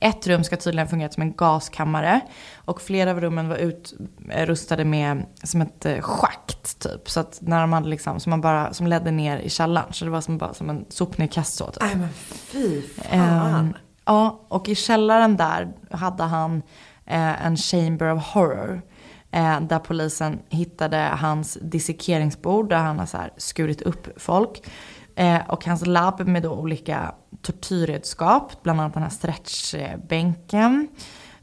Ett 0.03 0.27
rum 0.27 0.45
ska 0.45 0.57
tydligen 0.57 0.89
fungera 0.89 1.11
som 1.11 1.23
en 1.23 1.33
gaskammare. 1.33 2.21
Och 2.55 2.81
flera 2.81 3.11
av 3.11 3.21
rummen 3.21 3.49
var 3.49 3.57
utrustade 3.57 4.85
med 4.85 5.27
som 5.43 5.61
ett 5.61 5.87
eh, 5.87 6.01
schakt 6.01 6.79
typ. 6.79 7.11
Så 7.11 7.21
att 7.21 7.39
när 7.41 7.61
de 7.61 7.73
hade 7.73 7.89
liksom, 7.89 8.21
som, 8.21 8.31
man 8.31 8.41
bara, 8.41 8.73
som 8.73 8.87
ledde 8.87 9.11
ner 9.11 9.39
i 9.39 9.51
källaren. 9.51 9.93
Så 9.93 10.05
det 10.05 10.11
var 10.11 10.21
som, 10.21 10.39
bara, 10.39 10.55
som 10.55 10.71
en 10.71 10.85
sopnedkast 10.89 11.55
så 11.55 11.67
typ. 11.67 11.83
Nej 11.83 11.97
men 11.97 12.09
fy 12.13 12.83
fan. 12.83 13.05
Ehm, 13.11 13.75
ja, 14.05 14.41
och 14.49 14.69
i 14.69 14.75
källaren 14.75 15.37
där 15.37 15.73
hade 15.91 16.23
han 16.23 16.63
eh, 17.11 17.47
en 17.47 17.57
chamber 17.57 18.13
of 18.13 18.35
horror. 18.35 18.83
Eh, 19.31 19.61
där 19.61 19.79
polisen 19.79 20.39
hittade 20.49 20.97
hans 20.97 21.59
dissekeringsbord 21.63 22.69
där 22.69 22.77
han 22.77 22.99
har 22.99 23.07
så 23.07 23.17
här 23.17 23.33
skurit 23.37 23.83
upp 23.83 24.09
folk. 24.21 24.63
Eh, 25.17 25.41
och 25.49 25.65
hans 25.65 25.87
labb 25.87 26.27
med 26.27 26.43
då 26.43 26.53
olika 26.53 27.15
tortyrredskap, 27.43 28.63
bland 28.63 28.81
annat 28.81 28.95
den 28.95 29.03
här 29.03 29.11
stretchbänken. 29.11 30.89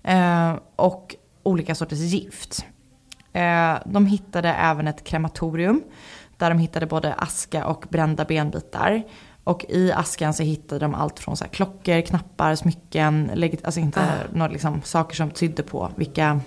Eh, 0.04 0.56
och 0.76 1.16
olika 1.44 1.76
sorters 1.76 2.00
gift. 2.00 2.66
Eh, 3.34 3.78
de 3.86 4.06
hittade 4.06 4.50
även 4.54 4.88
ett 4.88 5.04
krematorium 5.04 5.84
där 6.38 6.50
de 6.50 6.60
hittade 6.60 6.86
både 6.86 7.14
aska 7.14 7.66
och 7.66 7.86
brända 7.90 8.26
benbitar. 8.26 9.04
Och 9.48 9.66
i 9.70 9.92
askan 9.92 10.34
så 10.34 10.44
hittade 10.44 10.80
de 10.80 10.96
allt 10.96 11.20
från 11.20 11.38
så 11.38 11.44
här 11.44 11.52
klockor, 11.52 12.02
knappar, 12.02 12.56
smycken, 12.56 13.44
alltså 13.64 13.80
inte 13.80 14.28
några 14.34 14.52
liksom 14.52 14.82
saker 14.82 15.16
som 15.16 15.32
tydde 15.32 15.64
på 15.64 15.92
vilka 15.96 16.40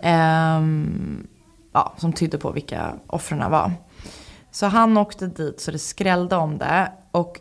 ehm, 0.00 1.26
ja, 1.72 1.94
som 1.96 2.12
tydde 2.12 2.38
på 2.38 2.50
vilka 2.50 2.94
offren 3.06 3.50
var. 3.50 3.72
Så 4.50 4.66
han 4.66 4.96
åkte 4.96 5.26
dit 5.26 5.60
så 5.60 5.70
det 5.70 5.78
skrällde 5.78 6.36
om 6.36 6.58
det. 6.58 6.92
Och 7.10 7.40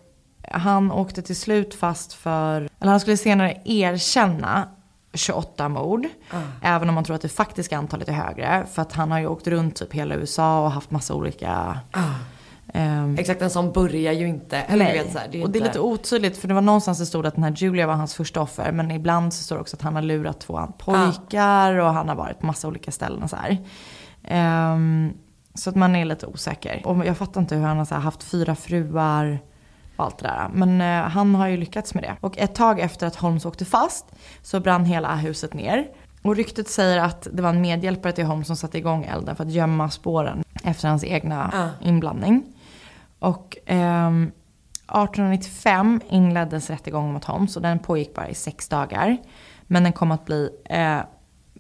han 0.52 0.92
åkte 0.92 1.22
till 1.22 1.36
slut 1.36 1.74
fast 1.74 2.14
för, 2.14 2.70
eller 2.80 2.92
han 2.92 3.00
skulle 3.00 3.18
senare 3.18 3.62
erkänna 3.66 4.68
28 5.14 5.70
mord. 5.70 6.08
Även 6.62 6.90
om 6.90 6.96
man 6.96 7.04
tror 7.04 7.16
att 7.16 7.22
det 7.22 7.30
faktiska 7.30 7.78
antalet 7.78 8.10
är 8.10 8.14
högre. 8.14 8.66
För 8.74 8.82
att 8.82 8.94
han 8.94 9.12
har 9.12 9.20
ju 9.20 9.28
åkt 9.28 9.48
runt 9.48 9.76
typ 9.76 9.94
hela 9.94 10.16
USA 10.16 10.66
och 10.66 10.72
haft 10.72 10.92
massa 10.92 11.14
olika... 11.14 11.80
ehm, 12.74 13.18
Exakt 13.20 13.42
en 13.42 13.50
sån 13.50 13.72
börjar 13.72 14.14
ju 14.14 14.28
inte. 14.28 14.58
Eller 14.58 14.86
du 14.86 14.92
vet, 14.92 15.12
så 15.12 15.20
här, 15.20 15.28
det 15.32 15.44
och 15.44 15.50
det 15.50 15.60
är 15.60 15.64
lite 15.64 15.80
otydligt 15.80 16.38
för 16.38 16.48
det 16.48 16.54
var 16.54 16.62
någonstans 16.62 17.00
det 17.00 17.06
stod 17.06 17.26
att 17.26 17.36
den 17.36 17.44
här 17.44 17.54
Julia 17.58 17.88
var 17.88 17.94
hans 17.94 18.16
första 18.16 18.42
offer. 18.42 18.72
Men 18.72 18.92
ibland 18.92 19.34
så 19.34 19.44
står 19.44 19.56
det 19.56 19.62
också 19.62 19.76
att 19.76 19.82
han 19.82 19.96
har 19.96 20.02
lurat 20.02 20.40
två 20.40 20.68
pojkar 20.78 21.74
och 21.74 21.94
han 21.94 22.10
har 22.10 22.16
varit 22.16 22.40
på 22.40 22.46
massa 22.46 22.68
olika 22.68 22.92
ställen 22.92 23.24
och 23.24 23.30
så. 23.30 23.38
Ehm, 24.24 25.14
så 25.54 25.70
att 25.70 25.76
man 25.76 25.96
är 25.96 26.06
lite 26.06 26.26
osäker. 26.26 26.82
Och 26.86 27.06
jag 27.06 27.18
fattar 27.18 27.42
inte 27.42 27.56
hur 27.56 27.64
han 27.64 27.78
har 27.78 27.86
så 27.86 27.96
här, 27.96 28.02
haft 28.02 28.24
fyra 28.24 28.56
fruar 28.56 29.40
och 29.96 30.06
allt 30.06 30.18
det 30.18 30.28
där. 30.28 30.50
Men 30.54 30.82
eh, 30.82 31.10
han 31.10 31.36
har 31.36 31.48
ju 31.48 31.58
lyckats 31.58 31.94
med 31.94 32.04
det. 32.04 32.16
Och 32.22 32.38
ett 32.38 32.56
tag 32.56 32.80
efter 32.80 33.08
att 33.08 33.16
Holmes 33.16 33.46
åkte 33.46 33.66
fast 33.66 34.06
så 34.42 34.60
brann 34.60 34.86
hela 34.86 35.16
huset 35.16 35.54
ner. 35.54 35.88
Och 36.22 36.36
ryktet 36.36 36.70
säger 36.70 36.98
att 36.98 37.28
det 37.34 37.42
var 37.42 37.50
en 37.50 37.62
medhjälpare 37.62 38.14
till 38.14 38.26
Holmes 38.26 38.48
som 38.48 38.56
satte 38.56 38.78
igång 38.78 39.04
elden 39.04 39.36
för 39.36 39.44
att 39.44 39.52
gömma 39.52 39.90
spåren 39.90 40.44
efter 40.64 40.88
hans 40.88 41.04
egna 41.04 41.72
inblandning. 41.82 42.44
Och 43.22 43.58
eh, 43.66 44.08
1895 44.08 46.02
inleddes 46.10 46.70
rättegången 46.70 47.14
mot 47.14 47.26
Holmes 47.26 47.56
och 47.56 47.62
den 47.62 47.80
pågick 47.80 48.14
bara 48.14 48.30
i 48.30 48.36
sex 48.36 48.68
dagar. 48.68 49.18
Men 49.64 49.84
den 49.84 49.94
kom 49.94 50.12
att 50.12 50.26
bli 50.26 50.50
eh, 50.66 51.00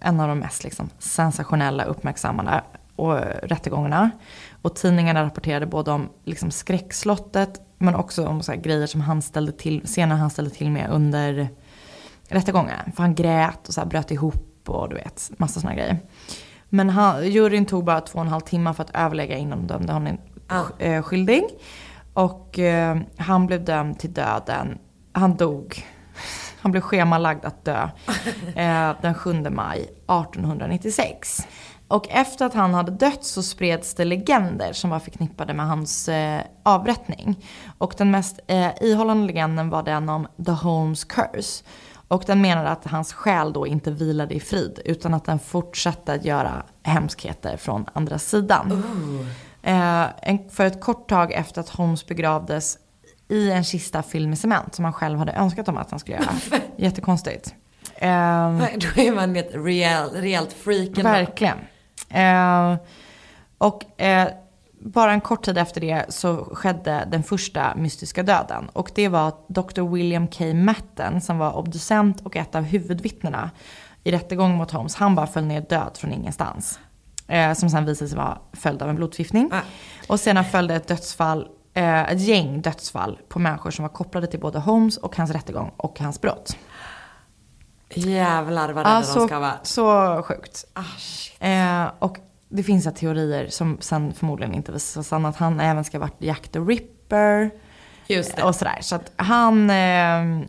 en 0.02 0.20
av 0.20 0.28
de 0.28 0.40
mest 0.40 0.64
liksom, 0.64 0.90
sensationella 1.00 1.84
uppmärksammade 1.84 2.62
och, 2.96 3.18
rättegångarna. 3.44 4.12
Och 4.62 4.76
tidningarna 4.76 5.24
rapporterade 5.24 5.66
både 5.66 5.92
om 5.92 6.10
liksom, 6.24 6.52
skräckslottet 6.52 7.62
men 7.78 7.96
också 7.96 8.28
om 8.28 8.44
så 8.44 8.52
här, 8.52 8.60
grejer 8.60 8.88
som 8.88 9.02
han 9.02 9.22
ställde 9.22 9.52
till, 9.52 9.88
senare 9.88 10.18
han 10.18 10.30
ställde 10.30 10.52
till 10.52 10.72
med 10.72 10.90
under 10.90 11.48
rättegången. 12.28 12.92
För 12.96 13.04
han 13.04 13.16
grät 13.16 13.68
och 13.68 13.74
så 13.74 13.82
här, 13.82 13.88
bröt 13.88 14.12
ihop 14.12 14.70
och 14.70 14.90
du 14.90 14.96
vet, 14.96 15.32
massa 15.38 15.60
sådana 15.60 15.76
grejer. 15.76 15.98
Men 16.70 16.90
han, 16.90 17.28
juryn 17.32 17.66
tog 17.66 17.84
bara 17.84 18.02
två 18.02 18.20
och 18.20 18.26
en 18.26 18.32
halv 18.32 18.42
timme 18.42 18.74
för 18.74 18.84
att 18.84 18.96
överlägga 18.96 19.38
innan 19.38 19.68
de 19.68 19.68
dömde 19.68 19.94
honom 19.94 20.18
eh, 20.80 21.04
skyldig. 21.04 21.44
Och 22.14 22.60
eh, 22.60 22.98
han 23.18 23.48
blev 23.48 23.66
dömd 23.66 24.00
till 24.00 24.14
döden. 24.14 24.78
Han 25.12 25.36
dog. 25.36 25.86
Han 26.62 26.72
blev 26.72 26.82
schemalagd 26.82 27.46
att 27.46 27.66
dö 27.66 27.90
eh, 28.56 28.92
den 29.02 29.14
7 29.14 29.34
maj 29.50 29.80
1896. 29.82 31.48
Och 31.88 32.10
efter 32.10 32.46
att 32.46 32.54
han 32.54 32.74
hade 32.74 32.92
dött 32.92 33.24
så 33.24 33.44
spreds 33.44 33.94
det 33.94 34.06
legender 34.06 34.74
som 34.74 34.90
var 34.90 35.00
förknippade 35.00 35.54
med 35.54 35.68
hans 35.68 36.10
eh, 36.10 36.42
avrättning. 36.64 37.46
Och 37.78 37.94
den 37.98 38.12
mest 38.12 38.40
eh, 38.48 38.70
ihållande 38.82 39.28
legenden 39.28 39.70
var 39.70 39.84
den 39.84 40.10
om 40.10 40.28
The 40.46 40.52
Holmes 40.52 41.04
Curse. 41.04 41.64
Och 42.08 42.24
den 42.28 42.42
menade 42.42 42.70
att 42.70 42.86
hans 42.86 43.14
själ 43.14 43.54
då 43.54 43.68
inte 43.68 43.92
vilade 43.92 44.34
i 44.34 44.40
frid 44.40 44.80
utan 44.86 45.14
att 45.14 45.26
den 45.26 45.40
fortsatte 45.40 46.14
att 46.14 46.26
göra 46.26 46.64
hemskheter 46.84 47.58
från 47.58 47.86
andra 47.94 48.20
sidan. 48.20 48.72
En, 48.72 49.30
för 50.52 50.66
ett 50.66 50.82
kort 50.82 51.10
tag 51.10 51.32
efter 51.32 51.62
att 51.62 51.70
Holmes 51.70 52.08
begravdes 52.08 52.78
i 53.28 53.52
en 53.52 53.64
kista 53.64 54.04
fylld 54.04 54.30
med 54.30 54.38
cement 54.38 54.76
som 54.76 54.86
han 54.86 54.94
själv 54.94 55.20
hade 55.20 55.32
önskat 55.32 55.68
om 55.68 55.78
att 55.78 55.92
han 55.92 56.00
skulle 56.00 56.18
göra. 56.18 56.36
Jättekonstigt. 56.78 57.56
Då 58.76 59.02
är 59.02 59.16
man 59.16 59.36
ett 59.36 59.50
rejäl, 59.54 60.10
rejält 60.10 60.54
freak. 60.54 60.98
Verkligen. 60.98 61.58
Eh, 62.10 62.76
och 63.58 64.02
eh, 64.02 64.28
bara 64.80 65.12
en 65.12 65.22
kort 65.22 65.46
tid 65.46 65.58
efter 65.58 65.82
det 65.82 66.06
så 66.10 66.56
skedde 66.56 67.08
den 67.12 67.24
första 67.24 67.76
mystiska 67.76 68.24
döden. 68.24 68.70
Och 68.74 68.92
det 68.96 69.08
var 69.08 69.34
Dr. 69.48 69.82
William 69.82 70.28
K. 70.28 70.54
Matten 70.54 71.22
som 71.22 71.38
var 71.38 71.58
obducent 71.58 72.22
och 72.22 72.36
ett 72.36 72.56
av 72.56 72.64
huvudvittnena 72.64 73.52
i 74.04 74.12
rättegång 74.12 74.56
mot 74.56 74.72
Holmes. 74.72 74.96
Han 74.96 75.16
bara 75.16 75.28
föll 75.28 75.46
ner 75.46 75.62
död 75.62 75.98
från 75.98 76.14
ingenstans. 76.14 76.80
Eh, 77.32 77.54
som 77.54 77.70
sen 77.70 77.86
visade 77.86 78.10
sig 78.10 78.18
vara 78.18 78.38
följd 78.54 78.82
av 78.82 78.90
en 78.90 78.96
blodförgiftning. 78.96 79.50
Ah. 79.54 79.60
Och 80.08 80.20
sedan 80.20 80.46
följde 80.46 80.76
ett 80.76 80.88
dödsfall, 80.88 81.48
eh, 81.74 82.12
ett 82.12 82.20
gäng 82.22 82.62
dödsfall 82.62 83.20
på 83.30 83.40
människor 83.40 83.72
som 83.72 83.84
var 83.84 83.90
kopplade 83.90 84.28
till 84.28 84.40
både 84.40 84.60
Holmes 84.60 84.98
och 84.98 85.16
hans 85.18 85.32
rättegång 85.32 85.72
och 85.78 86.00
hans 86.00 86.22
brott. 86.22 86.58
Jävlar 87.94 88.68
vad 88.74 88.86
rädda 88.86 89.04
Ja, 89.08 89.14
de 89.20 89.28
ska 89.28 89.40
vara. 89.40 89.54
så 89.64 90.24
sjukt. 90.24 90.66
Ah. 90.74 91.46
Eh, 91.48 91.92
och 92.00 92.18
det 92.50 92.64
finns 92.64 92.86
här 92.86 92.92
teorier 92.92 93.48
som 93.50 93.78
sen 93.82 94.14
förmodligen 94.14 94.54
inte 94.56 94.72
visar 94.72 95.02
sig 95.02 95.10
sanna. 95.10 95.30
Att 95.30 95.38
han 95.38 95.60
även 95.60 95.84
ska 95.84 95.98
ha 95.98 96.06
varit 96.06 96.16
Jack 96.22 96.48
the 96.48 96.60
Ripper. 96.60 97.52
Just 98.08 98.36
det. 98.36 98.44
Och 98.44 98.56
sådär. 98.56 98.78
Så 98.82 98.96
att 98.96 99.12
han, 99.16 99.70
eh, 99.70 100.46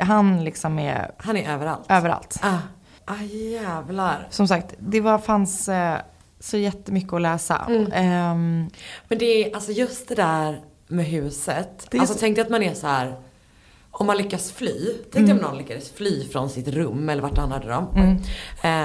han 0.00 0.44
liksom 0.44 0.78
är 0.78 1.10
Han 1.18 1.36
är 1.36 1.50
överallt. 1.54 1.84
överallt. 1.88 2.40
Ah, 2.42 2.58
ah 3.10 3.22
jävlar. 3.24 4.26
Som 4.30 4.48
sagt, 4.48 4.74
det 4.78 5.00
var, 5.00 5.18
fanns 5.18 5.68
eh, 5.68 5.98
så 6.40 6.56
jättemycket 6.56 7.12
att 7.12 7.22
läsa. 7.22 7.66
Mm. 7.68 7.92
Ehm, 7.92 8.70
Men 9.08 9.18
det 9.18 9.24
är 9.50 9.54
alltså 9.54 9.72
just 9.72 10.08
det 10.08 10.14
där 10.14 10.60
med 10.88 11.04
huset. 11.06 11.86
Det 11.90 11.98
alltså 11.98 12.14
så- 12.14 12.20
tänk 12.20 12.36
dig 12.36 12.44
att 12.44 12.50
man 12.50 12.62
är 12.62 12.74
så 12.74 12.86
här. 12.86 13.14
Om 13.90 14.06
man 14.06 14.16
lyckas 14.16 14.52
fly. 14.52 14.94
Tänk 15.12 15.26
dig 15.26 15.34
om 15.34 15.40
någon 15.42 15.58
lyckades 15.58 15.90
fly 15.92 16.28
från 16.28 16.50
sitt 16.50 16.68
rum 16.68 17.08
eller 17.08 17.22
vart 17.22 17.38
han 17.38 17.52
hade 17.52 17.68
dem. 17.68 18.18
Eh, 18.62 18.84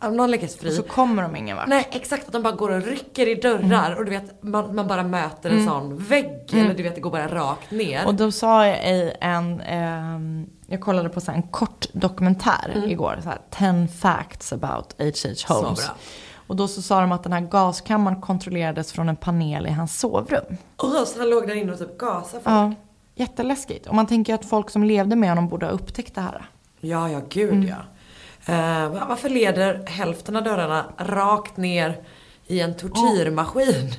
om 0.00 0.16
någon 0.16 0.30
lyckas 0.30 0.56
fly. 0.56 0.68
och 0.68 0.74
så 0.74 0.82
kommer 0.82 1.22
de 1.22 1.36
ingen 1.36 1.56
vart. 1.56 1.68
Nej 1.68 1.88
exakt, 1.90 2.26
att 2.26 2.32
de 2.32 2.42
bara 2.42 2.52
går 2.54 2.70
och 2.70 2.82
rycker 2.82 3.28
i 3.28 3.34
dörrar 3.34 3.94
och 3.94 4.04
du 4.04 4.10
vet 4.10 4.42
man, 4.42 4.74
man 4.74 4.86
bara 4.88 5.02
möter 5.02 5.50
en 5.50 5.66
sån 5.66 5.96
vägg 5.96 6.40
eller 6.52 6.74
du 6.74 6.82
vet 6.82 6.94
det 6.94 7.00
går 7.00 7.10
bara 7.10 7.28
rakt 7.28 7.70
ner. 7.70 8.06
Och 8.06 8.14
de 8.14 8.32
sa 8.32 8.66
i 8.66 9.12
en, 9.20 9.60
ehm, 9.60 10.46
jag 10.66 10.80
kollade 10.80 11.08
på 11.08 11.20
så 11.20 11.32
en 11.32 11.42
kort 11.42 11.86
dokumentär 11.92 12.82
igår, 12.86 13.18
så 13.22 13.28
här, 13.28 13.38
10 13.50 13.88
facts 13.88 14.52
about 14.52 14.94
H.H. 14.98 15.54
Holmes. 15.54 15.78
bra. 15.86 15.94
Och 16.46 16.56
då 16.56 16.68
så 16.68 16.82
sa 16.82 17.00
de 17.00 17.12
att 17.12 17.22
den 17.22 17.32
här 17.32 17.40
gaskammaren 17.40 18.20
kontrollerades 18.20 18.92
från 18.92 19.08
en 19.08 19.16
panel 19.16 19.66
i 19.66 19.70
hans 19.70 19.98
sovrum. 20.00 20.56
Och 20.76 20.88
så 21.08 21.18
han 21.18 21.30
låg 21.30 21.46
där 21.48 21.54
inne 21.54 21.72
och 21.72 21.78
typ 21.78 21.98
gasade 21.98 22.42
folk. 22.42 22.46
Ja, 22.46 22.72
jätteläskigt. 23.14 23.86
Och 23.86 23.94
man 23.94 24.06
tänker 24.06 24.34
att 24.34 24.44
folk 24.44 24.70
som 24.70 24.84
levde 24.84 25.16
med 25.16 25.28
honom 25.28 25.48
borde 25.48 25.66
ha 25.66 25.72
upptäckt 25.72 26.14
det 26.14 26.20
här. 26.20 26.44
Ja, 26.80 27.10
ja, 27.10 27.20
gud 27.28 27.52
Mm. 27.52 27.68
ja. 27.68 27.76
Eh, 28.46 28.88
va- 28.88 29.06
varför 29.08 29.28
leder 29.28 29.86
hälften 29.86 30.36
av 30.36 30.42
dörrarna 30.44 30.84
rakt 30.98 31.56
ner 31.56 32.00
i 32.46 32.60
en 32.60 32.76
tortyrmaskin? 32.76 33.90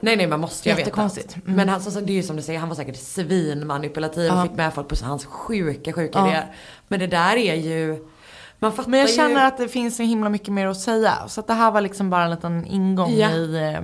Nej, 0.00 0.16
nej, 0.16 0.26
man 0.26 0.40
måste 0.40 0.68
ju 0.68 0.74
veta. 0.74 1.00
Mm. 1.00 1.10
Men 1.44 1.68
han, 1.68 1.80
sagt, 1.80 2.06
det 2.06 2.12
är 2.12 2.14
ju 2.14 2.22
som 2.22 2.36
du 2.36 2.42
säger, 2.42 2.58
han 2.58 2.68
var 2.68 2.76
säkert 2.76 2.96
svinmanipulativ 2.96 4.32
och 4.32 4.38
Ja. 4.38 4.42
fick 4.42 4.52
med 4.52 4.74
folk 4.74 4.88
på 4.88 4.94
hans 5.04 5.24
sjuka, 5.26 5.92
sjuka 5.92 6.18
Ja. 6.18 6.26
idéer. 6.28 6.54
Men 6.88 7.00
det 7.00 7.06
där 7.06 7.36
är 7.36 7.54
ju, 7.54 8.04
man 8.58 8.72
fattar 8.72 8.90
Men 8.90 9.00
jag 9.00 9.08
ju. 9.08 9.14
känner 9.14 9.46
att 9.46 9.58
det 9.58 9.68
finns 9.68 9.96
så 9.96 10.02
himla 10.02 10.28
mycket 10.30 10.48
mer 10.48 10.66
att 10.66 10.80
säga. 10.80 11.14
Så 11.28 11.40
att 11.40 11.46
det 11.46 11.54
här 11.54 11.70
var 11.70 11.80
liksom 11.80 12.10
bara 12.10 12.24
en 12.24 12.30
liten 12.30 12.66
ingång 12.66 13.12
Ja. 13.14 13.30
i 13.30 13.72
eh, 13.74 13.80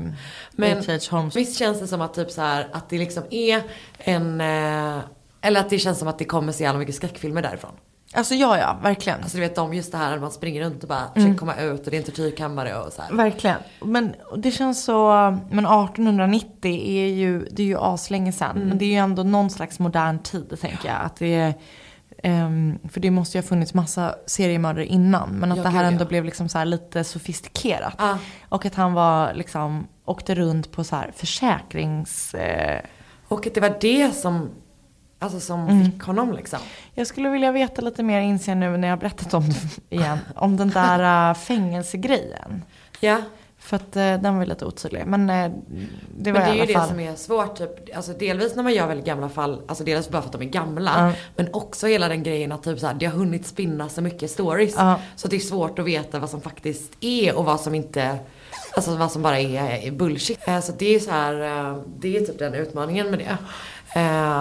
Men. 0.53 1.01
Holmes. 1.11 1.37
visst 1.37 1.59
känns 1.59 1.81
det 1.81 1.87
som 1.87 2.01
att 2.01 2.15
typ 2.15 2.31
så 2.31 2.41
här, 2.41 2.69
att 2.73 2.89
det 2.91 2.99
liksom 2.99 3.23
är 3.31 3.63
en, 3.99 4.41
eh, 4.41 4.99
eller 5.41 5.61
att 5.61 5.71
det 5.71 5.79
känns 5.79 5.99
som 5.99 6.09
att 6.09 6.19
det 6.19 6.25
kommer 6.25 6.53
så 6.53 6.63
jävla 6.63 6.79
mycket 6.79 6.95
skräckfilmer 6.95 7.43
därifrån. 7.43 7.73
Alltså 8.15 8.35
ja, 8.35 8.59
ja, 8.59 8.79
verkligen. 8.83 9.21
Alltså 9.23 9.37
du 9.37 9.41
vet 9.41 9.59
om 9.59 9.75
just 9.75 9.93
det 9.93 9.99
här 9.99 10.11
när 10.11 10.19
man 10.19 10.31
springer 10.31 10.63
runt 10.65 10.83
och 10.83 10.89
bara 10.89 10.99
Mm. 10.99 11.13
försöker 11.15 11.35
komma 11.39 11.57
ut 11.57 11.85
och 11.85 11.91
det 11.91 11.97
är 11.97 11.99
en 11.99 12.05
tortyrkammare 12.05 12.77
och 12.79 12.93
så 12.93 13.03
här. 13.03 13.13
Verkligen. 13.13 13.57
Men 13.85 14.15
det 14.37 14.51
känns 14.51 14.85
så, 14.85 15.11
men 15.51 15.67
1890 15.67 16.71
är 16.87 17.07
ju, 17.07 17.49
det 17.51 17.63
är 17.63 17.67
ju 17.67 17.79
aslänge 17.79 18.33
sedan. 18.33 18.57
Mm. 18.57 18.69
Men 18.69 18.79
det 18.79 18.85
är 18.85 18.91
ju 18.91 18.97
ändå 18.97 19.23
någon 19.23 19.51
slags 19.51 19.79
modern 19.79 20.19
tid, 20.19 20.59
tänker 20.61 20.89
jag. 20.89 20.97
Att 21.03 21.17
det 21.17 21.35
är, 21.35 21.55
ehm, 22.23 22.79
för 22.93 23.01
det 23.01 23.11
måste 23.11 23.39
ju 23.39 23.43
ha 23.43 23.49
funnits 23.49 23.75
massa 23.75 24.15
seriemördare 24.27 24.87
innan. 24.87 25.29
Men 25.31 25.53
att 25.53 25.59
Ja, 25.59 25.63
det 25.65 25.69
här 25.71 25.85
ändå 25.85 26.05
ja. 26.05 26.09
blev 26.09 26.25
liksom 26.25 26.49
så 26.49 26.59
här 26.59 26.65
lite 26.65 27.05
sofistikerat. 27.05 27.95
Ja. 27.99 28.19
Och 28.49 28.67
att 28.67 28.75
han 28.75 28.93
var 28.93 29.35
liksom, 29.35 29.87
åkte 30.05 30.35
runt 30.35 30.73
på 30.73 30.85
så 30.85 30.97
här 30.97 31.11
försäkrings... 31.17 32.35
Eh, 32.35 32.81
Och 33.29 33.47
att 33.47 33.55
det 33.55 33.61
var 33.61 33.77
det 33.81 34.13
som, 34.15 34.51
alltså 35.23 35.41
som 35.41 35.69
Mm. 35.69 35.85
fick 35.93 36.03
honom 36.03 36.33
liksom. 36.33 36.59
jag 36.95 37.07
skulle 37.07 37.29
vilja 37.31 37.53
veta 37.53 37.83
lite 37.83 38.03
mer, 38.03 38.21
inser 38.21 38.53
jag 38.53 38.59
nu 38.59 38.77
när 38.77 38.89
jag 38.89 38.97
har 38.97 39.01
berättat 39.01 39.35
om 39.35 39.49
det 39.49 39.95
igen, 39.97 40.19
om 40.37 40.57
den 40.57 40.71
där 40.71 41.31
äh, 41.31 41.35
fängelsegrejen. 41.35 42.65
Ja. 43.01 43.21
För 43.59 43.77
att 43.77 43.97
eh, 43.97 44.03
den 44.15 44.39
var 44.39 44.47
lite 44.47 44.65
otydlig. 44.65 45.03
Men 45.07 45.31
eh, 45.31 45.51
det 46.19 46.33
var 46.33 46.41
Men 46.41 46.49
det 46.51 46.57
är 46.57 46.61
ju 46.61 46.67
det 46.67 46.73
fall... 46.79 46.89
som 46.89 47.01
är 47.01 47.15
svårt, 47.15 47.59
typ, 47.59 47.97
alltså 47.97 48.13
delvis 48.13 48.57
när 48.57 48.63
man 48.63 48.75
gör 48.75 48.87
väldigt 48.87 49.07
gamla 49.07 49.29
fall, 49.29 49.63
alltså 49.69 49.85
dels 49.85 50.09
bara 50.11 50.23
för 50.23 50.27
att 50.29 50.33
de 50.33 50.43
är 50.43 50.47
gamla, 50.47 50.93
Ja. 50.97 51.13
men 51.37 51.49
också 51.55 51.87
hela 51.87 52.09
den 52.09 52.23
grejen 52.23 52.53
att 52.53 52.63
typ 52.63 52.79
så 52.79 52.87
här, 52.87 52.95
det 52.95 53.07
har 53.07 53.13
hunnit 53.19 53.47
spinna 53.47 53.89
så 53.89 54.01
mycket 54.03 54.31
stories. 54.31 54.75
Ja. 54.79 55.01
Så 55.17 55.29
det 55.29 55.37
är 55.37 55.41
svårt 55.41 55.79
att 55.79 55.85
veta 55.85 56.19
vad 56.19 56.31
som 56.31 56.41
faktiskt 56.41 56.93
är 57.01 57.35
och 57.39 57.45
vad 57.45 57.61
som 57.61 57.75
inte, 57.75 58.19
alltså 58.77 58.97
vad 58.97 59.13
som 59.13 59.23
bara 59.23 59.39
är, 59.41 59.87
är 59.87 59.91
bullshit. 59.91 60.49
Eh, 60.49 60.61
Så 60.61 60.73
det 60.79 60.95
är 60.95 60.99
så 61.01 61.11
här, 61.11 61.41
eh, 61.71 61.79
det 61.99 62.17
är 62.17 62.21
typ 62.21 62.39
den 62.39 62.55
utmaningen 62.55 63.11
med 63.11 63.19
det. 63.19 63.37
Eh, 64.01 64.41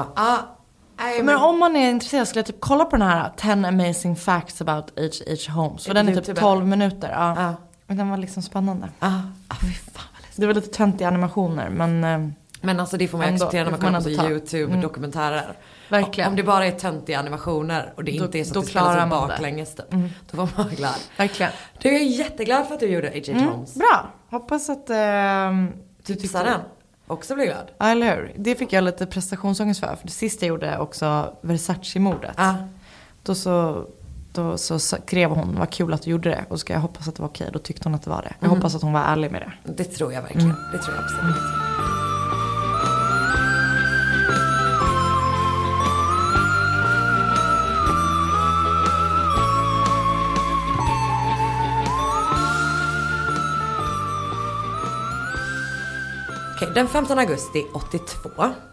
Ja, 1.01 1.07
nej, 1.07 1.23
Men 1.23 1.35
om 1.37 1.59
man 1.59 1.75
är 1.75 1.89
intresserad 1.89 2.27
skulle 2.27 2.39
jag 2.39 2.45
typ 2.45 2.59
kolla 2.59 2.85
på 2.85 2.97
den 2.97 3.07
här 3.07 3.31
10 3.37 3.51
amazing 3.67 4.15
facts 4.15 4.61
about 4.61 4.85
H.H. 4.97 5.51
Holmes. 5.61 5.85
För 5.85 5.93
den 5.93 6.07
är 6.09 6.11
typ 6.15 6.17
YouTube 6.17 6.41
12 6.41 6.67
minuter. 6.67 7.09
Ja. 7.13 7.33
Ja. 7.41 7.55
Men 7.87 7.97
den 7.97 8.09
var 8.09 8.17
liksom 8.17 8.43
spännande. 8.43 8.89
Ah, 8.99 9.07
ah, 9.47 9.55
fy 9.61 9.67
fan 9.73 10.03
vad 10.13 10.21
läskigt. 10.21 10.41
Det 10.41 10.47
var 10.47 10.53
lite 10.53 10.67
töntiga 10.67 11.07
animationer 11.07 11.69
men 11.69 12.03
eh, 12.03 12.31
Men 12.61 12.79
alltså 12.79 12.97
det 12.97 13.07
får 13.07 13.17
man 13.17 13.27
ju 13.27 13.33
Ändå, 13.33 13.45
acceptera 13.45 13.63
när 13.63 13.71
man 13.71 13.79
kollar 13.79 13.99
på 14.01 14.03
ta. 14.15 14.21
Mm. 14.21 14.31
YouTube-dokumentärer. 14.31 15.53
Verkligen. 15.89 16.29
Om 16.29 16.35
det 16.35 16.43
bara 16.43 16.65
är 16.65 16.71
töntiga 16.71 17.19
animationer 17.19 17.93
och 17.95 18.03
det 18.03 18.17
Då- 18.19 18.25
inte 18.25 18.39
är 18.39 18.43
så 18.43 18.59
att 18.59 18.65
det 18.65 18.71
spelas. 18.71 18.95
Mm. 18.97 19.09
baklänges 19.09 19.75
typ. 19.75 19.85
Då 20.31 20.47
får 20.47 20.49
man 20.63 20.69
glad. 20.75 20.95
verkligen. 21.17 21.51
Du, 21.81 21.89
jag 21.91 22.01
är 22.01 22.05
jätteglad 22.05 22.67
för 22.67 22.73
att 22.73 22.79
du 22.79 22.85
gjorde 22.87 23.07
H.H. 23.07 23.31
Mm, 23.31 23.47
Holmes. 23.49 23.73
bra. 23.75 24.09
Hoppas 24.29 24.69
att 24.69 24.89
eh, 24.89 24.95
du 24.95 26.15
Tipsa 26.15 26.21
tyckte- 26.39 26.43
den. 26.43 26.59
Också 27.11 27.35
blir 27.35 27.45
glad. 27.45 27.71
Ja, 27.77 27.85
eller 27.89 28.15
hur? 28.15 28.31
Det 28.37 28.55
fick 28.55 28.73
jag 28.73 28.83
lite 28.83 29.05
prestationsångest 29.05 29.79
för. 29.79 29.87
För 29.95 30.07
det 30.07 30.11
sista 30.13 30.45
jag 30.45 30.49
gjorde 30.49 30.77
också 30.77 31.33
Versace-mordet. 31.41 32.33
Ja. 32.37 32.55
Då 33.23 33.35
så, 33.35 33.85
då 34.33 34.57
så 34.57 34.79
skrev 34.79 35.29
hon, 35.29 35.55
vad 35.59 35.69
kul 35.69 35.93
att 35.93 36.01
du 36.01 36.11
gjorde 36.11 36.29
det. 36.29 36.45
Och 36.49 36.55
så 36.55 36.57
ska 36.57 36.73
jag 36.73 36.79
hoppas 36.79 37.07
att 37.07 37.15
det 37.15 37.21
var 37.21 37.29
okej. 37.29 37.49
Då 37.53 37.59
tyckte 37.59 37.89
hon 37.89 37.95
att 37.95 38.03
det 38.03 38.09
var 38.09 38.21
det. 38.21 38.33
Jag 38.39 38.47
Mm. 38.47 38.57
hoppas 38.57 38.75
att 38.75 38.81
hon 38.81 38.93
var 38.93 39.01
ärlig 39.01 39.31
med 39.31 39.41
det. 39.41 39.73
Det 39.73 39.83
tror 39.83 40.13
jag 40.13 40.21
verkligen. 40.21 40.49
Mm. 40.49 40.61
Det 40.71 40.77
tror 40.77 40.95
jag 40.95 41.03
absolut. 41.03 41.70
Okej, 56.61 56.73
den 56.73 56.87
15 56.87 57.19
augusti 57.19 57.65
82, 57.73 58.29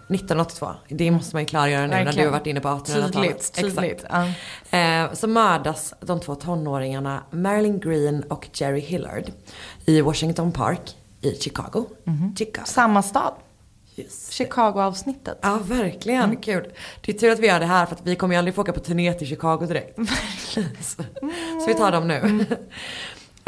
1982, 0.08 0.68
det 0.88 1.10
måste 1.10 1.36
man 1.36 1.42
ju 1.42 1.46
klargöra 1.46 1.86
nu 1.86 2.04
när 2.04 2.12
du 2.12 2.24
har 2.24 2.30
varit 2.30 2.46
inne 2.46 2.60
på 2.60 2.68
1800-talet. 2.68 3.52
Tydligt, 3.52 3.74
tydligt. 3.76 4.04
Ja. 4.10 4.78
Eh, 4.78 5.12
så 5.12 5.26
mördas 5.28 5.94
de 6.00 6.20
två 6.20 6.34
tonåringarna 6.34 7.22
Marilyn 7.30 7.80
Green 7.80 8.22
och 8.22 8.48
Jerry 8.54 8.80
Hillard 8.80 9.32
i 9.86 10.00
Washington 10.00 10.52
Park 10.52 10.96
i 11.20 11.34
Chicago. 11.34 11.86
Mhm. 12.04 12.34
Chicago. 12.36 12.64
Samma 12.66 13.02
stad. 13.02 13.32
Chicago-avsnittet. 14.30 15.38
Ja, 15.42 15.58
verkligen. 15.62 16.24
Mm. 16.24 16.36
Kul. 16.36 16.72
Det 17.00 17.12
är 17.12 17.18
tur 17.18 17.30
att 17.30 17.38
vi 17.38 17.46
gör 17.46 17.60
det 17.60 17.66
här 17.66 17.86
för 17.86 17.94
att 17.94 18.06
vi 18.06 18.16
kommer 18.16 18.34
ju 18.34 18.38
aldrig 18.38 18.54
få 18.54 18.60
åka 18.62 18.72
på 18.72 18.80
turné 18.80 19.12
till 19.14 19.26
Chicago 19.26 19.66
direkt. 19.68 19.98
så, 20.40 20.62
så 21.60 21.66
vi 21.66 21.74
tar 21.74 21.92
dem 21.92 22.08
nu. 22.08 22.46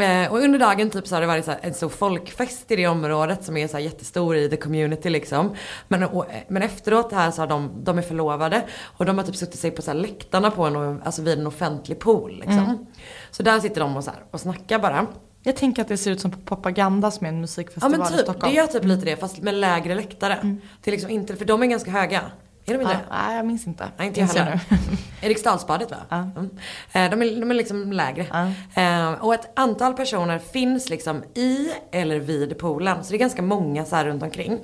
Mm. 0.03 0.25
Eh, 0.25 0.33
och 0.33 0.39
under 0.39 0.59
dagen 0.59 0.91
typ 0.91 1.07
så 1.07 1.17
har 1.17 1.21
det 1.21 1.27
varit 1.27 1.45
så 1.45 1.53
en 1.61 1.75
stor 1.75 1.89
folkfest 1.89 2.71
i 2.71 2.77
det 2.77 2.87
området 2.87 3.45
som 3.45 3.57
är 3.57 3.69
så 3.69 3.79
jättestor 3.79 4.37
i 4.37 4.49
the 4.49 4.57
community 4.57 5.11
liksom. 5.11 5.55
Men, 5.89 6.03
och, 6.03 6.27
men 6.49 6.63
efteråt 6.63 7.13
här 7.13 7.31
så 7.31 7.43
har 7.43 7.47
de, 7.47 7.71
de 7.85 7.99
är 7.99 8.03
förlovade 8.03 8.63
och 8.83 9.05
de 9.05 9.19
har 9.19 9.25
typ 9.25 9.37
suttit 9.37 9.61
sig 9.61 9.71
på 9.71 9.83
så 9.83 9.91
här 9.91 9.99
läktarna 9.99 10.51
på 10.51 10.65
en, 10.65 11.03
alltså 11.03 11.23
vid 11.23 11.39
en 11.39 11.47
offentlig 11.47 11.99
pool 11.99 12.31
liksom. 12.31 12.59
Mm. 12.59 12.87
Så 13.31 13.43
där 13.43 13.61
sitter 13.61 13.81
de 13.81 13.97
och, 13.97 14.05
så 14.05 14.11
här, 14.11 14.21
och 14.31 14.41
snackar 14.41 14.79
bara. 14.79 15.07
Jag 15.43 15.57
tänker 15.57 15.83
att 15.83 15.89
det 15.89 15.97
ser 15.97 16.11
ut 16.11 16.21
som 16.21 16.31
på 16.31 16.39
Propaganda 16.39 17.11
som 17.11 17.25
är 17.25 17.29
en 17.29 17.35
Ja 17.35 17.41
musikfestival 17.41 17.91
men 17.91 18.03
i 18.03 18.11
typ, 18.11 18.21
Stockholm. 18.21 18.53
det 18.53 18.57
gör 18.57 18.67
typ 18.67 18.85
lite 18.85 19.05
det 19.05 19.17
fast 19.17 19.43
med 19.43 19.55
lägre 19.55 19.95
läktare. 19.95 20.59
Det 20.83 20.91
är 20.91 20.93
liksom 20.93 21.11
inte, 21.11 21.37
för 21.37 21.45
de 21.45 21.63
är 21.63 21.67
ganska 21.67 21.91
höga. 21.91 22.23
Är 22.67 22.73
de 22.73 22.81
inte 22.81 22.93
det? 22.93 23.05
Nej, 23.11 23.37
jag 23.37 23.47
minns 23.47 23.67
inte. 23.67 23.89
Nej, 23.97 24.07
inte 24.07 24.21
jag 24.21 24.27
heller. 24.27 24.61
Eriksdalsbadet 25.23 25.91
va? 25.91 25.97
Ja. 26.09 26.17
Mm. 26.17 26.51
De, 26.93 27.23
är, 27.23 27.41
de 27.41 27.51
är 27.51 27.55
liksom 27.55 27.93
lägre. 27.93 28.27
Ja. 28.33 28.83
Eh, 28.83 29.13
och 29.13 29.35
ett 29.35 29.59
antal 29.59 29.95
personer 29.95 30.39
finns 30.39 30.89
liksom 30.89 31.25
i 31.35 31.71
eller 31.93 32.19
vid 32.19 32.59
poolen. 32.59 33.05
Så 33.05 33.11
det 33.11 33.17
är 33.17 33.19
ganska 33.19 33.43
många 33.43 33.85
så 33.85 33.97
här 33.97 34.05
runt 34.05 34.23
omkring. 34.23 34.59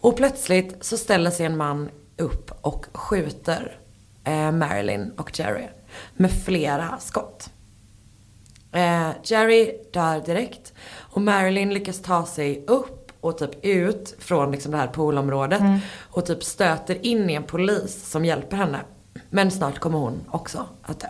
Och 0.00 0.16
plötsligt 0.16 0.84
så 0.84 0.96
ställer 0.96 1.30
sig 1.30 1.46
en 1.46 1.56
man 1.56 1.90
upp 2.16 2.50
och 2.60 2.86
skjuter 2.92 3.76
eh, 4.24 4.52
Marilyn 4.52 5.12
och 5.16 5.38
Jerry 5.38 5.68
med 6.14 6.30
flera 6.44 6.98
skott. 6.98 7.50
Jerry 9.24 9.78
dör 9.92 10.20
direkt 10.20 10.72
och 10.96 11.22
Marilyn 11.22 11.74
lyckas 11.74 12.02
ta 12.02 12.26
sig 12.26 12.64
upp 12.66 13.01
och 13.22 13.38
typ 13.38 13.64
ut 13.64 14.14
från 14.18 14.50
liksom 14.52 14.72
det 14.72 14.78
här 14.78 14.86
poolområdet 14.86 15.62
och 16.10 16.26
typ 16.26 16.44
stöter 16.44 17.06
in 17.06 17.30
i 17.30 17.34
en 17.34 17.42
polis 17.42 18.10
som 18.10 18.24
hjälper 18.24 18.56
henne. 18.56 18.78
Men 19.30 19.50
snart 19.50 19.78
kommer 19.78 19.98
hon 19.98 20.20
också 20.30 20.66
att 20.82 21.00
dö. 21.00 21.06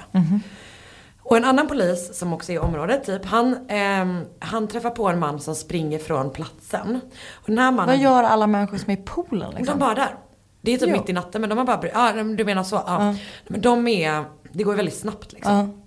Och 1.23 1.37
en 1.37 1.45
annan 1.45 1.69
polis 1.69 2.19
som 2.19 2.33
också 2.33 2.53
är 2.53 2.57
i 2.57 2.59
området, 2.59 3.05
typ, 3.07 3.25
han, 3.25 3.57
ehm, 3.69 4.25
han 4.39 4.69
träffar 4.69 4.91
på 4.91 5.09
en 5.09 5.19
man 5.19 5.41
som 5.41 5.55
springer 5.55 5.99
från 5.99 6.31
platsen. 6.31 7.01
Och 7.33 7.47
den 7.47 7.59
här 7.59 7.73
mannen, 7.73 7.87
Vad 7.87 7.99
gör 7.99 8.23
alla 8.23 8.47
människor 8.47 8.79
som 8.79 8.91
är 8.91 8.95
i 8.95 9.03
poolen 9.05 9.51
liksom? 9.57 9.79
de 9.79 9.85
bara 9.85 9.95
där. 9.95 10.15
Det 10.61 10.75
är 10.75 10.79
typ 10.79 10.89
Jo. 10.89 10.97
mitt 10.97 11.09
i 11.09 11.13
natten 11.13 11.41
men 11.41 11.51
de 11.51 11.59
har 11.59 11.65
bara, 11.65 11.89
ja 11.95 12.13
du 12.23 12.45
menar 12.45 12.63
så, 12.65 12.77
ja. 12.87 13.15
Men 13.47 13.61
de 13.61 13.89
är, 13.89 14.25
det 14.53 14.65
går 14.65 14.75
väldigt 14.75 14.97
snabbt 14.99 15.33
liksom. 15.33 15.83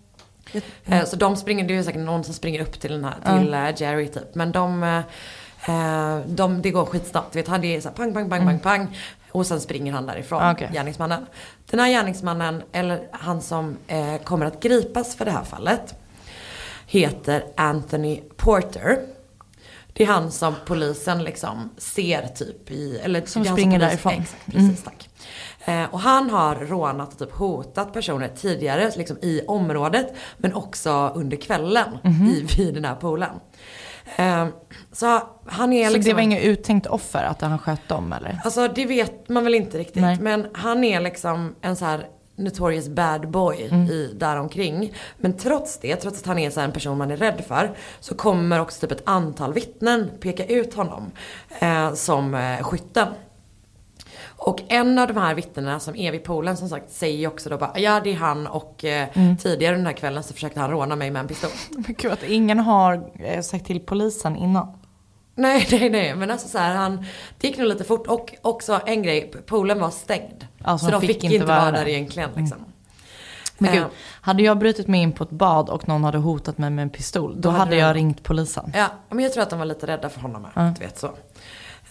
Eh, 0.86 1.05
Så 1.05 1.15
de 1.15 1.36
springer, 1.36 1.67
det 1.67 1.76
är 1.78 1.84
säkert 1.84 2.01
någon 2.01 2.23
som 2.23 2.34
springer 2.34 2.61
upp 2.61 2.80
till 2.80 2.91
den 2.91 3.05
här, 3.05 3.38
till 3.39 3.53
eh, 3.53 3.82
Jerry 3.82 4.07
typ. 4.07 4.36
Men 4.36 4.51
de, 4.51 5.03
eh, 5.68 6.20
de, 6.28 6.61
det 6.61 6.72
går 6.72 6.86
skitsnabbt. 6.86 7.36
Vet, 7.36 7.47
han 7.47 7.63
är 7.63 7.82
så 7.82 7.89
här 7.89 7.95
pang, 7.95 8.13
pang, 8.13 8.30
pang, 8.30 8.45
pang, 8.45 8.59
pang. 8.59 8.97
Och 9.32 9.47
sen 9.47 9.61
springer 9.61 9.93
han 9.93 10.05
därifrån, 10.05 10.41
Ah, 10.43 10.51
okej. 10.51 10.70
gärningsmannen. 10.74 11.26
Den 11.70 11.80
här 11.80 11.89
gärningsmannen, 11.89 12.63
eller 12.72 13.07
han 13.11 13.41
som 13.41 13.78
eh, 13.88 14.18
kommer 14.24 14.45
att 14.45 14.59
gripas 14.59 15.16
för 15.16 15.26
det 15.26 15.32
här 15.32 15.43
fallet, 15.43 15.95
heter 16.88 17.43
Anthony 17.57 18.22
Porter. 18.38 18.99
Det 19.93 20.03
är 20.03 20.07
han 20.07 20.32
som 20.32 20.53
polisen 20.66 21.24
liksom 21.24 21.70
ser 21.78 22.28
typ 22.28 22.72
i, 22.72 22.97
eller 23.03 23.26
Som 23.26 23.45
springer 23.45 23.80
polis- 23.80 23.89
därifrån. 23.89 24.11
Mm. 24.13 24.24
Exakt, 24.24 24.45
precis, 24.51 24.84
tack. 24.84 25.09
Eh, 25.66 25.84
och 25.93 25.99
han 25.99 26.30
har 26.30 26.55
rånat 26.55 27.13
och 27.13 27.20
typ 27.20 27.32
hotat 27.32 27.93
personer 27.93 28.28
tidigare 28.36 28.91
liksom 28.97 29.18
i 29.22 29.41
området 29.47 30.13
men 30.38 30.53
också 30.53 31.11
under 31.16 31.38
kvällen 31.38 31.97
Mhm. 32.03 32.28
i, 32.30 32.41
vid 32.57 32.74
den 32.74 32.86
här 32.86 32.95
poolen. 32.95 33.30
Eh, 34.16 34.47
så 34.91 35.22
han 35.45 35.74
är 35.74 35.88
Så 35.88 35.93
liksom... 35.93 36.10
det 36.10 36.14
var 36.14 36.22
inget 36.22 36.43
uttänkt 36.43 36.88
offer 36.88 37.24
att 37.24 37.41
han 37.41 37.60
sköt 37.60 37.88
dem 37.88 38.14
eller? 38.14 38.39
Alltså 38.43 38.68
det 38.68 38.86
vet 38.86 39.30
man 39.30 39.43
väl 39.43 39.56
inte 39.56 39.78
riktigt. 39.78 40.01
Nej. 40.01 40.18
Men 40.20 40.47
han 40.53 40.84
är 40.84 40.99
liksom 40.99 41.56
en 41.62 41.76
så 41.76 41.86
här 41.86 42.08
notorious 42.38 42.89
bad 42.89 43.30
boy 43.30 43.56
i, 43.56 44.12
däromkring. 44.16 44.93
Men 45.18 45.38
trots 45.38 45.80
det, 45.80 45.95
trots 45.95 46.20
att 46.20 46.26
han 46.26 46.39
är 46.39 46.49
så 46.49 46.60
en 46.60 46.72
person 46.72 46.97
man 46.97 47.12
är 47.12 47.18
rädd 47.18 47.43
för. 47.47 47.72
Så 47.99 48.16
kommer 48.16 48.60
också 48.62 48.82
typ 48.82 48.91
ett 48.91 49.03
antal 49.06 49.53
vittnen 49.53 50.12
peka 50.20 50.45
ut 50.45 50.74
honom 50.74 51.12
eh, 51.60 51.93
som 51.93 52.36
eh, 52.36 52.64
skytten. 52.64 53.08
Och 54.38 54.61
en 54.67 54.99
av 54.99 55.07
de 55.07 55.17
här 55.17 55.36
vittnena 55.36 55.79
som 55.79 55.95
är 55.95 56.11
vid 56.11 56.23
poolen 56.23 56.57
som 56.57 56.69
sagt 56.69 56.91
säger 56.91 57.17
ju 57.17 57.27
också 57.27 57.49
då 57.49 57.57
bara 57.57 57.79
ja 57.79 57.99
det 58.03 58.11
är 58.11 58.15
han 58.15 58.47
och 58.47 58.86
eh, 58.86 59.07
tidigare 59.41 59.75
den 59.75 59.86
här 59.86 59.93
kvällen 59.93 60.23
så 60.23 60.33
försökte 60.33 60.59
han 60.59 60.71
råna 60.71 60.95
mig 60.95 61.11
med 61.11 61.19
en 61.19 61.27
pistol. 61.27 61.49
Men 61.71 61.95
gud 61.97 62.11
att 62.11 62.23
ingen 62.23 62.59
har 62.59 63.09
eh, 63.19 63.41
sagt 63.41 63.65
till 63.65 63.79
polisen 63.79 64.36
innan. 64.36 64.67
Nej, 65.36 65.67
nej, 65.71 65.89
nej. 65.89 66.15
Men 66.15 66.31
alltså 66.31 66.47
så 66.47 66.57
här, 66.57 66.75
han, 66.75 67.05
det 67.39 67.47
gick 67.47 67.57
nog 67.57 67.67
lite 67.67 67.83
fort. 67.83 68.07
Och 68.07 68.36
också 68.41 68.79
en 68.86 69.03
grej, 69.03 69.31
poolen 69.45 69.79
var 69.79 69.91
stängd. 69.91 70.47
Alltså, 70.63 70.86
så 70.86 70.91
de 70.91 71.01
fick 71.01 71.21
fick, 71.21 71.23
inte 71.23 71.45
vara 71.45 71.71
där. 71.71 71.88
egentligen 71.88 72.29
liksom. 72.36 72.57
Men 73.57 73.73
Eh, 73.73 73.75
gud, 73.75 73.86
hade 74.21 74.43
jag 74.43 74.57
brutit 74.57 74.88
mig 74.88 75.01
in 75.01 75.11
på 75.11 75.23
ett 75.23 75.29
bad 75.29 75.69
och 75.69 75.88
någon 75.88 76.03
hade 76.03 76.17
hotat 76.17 76.57
mig 76.57 76.69
med 76.69 76.83
en 76.83 76.89
pistol, 76.89 77.33
då, 77.36 77.41
Då 77.41 77.49
hade 77.49 77.59
hade 77.59 77.75
jag 77.75 77.95
ringt 77.95 78.23
polisen. 78.23 78.71
Ja, 78.75 78.88
men 79.09 79.19
jag 79.19 79.33
tror 79.33 79.43
att 79.43 79.49
de 79.49 79.59
var 79.59 79.65
lite 79.65 79.88
rädda 79.88 80.09
för 80.09 80.21
honom 80.21 80.41
med. 80.55 80.73
Du 80.79 80.86
vet 80.86 80.99
så. 80.99 81.09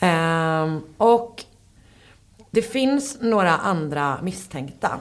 Ehm, 0.00 0.80
och 0.96 1.44
det 2.54 2.62
finns 2.62 3.18
några 3.20 3.56
andra 3.56 4.18
misstänkta. 4.22 5.00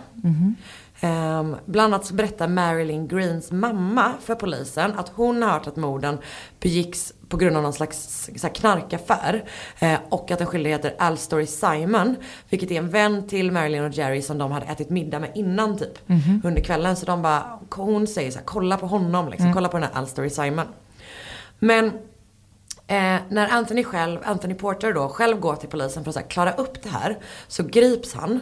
Ehm, 1.02 1.56
bland 1.66 1.94
annat 1.94 2.06
så 2.06 2.14
berättar 2.14 2.48
Marilyn 2.48 3.08
Greens 3.08 3.52
mamma 3.52 4.14
för 4.22 4.36
polisen 4.36 4.94
att 4.98 5.10
hon 5.10 5.42
har 5.44 5.50
hört 5.50 5.68
att 5.68 5.76
morden 5.76 6.18
begicks 6.60 7.14
på 7.30 7.38
grund 7.38 7.58
av 7.58 7.64
någon 7.64 7.74
slags 7.74 8.30
så 8.38 8.48
här, 8.48 8.54
knarkaffär. 8.54 9.44
Eh, 9.80 10.00
och 10.10 10.32
att 10.32 10.40
den 10.40 10.48
skyldige 10.48 10.76
heter 10.76 10.96
Alstory 11.00 11.48
Simon. 11.48 12.16
Vilket 12.50 12.72
är 12.72 12.76
en 12.76 12.90
vän 12.90 13.28
till 13.28 13.52
Marilyn 13.52 13.84
och 13.84 13.92
Jerry 13.92 14.22
som 14.22 14.38
de 14.38 14.52
hade 14.52 14.66
ätit 14.66 14.90
middag 14.90 15.20
med 15.20 15.32
innan 15.36 15.78
typ. 15.78 16.00
Under 16.44 16.62
kvällen. 16.62 16.96
Så 16.96 17.06
de 17.06 17.22
bara, 17.22 17.60
hon 17.70 18.08
säger 18.08 18.32
så 18.32 18.38
här, 18.38 18.46
kolla 18.46 18.78
på 18.78 18.88
honom 18.88 19.30
liksom. 19.30 19.54
Kolla 19.54 19.70
på 19.70 19.78
den 19.78 19.90
här 19.94 20.00
Alstory 20.00 20.30
Simon. 20.30 20.66
Men 21.60 21.92
Eh, 22.94 23.20
när 23.30 23.48
Anthony 23.50 23.84
själv, 23.84 24.20
Anthony 24.24 24.54
Porter 24.54 24.94
då, 24.94 25.08
själv 25.10 25.40
går 25.40 25.56
till 25.56 25.70
polisen 25.70 26.04
för 26.04 26.10
att 26.10 26.16
här, 26.16 26.24
klara 26.24 26.52
upp 26.52 26.84
det 26.84 26.90
här. 26.90 27.18
Så 27.48 27.64
grips 27.64 28.14
han. 28.14 28.40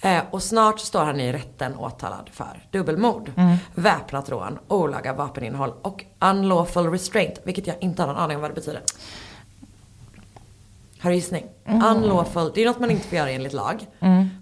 Eh, 0.00 0.22
och 0.30 0.42
snart 0.42 0.80
står 0.80 1.04
han 1.04 1.20
i 1.20 1.32
rätten 1.32 1.76
åtalad 1.76 2.30
för 2.32 2.66
dubbelmord. 2.70 3.30
Väpnat 3.74 4.30
rån, 4.30 4.58
olaga 4.68 5.12
vapeninnehåll 5.12 5.72
och 5.82 6.04
unlawful 6.20 6.90
restraint. 6.90 7.40
Vilket 7.44 7.66
jag 7.66 7.76
inte 7.80 8.02
har 8.02 8.06
någon 8.06 8.16
aning 8.16 8.36
om 8.36 8.40
vad 8.40 8.50
det 8.50 8.54
betyder. 8.54 8.82
Har 11.00 11.10
du 11.10 11.16
gissning? 11.16 11.44
Unlawful, 11.66 12.52
det 12.54 12.62
är 12.62 12.66
något 12.66 12.80
man 12.80 12.90
inte 12.90 13.08
får 13.08 13.18
göra 13.18 13.30
enligt 13.30 13.52
lag. 13.52 13.86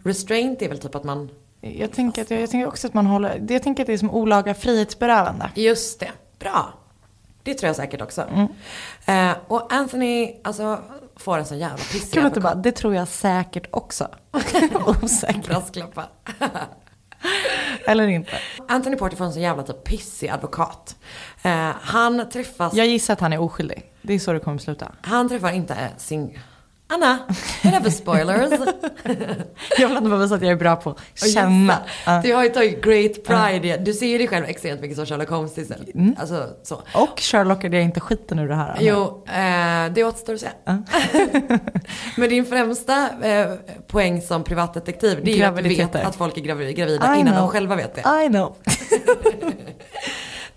Restraint 0.04 0.62
är 0.62 0.68
väl 0.68 0.78
typ 0.78 0.94
att 0.94 1.04
man, 1.04 1.30
Jag 1.60 1.92
tänker, 1.92 2.22
att, 2.22 2.30
jag 2.30 2.50
tänker 2.50 2.68
också 2.68 2.86
att 2.86 2.94
man 2.94 3.06
håller, 3.06 3.46
jag 3.48 3.62
tänker 3.62 3.82
att 3.82 3.86
det 3.86 3.92
är 3.92 3.98
som 3.98 4.10
olaga 4.10 4.54
frihetsberövande. 4.54 5.50
just 5.54 6.00
det, 6.00 6.10
bra. 6.38 6.79
Det 7.42 7.54
tror 7.54 7.66
jag 7.66 7.76
säkert 7.76 8.02
också. 8.02 8.22
Mm. 8.22 9.30
Eh, 9.30 9.36
och 9.48 9.72
Anthony, 9.72 10.34
alltså 10.44 10.78
får 11.16 11.38
en 11.38 11.46
sån 11.46 11.58
jävla 11.58 11.76
pissig 11.76 12.06
att 12.06 12.12
du 12.12 12.20
advokat. 12.20 12.42
bara, 12.42 12.54
det 12.54 12.72
tror 12.72 12.94
jag 12.94 13.08
säkert 13.08 13.66
också. 13.70 14.08
Osäker. 15.02 15.42
Brasklappar. 15.48 16.08
Eller 17.86 18.06
inte. 18.08 18.32
Anthony 18.68 18.96
Porter 18.96 19.16
får 19.16 19.24
en 19.24 19.32
så 19.32 19.40
jävla 19.40 19.62
typ 19.62 19.84
pissig 19.84 20.28
advokat. 20.28 20.96
Eh, 21.42 21.70
han 21.80 22.30
träffas, 22.30 22.74
Jag 22.74 22.86
gissar 22.86 23.14
att 23.14 23.20
han 23.20 23.32
är 23.32 23.38
oskyldig. 23.40 23.90
Det 24.02 24.14
är 24.14 24.18
så 24.18 24.32
det 24.32 24.40
kommer 24.40 24.58
sluta. 24.58 24.92
han 25.02 25.28
träffar 25.28 25.52
inte 25.52 25.76
sin... 25.96 26.38
Anna, 26.92 27.18
whatever 27.64 27.90
spoilers. 27.90 28.50
Jag 29.78 29.88
vill 29.88 29.96
ändå 29.96 30.10
bara 30.10 30.20
visa 30.20 30.34
att 30.34 30.42
jag 30.42 30.50
är 30.50 30.56
bra 30.56 30.76
på 30.76 30.90
att 30.90 31.30
känna. 31.34 31.78
Du 32.22 32.34
har 32.34 32.42
ju 32.44 32.48
tagit 32.48 32.84
great 32.84 33.24
pride 33.24 33.68
i, 33.68 33.76
du 33.84 33.92
ser 33.92 34.06
ju 34.06 34.18
dig 34.18 34.28
själv 34.28 34.44
extremt 34.44 34.80
mycket 34.80 34.96
som 34.96 35.06
Sherlock 35.06 35.28
Holmes 35.28 35.54
till 35.54 35.62
exempel. 35.62 35.90
Mm. 35.94 36.14
Alltså 36.20 36.48
så. 36.62 36.74
Och 36.94 37.20
Sherlockade 37.20 37.76
jag 37.76 37.84
inte 37.84 38.00
skiten 38.00 38.38
ur 38.38 38.48
det 38.48 38.54
här. 38.54 38.76
Jo, 38.80 39.24
eh, 39.28 39.92
det 39.92 40.04
återstår 40.04 40.34
att 40.34 40.40
se. 40.40 40.48
Men 42.16 42.28
din 42.28 42.46
främsta 42.46 43.08
eh, 43.22 43.46
poäng 43.86 44.22
som 44.22 44.44
privatdetektiv, 44.44 45.20
det 45.24 45.32
är 45.32 45.36
ju 45.36 45.42
att 45.44 45.56
du 45.56 45.68
vet 45.68 45.94
att 45.96 46.16
folk 46.16 46.36
är 46.38 46.42
gravi- 46.42 46.72
gravida 46.72 47.16
I 47.16 47.20
innan 47.20 47.32
know. 47.34 47.42
de 47.44 47.48
själva 47.50 47.76
vet 47.76 47.94
det. 47.94 48.24
I 48.24 48.28
know. 48.28 48.56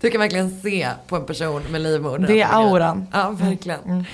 Du 0.00 0.10
kan 0.10 0.20
verkligen 0.20 0.60
se 0.60 0.88
på 1.06 1.16
en 1.16 1.26
person 1.26 1.62
med 1.70 1.80
livmoder. 1.80 2.26
Det 2.26 2.40
är 2.40 2.48
auran. 2.52 3.06
Ja, 3.12 3.30
verkligen. 3.30 4.04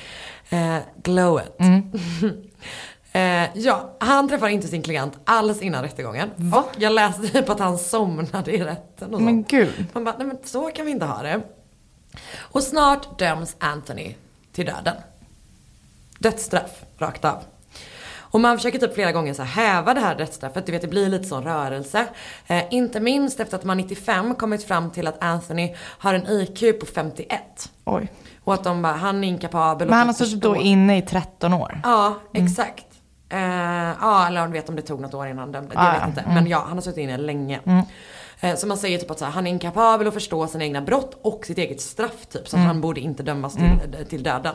Eh, 0.50 0.78
glowet. 1.02 1.56
eh, 3.12 3.56
ja, 3.58 3.96
han 4.00 4.28
träffar 4.28 4.48
inte 4.48 4.68
sin 4.68 4.82
klient 4.82 5.18
alls 5.24 5.62
innan 5.62 5.82
rättegången. 5.82 6.30
Och 6.54 6.70
jag 6.78 6.92
läste 6.92 7.28
typ 7.28 7.48
att 7.48 7.58
han 7.58 7.78
somnade 7.78 8.52
i 8.52 8.64
rätten 8.64 9.14
och 9.14 9.22
Men 9.22 9.34
sånt. 9.34 9.50
gud. 9.50 9.86
Man 9.92 10.04
bara, 10.04 10.14
nej 10.18 10.26
men 10.26 10.38
så 10.44 10.70
kan 10.70 10.86
vi 10.86 10.92
inte 10.92 11.06
ha 11.06 11.22
det. 11.22 11.40
Och 12.38 12.62
snart 12.62 13.18
döms 13.18 13.56
Anthony 13.58 14.14
till 14.52 14.66
döden. 14.66 14.96
Dödsstraff, 16.18 16.84
rakt 16.98 17.24
av. 17.24 17.42
Och 18.32 18.40
man 18.40 18.56
försöker 18.56 18.78
typ 18.78 18.94
flera 18.94 19.12
gånger 19.12 19.34
så 19.34 19.42
häva 19.42 19.94
det 19.94 20.00
här 20.00 20.14
dödsstraffet. 20.14 20.66
Du 20.66 20.72
vet 20.72 20.82
det 20.82 20.88
blir 20.88 21.08
lite 21.08 21.24
sån 21.24 21.44
rörelse. 21.44 22.06
Eh, 22.46 22.62
inte 22.70 23.00
minst 23.00 23.40
efter 23.40 23.56
att 23.56 23.64
man 23.64 23.76
95 23.76 24.34
kommit 24.34 24.64
fram 24.64 24.90
till 24.90 25.06
att 25.06 25.22
Anthony 25.24 25.74
har 25.78 26.14
en 26.14 26.26
IQ 26.26 26.80
på 26.80 26.86
51. 26.86 27.70
Oj. 27.84 28.08
Och 28.44 28.54
att 28.54 28.64
de 28.64 28.82
bara, 28.82 28.92
han 28.92 29.24
är 29.24 29.28
inkapabel. 29.28 29.88
Men 29.88 29.98
han 29.98 30.06
har 30.06 30.14
suttit 30.14 30.40
då 30.40 30.56
inne 30.56 30.98
i 30.98 31.02
13 31.02 31.52
år. 31.54 31.80
Ja, 31.84 32.14
exakt. 32.34 32.86
Eh, 33.28 33.38
ja, 34.00 34.26
eller 34.26 34.42
om 34.42 34.46
du 34.46 34.52
vet 34.52 34.68
om 34.68 34.76
det 34.76 34.82
tog 34.82 35.00
något 35.00 35.14
år 35.14 35.26
innan 35.26 35.38
han 35.38 35.52
dömde. 35.52 35.74
Ah, 35.78 35.84
Jag 35.86 35.94
ja. 35.94 35.98
vet 35.98 36.08
inte. 36.08 36.24
Men 36.34 36.46
ja, 36.46 36.64
han 36.68 36.76
har 36.76 36.82
suttit 36.82 36.98
inne 36.98 37.16
länge. 37.16 37.60
Eh, 38.40 38.56
så 38.56 38.66
man 38.66 38.76
säger 38.76 38.98
typ 38.98 39.10
att 39.10 39.20
här, 39.20 39.30
han 39.30 39.46
är 39.46 39.50
inkapabel 39.50 40.06
att 40.08 40.14
förstå 40.14 40.46
sina 40.46 40.64
egna 40.64 40.80
brott 40.80 41.18
och 41.22 41.46
sitt 41.46 41.58
eget 41.58 41.80
straff 41.80 42.26
typ. 42.28 42.48
Så 42.48 42.56
att 42.56 42.62
han 42.62 42.80
borde 42.80 43.00
inte 43.00 43.22
dömas 43.22 43.54
till, 43.54 44.04
till 44.08 44.22
döden. 44.22 44.54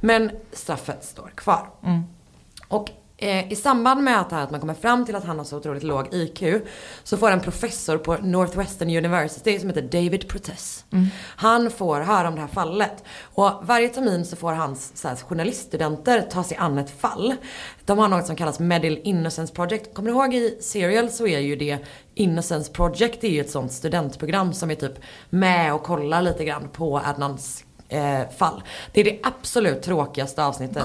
Men 0.00 0.30
straffet 0.52 1.04
står 1.04 1.30
kvar. 1.34 1.66
Och 2.68 2.90
eh, 2.90 2.94
i 3.22 3.56
samband 3.56 4.02
med 4.02 4.20
att, 4.20 4.32
här, 4.32 4.44
att 4.44 4.50
man 4.50 4.60
kommer 4.60 4.74
fram 4.74 5.06
till 5.06 5.14
att 5.16 5.24
han 5.24 5.38
har 5.38 5.44
så 5.44 5.56
otroligt 5.56 5.82
låg 5.82 6.14
IQ 6.14 6.42
så 7.04 7.16
får 7.16 7.30
en 7.30 7.40
professor 7.40 7.98
på 7.98 8.16
Northwestern 8.16 8.96
University 8.96 9.58
som 9.58 9.68
heter 9.68 9.82
David 9.82 10.28
Protess. 10.28 10.84
Han 11.20 11.70
får 11.70 12.00
höra 12.00 12.28
om 12.28 12.34
det 12.34 12.40
här 12.40 12.48
fallet. 12.48 13.04
Och 13.22 13.50
varje 13.62 13.88
termin 13.88 14.24
så 14.24 14.36
får 14.36 14.52
hans 14.52 14.92
så 14.94 15.08
här, 15.08 15.16
journaliststudenter 15.16 16.22
ta 16.30 16.44
sig 16.44 16.56
an 16.56 16.78
ett 16.78 17.00
fall. 17.00 17.34
De 17.84 17.98
har 17.98 18.08
något 18.08 18.26
som 18.26 18.36
kallas 18.36 18.60
Medill 18.60 19.00
Innocence 19.04 19.54
Project. 19.54 19.94
Kommer 19.94 20.10
du 20.10 20.16
ihåg 20.16 20.34
i 20.34 20.58
Serial 20.60 21.10
så 21.10 21.26
är 21.26 21.38
ju 21.38 21.56
det 21.56 21.78
Innocence 22.14 22.72
Project 22.72 23.20
det 23.20 23.26
är 23.26 23.30
ju 23.30 23.40
ett 23.40 23.50
sånt 23.50 23.72
studentprogram 23.72 24.52
som 24.52 24.70
är 24.70 24.74
typ 24.74 24.94
med 25.30 25.74
och 25.74 25.82
kollar 25.82 26.22
lite 26.22 26.44
grann 26.44 26.68
på 26.68 26.98
Adnans 26.98 27.64
eh, 27.90 28.28
fall. 28.36 28.62
Det 28.92 29.00
är 29.00 29.04
det 29.04 29.18
absolut 29.22 29.82
tråkigaste 29.82 30.44
avsnittet 30.44 30.84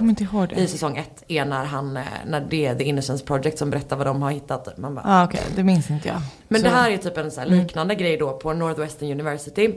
i 0.61 0.67
säsong 0.67 0.97
ett 0.97 1.23
är 1.27 1.45
när 1.45 1.65
han, 1.65 1.97
eh, 1.97 2.03
när 2.25 2.39
det 2.49 2.65
är 2.65 2.75
The 2.75 2.83
Innocence 2.83 3.25
Project 3.25 3.57
som 3.57 3.69
berättar 3.69 3.95
vad 3.97 4.07
de 4.07 4.21
har 4.21 4.31
hittat. 4.31 4.77
Man 4.77 4.95
bara, 4.95 5.03
Ja, 5.07 5.23
okej, 5.25 5.41
det 5.55 5.63
minns 5.63 5.89
inte 5.89 6.07
jag. 6.07 6.21
men 6.47 6.61
Så- 6.61 6.67
det 6.67 6.73
här 6.73 6.91
är 6.91 6.97
typ 6.97 7.17
en 7.17 7.31
så 7.31 7.39
här 7.41 7.47
liknande 7.47 7.95
grej 7.95 8.17
då 8.17 8.31
på 8.37 8.53
Northwestern 8.53 9.11
University. 9.11 9.75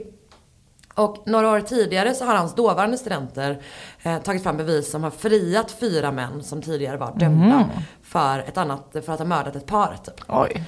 Och 0.93 1.23
några 1.25 1.49
år 1.51 1.61
tidigare 1.61 2.13
så 2.15 2.25
har 2.25 2.35
hans 2.35 2.55
dåvarande 2.55 2.97
studenter 2.97 3.61
eh, 4.03 4.17
tagit 4.17 4.43
fram 4.43 4.57
bevis 4.57 4.91
som 4.91 5.03
har 5.03 5.11
friat 5.11 5.71
fyra 5.71 6.11
män 6.11 6.43
som 6.43 6.61
tidigare 6.61 6.97
var 6.97 7.15
dömda 7.19 7.69
för 8.03 8.39
ett 8.39 8.57
annat, 8.57 8.95
för 9.05 9.13
att 9.13 9.19
ha 9.19 9.25
mördat 9.25 9.55
ett 9.55 9.65
par 9.65 9.97
typ. 10.05 10.15
Oj. 10.27 10.63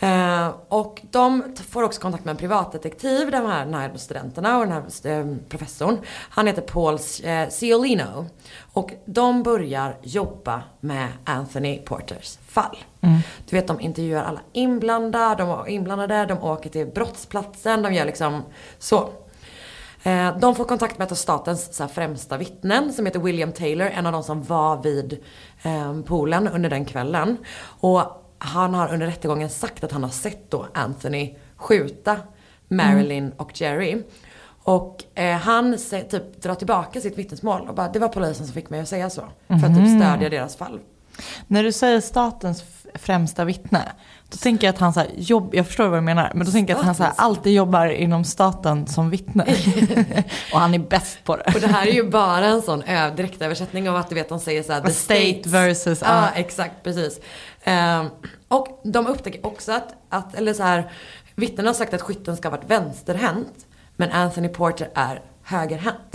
Eh, 0.00 0.50
och 0.68 1.02
de 1.10 1.42
får 1.70 1.82
också 1.82 2.00
kontakt 2.00 2.24
med 2.24 2.30
en 2.32 2.36
privatdetektiv, 2.36 3.30
de 3.30 3.46
här, 3.46 3.64
den 3.64 3.74
här 3.74 3.90
studenterna 3.96 4.58
och 4.58 4.66
den 4.66 4.72
här 4.72 5.20
eh, 5.20 5.26
professorn. 5.48 5.98
Han 6.30 6.46
heter 6.46 6.62
Paul 6.62 6.98
eh, 7.24 7.48
Ciolino. 7.48 8.26
Och 8.72 8.92
de 9.04 9.42
börjar 9.42 9.96
jobba 10.02 10.62
med 10.80 11.08
Anthony 11.24 11.78
Porters 11.78 12.38
fall. 12.48 12.78
Du 13.48 13.56
vet 13.56 13.66
de 13.66 13.80
intervjuar 13.80 14.24
alla 14.24 14.40
inblandade, 14.52 15.42
de, 15.42 15.68
inblandade, 15.68 16.26
de 16.26 16.38
åker 16.42 16.70
till 16.70 16.86
brottsplatsen, 16.86 17.82
de 17.82 17.94
gör 17.94 18.04
liksom 18.04 18.42
så. 18.78 19.08
Eh, 20.02 20.38
De 20.38 20.54
får 20.54 20.64
kontakt 20.64 20.98
med 20.98 21.06
ett 21.06 21.12
av 21.12 21.16
statens 21.16 21.82
främsta 21.92 22.36
vittnen 22.36 22.92
som 22.92 23.06
heter 23.06 23.20
William 23.20 23.52
Taylor, 23.52 23.86
en 23.86 24.06
av 24.06 24.12
de 24.12 24.22
som 24.22 24.42
var 24.42 24.82
vid 24.82 25.24
poolen 26.06 26.48
under 26.48 26.70
den 26.70 26.84
kvällen. 26.84 27.36
Och 27.80 28.24
han 28.38 28.74
har 28.74 28.92
under 28.92 29.06
rättegången 29.06 29.50
sagt 29.50 29.84
att 29.84 29.92
han 29.92 30.02
har 30.02 30.10
sett 30.10 30.50
då 30.50 30.66
Anthony 30.74 31.34
skjuta 31.56 32.16
Marilyn 32.68 33.32
och 33.36 33.60
Jerry. 33.60 34.02
Och 34.62 35.04
eh, 35.14 35.36
han 35.36 35.74
sä- 35.74 36.08
typ 36.08 36.42
drar 36.42 36.54
tillbaka 36.54 37.00
sitt 37.00 37.18
vittnesmål 37.18 37.68
och 37.68 37.74
bara 37.74 37.88
det 37.88 37.98
var 37.98 38.08
polisen 38.08 38.46
som 38.46 38.54
fick 38.54 38.70
mig 38.70 38.80
att 38.80 38.88
säga 38.88 39.10
så. 39.10 39.22
För 39.46 39.54
att 39.54 39.76
typ 39.76 40.00
stödja 40.02 40.28
deras 40.28 40.56
fall. 40.56 40.80
När 41.46 41.62
du 41.64 41.72
säger 41.72 42.00
statens 42.00 42.64
främsta 42.94 43.44
vittne, 43.44 43.82
då 44.28 44.36
tänker 44.36 44.66
jag 44.66 44.74
att 44.74 44.80
han 44.80 44.92
så 44.92 45.00
här, 45.00 45.08
jobb, 45.16 45.54
jag 45.54 45.66
förstår 45.66 45.88
vad 45.88 45.98
du 45.98 46.02
menar, 46.02 46.32
men 46.34 46.46
då 46.46 46.52
tänker 46.52 46.72
jag 46.72 46.78
att 46.80 46.86
han 46.86 46.94
så 46.94 47.02
här, 47.02 47.12
alltid 47.16 47.52
jobbar 47.52 47.86
inom 47.86 48.24
staten 48.24 48.86
som 48.86 49.10
vittne. 49.10 49.44
och 50.52 50.60
han 50.60 50.74
är 50.74 50.78
bäst 50.78 51.18
på 51.24 51.36
det. 51.36 51.52
Och 51.54 51.60
det 51.60 51.66
här 51.66 51.86
är 51.86 51.92
ju 51.92 52.10
bara 52.10 52.46
en 52.46 52.62
sån 52.62 52.82
direktöversättning 53.16 53.88
av 53.90 53.96
att 53.96 54.08
du 54.08 54.14
vet 54.14 54.28
de 54.28 54.40
säger 54.40 54.62
såhär 54.62 54.80
the 54.80 54.90
State 54.90 55.20
states. 55.32 55.52
versus- 55.52 56.02
Ja 56.04 56.22
ja. 56.22 56.28
exakt 56.40 56.74
precis. 56.82 57.20
Ehm, 57.68 58.06
och 58.48 58.80
de 58.84 59.06
upptäcker 59.06 59.46
också 59.46 59.72
att, 59.72 59.94
att 60.08 60.34
eller 60.34 60.54
så 60.54 60.62
här, 60.62 60.92
vittnen 61.34 61.66
har 61.66 61.74
sagt 61.74 61.94
att 61.94 62.02
skytten 62.02 62.36
ska 62.36 62.48
ha 62.48 62.56
varit 62.56 62.70
vänsterhänt. 62.70 63.66
Men 63.96 64.12
Anthony 64.12 64.48
Porter 64.48 64.90
är 64.94 65.22
högerhänt. 65.42 66.14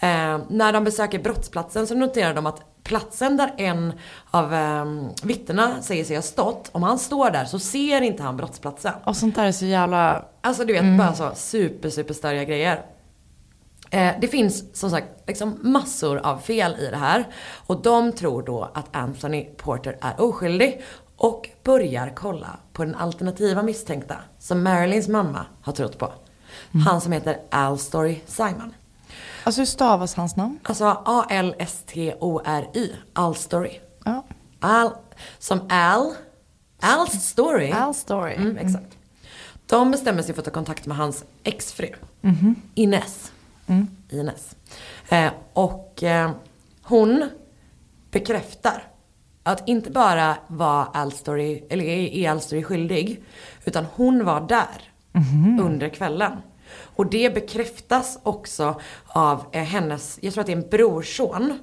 Ehm, 0.00 0.40
när 0.48 0.72
de 0.72 0.84
besöker 0.84 1.18
brottsplatsen 1.18 1.86
så 1.86 1.94
noterar 1.94 2.34
de 2.34 2.46
att 2.46 2.82
platsen 2.82 3.36
där 3.36 3.54
en 3.56 3.92
av 4.30 4.54
um, 4.54 5.08
vittnena 5.22 5.82
säger 5.82 6.04
sig 6.04 6.16
ha 6.16 6.22
stått, 6.22 6.68
om 6.72 6.82
han 6.82 6.98
står 6.98 7.30
där 7.30 7.44
så 7.44 7.58
ser 7.58 8.00
inte 8.00 8.22
han 8.22 8.36
brottsplatsen. 8.36 8.92
Och 9.04 9.16
sånt 9.16 9.34
där 9.36 9.44
är 9.44 9.52
så 9.52 9.64
jävla... 9.64 10.24
Alltså 10.40 10.64
du 10.64 10.72
vet, 10.72 10.98
bara 10.98 11.14
så 11.14 11.30
super, 11.34 11.90
super 11.90 12.14
störiga 12.14 12.44
grejer. 12.44 12.82
Eh, 13.90 14.14
det 14.20 14.28
finns 14.28 14.78
som 14.78 14.90
sagt 14.90 15.08
liksom 15.26 15.58
massor 15.62 16.18
av 16.18 16.38
fel 16.38 16.76
i 16.80 16.90
det 16.90 16.96
här. 16.96 17.26
Och 17.66 17.82
de 17.82 18.12
tror 18.12 18.42
då 18.42 18.70
att 18.74 18.96
Anthony 18.96 19.44
Porter 19.44 19.98
är 20.00 20.20
oskyldig. 20.20 20.82
Och 21.16 21.48
börjar 21.64 22.12
kolla 22.16 22.56
på 22.72 22.84
den 22.84 22.94
alternativa 22.94 23.62
misstänkta 23.62 24.16
som 24.38 24.62
Marilyns 24.62 25.08
mamma 25.08 25.46
har 25.62 25.72
trott 25.72 25.98
på. 25.98 26.12
Han 26.84 27.00
som 27.00 27.12
heter 27.12 27.38
Al 27.50 27.78
Story 27.78 28.20
Simon. 28.26 28.74
Alltså 29.44 29.60
hur 29.60 29.66
stavas 29.66 30.14
hans 30.14 30.36
namn? 30.36 30.58
Alltså 30.62 31.02
A-L-S-T-O-R-Y. 31.04 32.92
Al 33.12 33.34
Story. 33.34 33.80
Ja. 34.04 34.24
Al, 34.60 34.90
som 35.38 35.60
Al. 35.68 36.14
Al's 36.80 37.18
Story. 37.18 37.70
Al 37.70 37.94
Story. 37.94 38.34
Mm, 38.34 38.58
exakt. 38.58 38.96
De 39.66 39.90
bestämmer 39.90 40.22
sig 40.22 40.34
för 40.34 40.40
att 40.40 40.44
ta 40.44 40.50
kontakt 40.50 40.86
med 40.86 40.96
hans 40.96 41.24
exfru. 41.44 41.88
Ines. 42.74 43.32
Ines. 44.10 44.56
Eh, 45.08 45.32
och 45.52 46.02
eh, 46.02 46.30
hon 46.82 47.28
bekräftar 48.10 48.82
att 49.42 49.68
inte 49.68 49.90
bara 49.90 50.36
var 50.46 50.88
Alstory, 50.94 51.64
eller 51.70 51.84
är 51.84 52.30
Alstory 52.30 52.62
skyldig, 52.62 53.22
utan 53.64 53.86
hon 53.94 54.24
var 54.24 54.40
där 54.40 54.92
under 55.60 55.88
kvällen. 55.88 56.32
Och 56.78 57.10
det 57.10 57.34
bekräftas 57.34 58.18
också 58.22 58.80
av 59.06 59.44
eh, 59.52 59.62
hennes, 59.62 60.18
jag 60.22 60.32
tror 60.34 60.40
att 60.40 60.46
det 60.46 60.52
är 60.52 60.56
en 60.56 60.68
brorson 60.70 61.58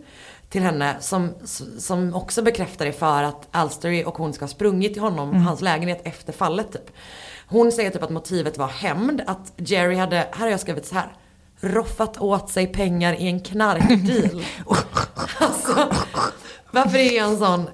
till 0.49 0.61
henne 0.61 0.95
som, 0.99 1.29
som 1.77 2.15
också 2.15 2.41
bekräftar 2.41 2.85
det 2.85 2.91
för 2.91 3.23
att 3.23 3.47
Alstory 3.51 4.03
och 4.03 4.17
hon 4.17 4.33
ska 4.33 4.43
ha 4.43 4.49
sprungit 4.49 4.93
till 4.93 5.01
honom, 5.01 5.33
hans 5.33 5.61
lägenhet 5.61 6.01
efter 6.03 6.33
fallet 6.33 6.71
typ. 6.71 6.91
Hon 7.47 7.71
säger 7.71 7.89
typ 7.89 8.03
att 8.03 8.09
motivet 8.09 8.57
var 8.57 8.67
hämnd, 8.67 9.21
att 9.27 9.53
Jerry 9.57 9.95
hade, 9.95 10.15
här 10.15 10.39
har 10.39 10.47
jag 10.47 10.59
skrivit 10.59 10.85
så 10.85 10.95
här 10.95 11.07
roffat 11.63 12.21
åt 12.21 12.49
sig 12.49 12.67
pengar 12.67 13.13
i 13.13 13.27
en 13.27 13.39
knarkdeal. 13.39 14.45
alltså, 15.37 15.93
varför 16.71 16.97
är 16.97 17.17
jag 17.17 17.29
en 17.29 17.37
sån, 17.37 17.69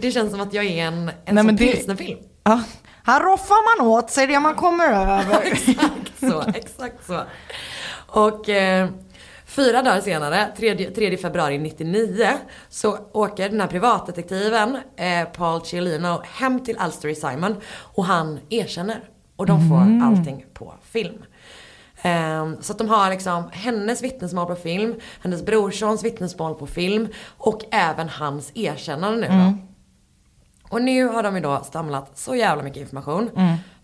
det 0.00 0.12
känns 0.12 0.30
som 0.30 0.40
att 0.40 0.54
jag 0.54 0.64
är 0.64 0.86
en, 0.86 1.10
en 1.24 1.34
Nej, 1.34 1.44
sån 1.44 1.56
pilsnerfilm. 1.56 2.18
Ja. 2.44 2.62
Här 3.04 3.20
roffar 3.20 3.78
man 3.78 3.88
åt 3.88 4.10
sig 4.10 4.26
det 4.26 4.40
man 4.40 4.54
kommer 4.54 4.84
över. 4.88 5.40
exakt 5.44 6.20
så, 6.20 6.44
exakt 6.54 7.06
så. 7.06 7.20
Och 8.06 8.48
eh, 8.48 8.88
fyra 9.46 9.82
dagar 9.82 10.00
senare, 10.00 10.48
3, 10.56 10.90
3 10.90 11.16
februari 11.16 11.58
99, 11.58 12.28
så 12.68 12.98
åker 13.12 13.48
den 13.48 13.60
här 13.60 13.68
privatdetektiven 13.68 14.78
eh, 14.96 15.24
Paul 15.24 15.64
Ciolino 15.64 16.22
hem 16.24 16.64
till 16.64 16.78
Alstory 16.78 17.14
Simon 17.14 17.56
och 17.94 18.04
han 18.04 18.40
erkänner. 18.50 19.00
Och 19.36 19.46
de 19.46 19.68
får 19.68 20.06
allting 20.06 20.44
på 20.54 20.74
film. 20.82 21.22
Eh, 22.02 22.46
så 22.60 22.72
att 22.72 22.78
de 22.78 22.88
har 22.88 23.10
liksom 23.10 23.42
hennes 23.52 24.02
vittnesmål 24.02 24.46
på 24.46 24.54
film, 24.54 24.94
hennes 25.22 25.46
brorsons 25.46 26.04
vittnesmål 26.04 26.54
på 26.54 26.66
film 26.66 27.08
och 27.36 27.62
även 27.70 28.08
hans 28.08 28.52
erkännande 28.54 29.20
nu 29.20 29.26
då. 29.28 29.54
Och 30.74 30.82
nu 30.82 31.04
har 31.08 31.22
de 31.22 31.34
ju 31.34 31.40
då 31.40 31.64
samlat 31.72 32.18
så 32.18 32.34
jävla 32.34 32.62
mycket 32.62 32.80
information. 32.80 33.30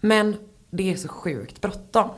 Men 0.01 0.37
det 0.71 0.93
är 0.93 0.97
så 0.97 1.09
sjukt 1.09 1.61
bråttom. 1.61 2.11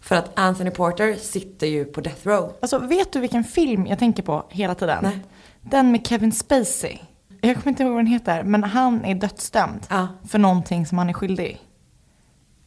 För 0.00 0.16
att 0.16 0.38
Anthony 0.38 0.70
Porter 0.70 1.14
sitter 1.14 1.66
ju 1.66 1.84
på 1.84 2.00
death 2.00 2.26
row. 2.28 2.52
Alltså 2.62 2.78
vet 2.78 3.12
du 3.12 3.20
vilken 3.20 3.44
film 3.44 3.86
jag 3.86 3.98
tänker 3.98 4.22
på 4.22 4.44
hela 4.48 4.74
tiden? 4.74 4.98
Nej. 5.02 5.20
Den 5.62 5.92
med 5.92 6.06
Kevin 6.06 6.32
Spacey. 6.32 6.98
Jag 7.40 7.56
kommer 7.56 7.68
inte 7.68 7.82
ihåg 7.82 7.92
vad 7.92 7.98
den 7.98 8.06
heter, 8.12 8.42
men 8.42 8.64
han 8.64 9.04
är 9.04 9.14
dödsdömd 9.14 9.86
Ja. 9.90 10.08
för 10.28 10.38
någonting 10.38 10.86
som 10.86 10.98
han 10.98 11.08
är 11.08 11.12
skyldig. 11.12 11.60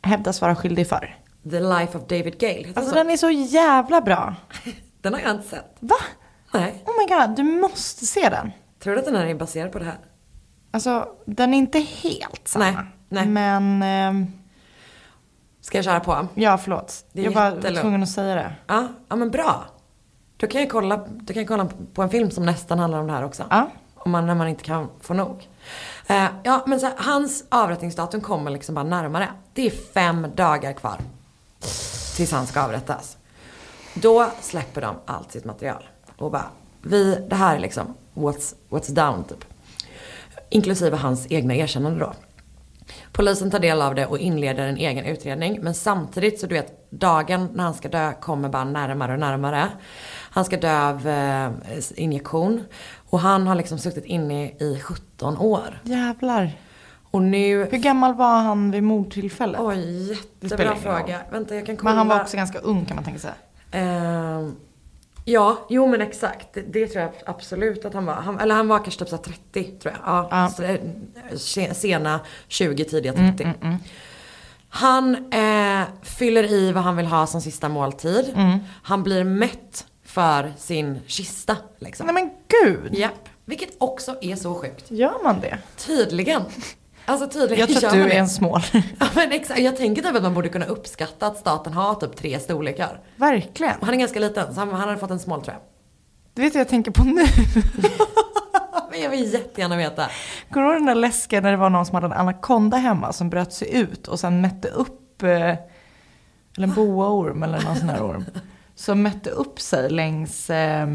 Hävdas 0.01 0.41
vara 0.41 0.55
skyldig 0.55 0.88
för. 0.88 1.17
The 1.52 1.60
Life 1.60 1.98
of 1.98 2.08
David 2.08 2.39
Gale. 2.39 2.68
Alltså 2.76 2.89
så? 2.89 2.96
den 2.96 3.10
är 3.10 3.18
så 3.18 3.30
jävla 3.30 4.02
bra. 4.02 4.36
den 5.02 5.14
har 5.14 5.22
jag 5.22 5.32
inte 5.32 5.48
sett. 5.48 5.76
Va? 5.80 5.96
Nej. 6.54 6.84
Oh 6.86 6.93
my 7.00 7.16
god, 7.16 7.36
du 7.36 7.43
måste 7.43 8.06
se 8.06 8.30
den. 8.30 8.52
Tror 8.80 8.93
du 8.93 9.00
att 9.00 9.06
den 9.06 9.16
här 9.16 9.26
är 9.26 9.36
baserad 9.36 9.72
på 9.72 9.80
det 9.80 9.86
här? 9.86 9.98
Alltså, 10.72 11.08
den 11.26 11.54
är 11.54 11.58
inte 11.58 11.80
helt 11.80 12.48
samma. 12.48 12.66
Nej, 12.66 12.76
nej. 13.10 13.26
Men, 13.28 13.84
ehm, 13.84 14.26
Ska 15.62 15.78
jag 15.78 15.86
köra 15.86 16.00
på? 16.00 16.28
ja 16.34 16.58
förlåt. 16.58 17.06
Det 17.12 17.22
är 17.22 17.26
jag 17.26 17.32
var 17.32 17.52
jättelugnt. 17.52 17.82
tvungen 17.82 18.04
att 18.04 18.10
säga 18.10 18.36
det. 18.36 18.56
Ja, 18.68 18.88
ja 19.10 19.16
men 19.16 19.32
bra. 19.32 19.66
Då 20.38 20.48
kan 20.48 20.62
jag 20.62 20.70
kolla, 20.70 20.98
då 20.98 21.34
kan 21.34 21.41
jag 21.41 21.48
kolla 21.48 21.70
på 21.93 22.02
en 22.04 22.10
film 22.10 22.32
som 22.32 22.46
nästan 22.46 22.80
handlar 22.80 23.00
om 23.00 23.08
det 23.08 23.14
här 23.14 23.24
också. 23.24 23.43
Ja. 23.50 23.70
Om 23.96 24.12
man, 24.12 24.26
när 24.26 24.36
man 24.36 24.48
inte 24.48 24.64
kan 24.64 24.89
få 25.02 25.14
nog. 25.14 25.48
Eh, 26.08 26.26
ja 26.43 26.64
men 26.68 26.80
så 26.80 26.89
hans 26.98 27.46
avrättningsdatum 27.50 28.22
kommer 28.22 28.52
liksom 28.52 28.76
bara 28.76 28.86
närmare. 28.86 29.30
Det 29.54 29.68
är 29.68 29.72
fem 29.93 30.28
dagar 30.36 30.74
kvar. 30.74 30.98
Tills 32.16 32.32
han 32.32 32.47
ska 32.47 32.61
avrättas. 32.61 33.18
Då 33.93 34.32
släpper 34.41 34.82
de 34.82 34.95
allt 35.05 35.32
sitt 35.32 35.45
material. 35.45 35.84
Och 36.18 36.32
bara, 36.32 36.49
vi, 36.82 37.26
det 37.30 37.36
här 37.36 37.55
är 37.55 37.59
liksom 37.59 37.93
what's, 38.13 38.55
what's 38.70 38.91
down 38.91 39.24
typ. 39.24 39.45
Inklusive 40.49 40.97
hans 40.97 41.28
egna 41.30 41.55
erkännande 41.55 41.99
då. 41.99 42.13
Polisen 43.11 43.51
tar 43.51 43.59
del 43.59 43.82
av 43.82 43.95
det 43.95 44.05
och 44.05 44.20
inleder 44.20 44.68
en 44.68 44.78
egen 44.78 45.05
utredning. 45.05 45.59
Men 45.61 45.74
samtidigt 45.74 46.39
så 46.39 46.47
du 46.47 46.55
vet, 46.55 46.91
dagen 46.91 47.49
när 47.53 47.63
han 47.63 47.74
ska 47.74 47.89
dö 47.89 48.13
kommer 48.13 48.49
bara 48.49 48.63
närmare 48.63 49.13
och 49.13 49.20
närmare. 49.20 49.68
Han 50.30 50.45
ska 50.45 50.57
dö 50.57 50.89
av 50.89 51.07
eh, 51.07 51.51
injektion. 51.95 52.63
Och 53.09 53.20
han 53.20 53.47
har 53.47 53.55
liksom 53.55 53.80
suttit 53.80 54.05
inne 54.05 54.45
i 54.45 54.80
17 54.84 55.38
år. 55.38 55.82
Jävlar. 55.84 56.51
Och 57.16 57.22
nu... 57.22 57.68
Hur 57.72 57.78
gammal 57.78 58.13
var 58.13 58.38
han 58.41 58.72
vid 58.72 58.84
mordtillfället? 58.84 59.61
Oj, 59.61 60.09
jättebra 60.41 60.76
fråga. 60.76 61.20
Vänta, 61.32 61.55
jag 61.55 61.66
kan 61.66 61.78
kolla. 61.78 61.89
Men 61.89 61.97
han 61.97 62.07
var 62.07 62.22
också 62.22 62.38
ganska 62.38 62.59
ung 62.59 62.86
kan 62.86 62.95
man 62.95 63.03
tänka 63.03 63.20
sig. 63.20 63.32
Ehm, 63.72 64.55
ja, 65.26 65.57
jo 65.70 65.88
men 65.88 66.01
exakt. 66.01 66.47
Det, 66.53 66.61
det 66.61 66.88
tror 66.88 67.01
jag 67.03 67.11
absolut 67.26 67.86
att 67.86 67.93
han 67.93 68.05
var. 68.05 68.13
Han, 68.13 68.39
eller 68.39 68.55
han 68.55 68.68
var 68.68 68.78
kanske 68.80 68.99
typ 68.99 69.09
så 69.09 69.16
här 69.16 69.24
30 69.24 69.63
tror 69.63 69.93
jag. 69.93 70.01
Ja, 70.05 70.28
Ja. 70.32 70.49
Så 70.49 71.38
se- 71.38 71.74
sena 71.74 72.20
20, 72.47 72.84
tidiga 72.86 73.13
30. 73.13 73.47
Han 74.70 75.16
eh, 75.34 75.84
fyller 76.03 76.43
i 76.51 76.72
vad 76.72 76.84
han 76.84 76.95
vill 76.95 77.05
ha 77.05 77.28
som 77.28 77.41
sista 77.41 77.70
måltid. 77.70 78.34
Han 78.84 79.03
blir 79.03 79.24
mätt 79.24 79.86
för 80.05 80.53
sin 80.57 80.99
kista. 81.07 81.57
Liksom. 81.80 82.05
Nej 82.07 82.13
men 82.13 82.30
gud. 82.63 82.93
Japp. 82.95 83.30
Vilket 83.45 83.70
också 83.78 84.16
är 84.22 84.36
så 84.36 84.55
sjukt. 84.55 84.91
Gör 84.91 85.24
man 85.24 85.39
det? 85.39 85.57
Tydligen. 85.78 86.41
Alltså 87.06 87.28
tydligen 87.30 87.60
Jag 87.60 87.70
tror 87.80 87.88
att 87.89 87.93
du 87.93 88.12
är 88.12 88.20
en 88.20 88.30
smål. 88.30 88.62
Ja, 88.99 89.08
men 89.16 89.32
exakt. 89.32 89.60
Jag 89.60 89.78
tänker 89.78 90.01
typ 90.01 90.16
att 90.16 90.24
man 90.24 90.34
borde 90.34 90.49
kunna 90.49 90.66
uppskatta 90.66 91.28
att 91.28 91.38
staten 91.38 91.74
har 91.74 91.95
typ 91.95 92.16
tre 92.16 92.39
storlekar. 92.39 92.99
Verkligen. 93.16 93.76
Han 93.82 93.93
är 93.93 93.97
ganska 93.97 94.20
liten, 94.20 94.53
så 94.53 94.60
han, 94.60 94.70
han 94.70 94.80
hade 94.82 94.97
fått 94.97 95.12
en 95.12 95.20
small 95.20 95.41
tror 95.41 95.53
jag. 95.53 95.62
Du 96.34 96.41
vet 96.41 96.53
vad 96.53 96.60
jag 96.62 96.70
tänker 96.70 96.91
på 96.91 97.03
nu? 97.03 97.26
Men 98.91 99.01
jag 99.01 99.10
vill 99.10 99.34
jättegärna 99.34 99.78
veta. 99.78 100.10
Kommer 100.51 100.68
du 100.68 100.74
ihåg 100.74 100.82
den 100.82 100.86
där 100.86 100.95
läsken 100.95 101.43
när 101.43 101.51
det 101.51 101.58
var 101.58 101.70
någon 101.70 101.86
som 101.86 101.95
hade 101.95 102.06
en 102.08 102.14
anakonda 102.14 102.78
hemma 102.78 103.14
som 103.14 103.30
bröt 103.30 103.53
sig 103.53 103.76
ut 103.76 104.08
och 104.08 104.20
sen 104.20 104.41
mätte 104.41 104.68
upp, 104.68 105.24
eh, 105.24 105.30
eller 105.30 105.58
en 106.58 106.74
boaorm 106.74 107.43
eller 107.43 107.62
någon 107.62 107.76
sån 107.76 107.89
här 107.89 108.03
orm. 108.03 108.26
Som 108.78 109.01
mätte 109.01 109.30
upp 109.30 109.62
sig 109.62 109.89
längs 109.89 110.49
eh, 110.49 110.88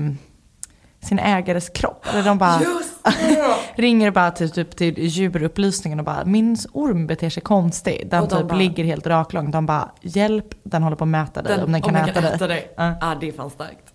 sin 1.02 1.18
ägares 1.18 1.68
kropp. 1.68 2.06
Eller 2.12 2.22
de 2.22 2.38
bara 2.38 2.60
ringer 3.74 4.10
bara 4.10 4.30
till, 4.30 4.50
typ, 4.50 4.76
till 4.76 4.94
djurupplysningen 4.98 5.98
och 5.98 6.04
bara 6.04 6.24
min 6.24 6.56
orm 6.72 7.06
beter 7.06 7.30
sig 7.30 7.42
konstigt. 7.42 8.10
Den 8.10 8.28
de 8.28 8.38
typ 8.38 8.48
bara- 8.48 8.58
ligger 8.58 8.84
helt 8.84 9.06
raklång. 9.06 9.50
De 9.50 9.66
bara 9.66 9.90
hjälp, 10.00 10.46
den 10.62 10.82
håller 10.82 10.96
på 10.96 11.04
att 11.04 11.08
mäta 11.08 11.42
dig 11.42 11.62
om 11.64 11.72
den 11.72 11.82
kan, 11.82 11.96
äta, 11.96 12.20
dig. 12.20 12.48
dig. 12.48 12.72
Ja. 12.76 12.94
Ja, 13.00 13.16
det 13.20 13.28
är 13.28 13.32
fan 13.32 13.50
starkt. 13.50 13.94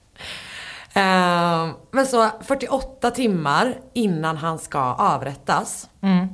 Ehm, 0.94 1.70
men 1.92 2.06
så 2.06 2.30
48 2.42 3.12
timmar 3.12 3.74
innan 3.94 4.38
han 4.38 4.60
ska 4.60 4.80
avrättas 4.94 5.90
Mm. 6.02 6.28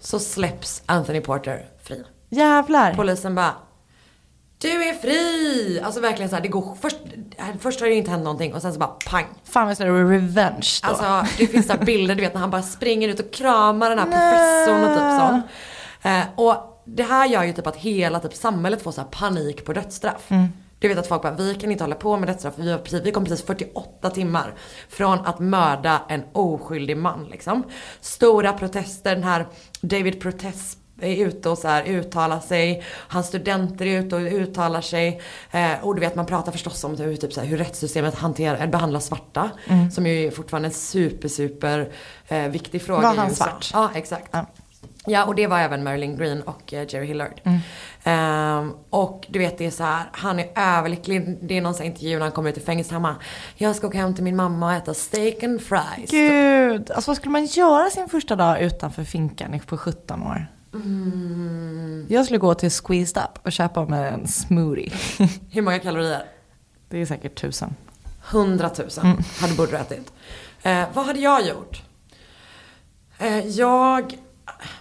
så 0.00 0.18
släpps 0.18 0.82
Anthony 0.86 1.20
Porter 1.20 1.64
fri. 1.82 2.04
Jävlar. 2.28 2.94
Polisen 2.94 3.34
bara 3.34 3.52
du 4.64 4.88
är 4.88 4.94
fri! 4.94 5.80
Alltså 5.84 6.00
verkligen 6.00 6.28
så 6.30 6.36
här, 6.36 6.42
det 6.42 6.48
går 6.48 6.76
först, 6.80 6.96
först 7.60 7.80
har 7.80 7.88
det 7.88 7.94
inte 7.94 8.10
hänt 8.10 8.24
någonting 8.24 8.54
och 8.54 8.62
sen 8.62 8.72
så 8.72 8.78
bara 8.78 8.96
pang. 9.06 9.26
Fan 9.44 9.68
är 9.68 9.84
det 9.84 10.14
revenge 10.14 10.80
då? 10.82 10.88
Alltså 10.88 11.36
det 11.38 11.46
finns 11.46 11.66
där 11.66 11.78
bilder 11.78 12.14
du 12.14 12.20
vet 12.20 12.34
när 12.34 12.40
han 12.40 12.50
bara 12.50 12.62
springer 12.62 13.08
ut 13.08 13.20
och 13.20 13.32
kramar 13.32 13.90
den 13.90 13.98
här 13.98 14.06
professorn 14.06 14.84
och 14.84 14.96
typ 14.96 15.20
sånt. 15.20 15.44
Eh, 16.02 16.40
och 16.40 16.82
det 16.86 17.02
här 17.02 17.26
gör 17.26 17.42
ju 17.42 17.52
typ 17.52 17.66
att 17.66 17.76
hela 17.76 18.20
typ 18.20 18.34
samhället 18.34 18.82
får 18.82 18.92
så 18.92 19.00
här 19.00 19.08
panik 19.08 19.64
på 19.64 19.72
dödsstraff. 19.72 20.28
Du 20.78 20.88
vet 20.88 20.98
att 20.98 21.06
folk 21.06 21.22
bara, 21.22 21.32
vi 21.34 21.54
kan 21.54 21.72
inte 21.72 21.84
hålla 21.84 21.94
på 21.94 22.16
med 22.16 22.28
dödsstraff. 22.28 22.54
Vi, 22.56 22.70
har 22.70 22.78
precis, 22.78 23.00
vi 23.04 23.10
kom 23.10 23.24
precis 23.24 23.46
48 23.46 24.10
timmar 24.10 24.54
från 24.88 25.18
att 25.18 25.38
mörda 25.38 26.02
en 26.08 26.22
oskyldig 26.32 26.96
man 26.96 27.24
liksom. 27.30 27.64
Stora 28.00 28.52
protester, 28.52 29.14
den 29.14 29.24
här 29.24 29.46
David 29.80 30.20
Protest 30.20 30.78
är 31.04 31.26
ute 31.26 31.48
och 31.48 31.58
så 31.58 31.68
här 31.68 31.84
uttalar 31.84 32.40
sig. 32.40 32.82
Hans 32.88 33.26
studenter 33.26 33.86
är 33.86 34.00
ute 34.00 34.16
och 34.16 34.22
uttalar 34.22 34.80
sig. 34.80 35.20
Eh, 35.50 35.72
och 35.82 35.94
du 35.94 36.00
vet 36.00 36.14
man 36.14 36.26
pratar 36.26 36.52
förstås 36.52 36.84
om 36.84 36.96
hur, 36.96 37.16
typ, 37.16 37.32
så 37.32 37.40
här, 37.40 37.48
hur 37.48 37.56
rättssystemet 37.56 38.14
hanterar, 38.14 38.54
eller 38.54 38.66
behandlar 38.66 39.00
svarta. 39.00 39.50
Som 39.92 40.06
ju 40.06 40.26
är 40.26 40.30
fortfarande 40.30 40.68
en 40.68 40.74
super 40.74 41.28
super 41.28 41.88
eh, 42.28 42.48
viktig 42.48 42.82
fråga 42.82 43.02
Var 43.02 43.14
i 43.14 43.16
han 43.16 43.34
svart? 43.34 43.70
Ja 43.72 43.90
exakt. 43.94 44.28
Ja. 44.30 44.46
Ja 45.06 45.24
och 45.24 45.34
det 45.34 45.46
var 45.46 45.58
även 45.58 45.84
Marilyn 45.84 46.16
Green 46.16 46.42
och 46.42 46.72
eh, 46.74 46.86
Jerry 46.88 47.06
Hillard. 47.06 47.40
Ehm, 48.04 48.72
och 48.90 49.26
du 49.28 49.38
vet 49.38 49.58
det 49.58 49.66
är 49.66 49.70
så 49.70 49.84
här, 49.84 50.04
han 50.12 50.38
är 50.38 50.46
överlycklig. 50.56 51.38
Det 51.42 51.58
är 51.58 51.62
någon 51.62 51.74
sån 51.74 51.86
intervju 51.86 52.14
när 52.14 52.22
han 52.22 52.32
kommer 52.32 52.50
ut 52.50 52.56
ur 52.56 52.62
fängelset. 52.62 52.92
Han 52.92 53.02
bara, 53.02 53.16
jag 53.56 53.76
ska 53.76 53.86
åka 53.86 53.98
hem 53.98 54.14
till 54.14 54.24
min 54.24 54.36
mamma 54.36 54.66
och 54.66 54.72
äta 54.72 54.94
steak 54.94 55.42
and 55.42 55.60
fries. 55.60 56.10
Gud, 56.10 56.90
alltså 56.90 57.10
vad 57.10 57.16
skulle 57.16 57.32
man 57.32 57.44
göra 57.44 57.90
sin 57.90 58.08
första 58.08 58.36
dag 58.36 58.60
utanför 58.60 59.04
finkan 59.04 59.60
på 59.66 59.76
17 59.76 60.22
år? 60.22 60.46
Mm. 60.74 62.06
Jag 62.08 62.24
skulle 62.24 62.38
gå 62.38 62.54
till 62.54 62.70
Squeezed 62.70 63.22
Up 63.22 63.46
och 63.46 63.52
köpa 63.52 63.84
mig 63.84 64.08
en 64.08 64.28
smoothie. 64.28 64.92
Hur 65.50 65.62
många 65.62 65.78
kalorier? 65.78 66.24
Det 66.88 66.98
är 66.98 67.06
säkert 67.06 67.40
tusen. 67.40 67.74
100 68.30 68.70
000 68.78 69.16
hade 69.40 69.54
borde 69.54 69.78
ätit. 69.78 70.12
Eh, 70.62 70.84
vad 70.94 71.06
hade 71.06 71.18
jag 71.18 71.46
gjort? 71.48 71.82
Eh, 73.18 73.38
jag, 73.38 74.18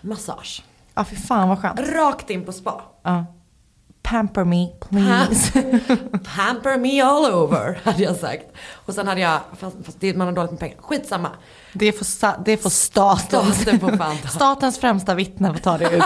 massage. 0.01 0.63
Ja, 0.93 1.05
fy 1.05 1.15
fan 1.15 1.49
vad 1.49 1.59
skönt. 1.61 1.79
Rakt 1.79 2.29
in 2.29 2.45
på 2.45 2.51
spa. 2.51 2.81
Ja. 3.03 3.25
Pamper 4.13 4.45
me, 4.45 4.67
please. 4.79 5.51
Pamper 6.35 6.77
me 6.77 7.01
all 7.01 7.25
over, 7.25 7.79
hade 7.83 8.03
jag 8.03 8.15
sagt. 8.15 8.45
Och 8.85 8.93
sen 8.93 9.07
hade 9.07 9.21
jag, 9.21 9.39
fast, 9.57 9.75
fast 9.85 9.99
det, 9.99 10.13
man 10.13 10.27
har 10.27 10.33
dåligt 10.33 10.51
med 10.51 10.59
pengar, 10.59 10.77
skitsamma. 10.81 11.31
Det 11.73 11.91
får, 11.91 12.43
det 12.45 12.57
får 12.57 12.69
staten. 12.69 13.53
Staten 13.53 13.79
får 13.79 13.97
fan 13.97 14.17
ta. 14.17 14.27
Statens 14.29 14.79
främsta 14.79 15.15
vittne 15.15 15.53
får 15.53 15.59
ta 15.59 15.77
det 15.77 15.89
ut. 15.89 16.03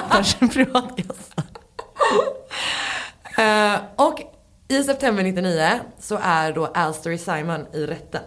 Eh, 3.38 3.80
och 3.96 4.22
i 4.68 4.84
september 4.84 5.24
99 5.24 5.80
så 6.00 6.20
är 6.24 6.54
då 6.54 6.66
Alstory 6.66 7.18
Simon 7.18 7.66
i 7.74 7.86
rätten. 7.86 8.24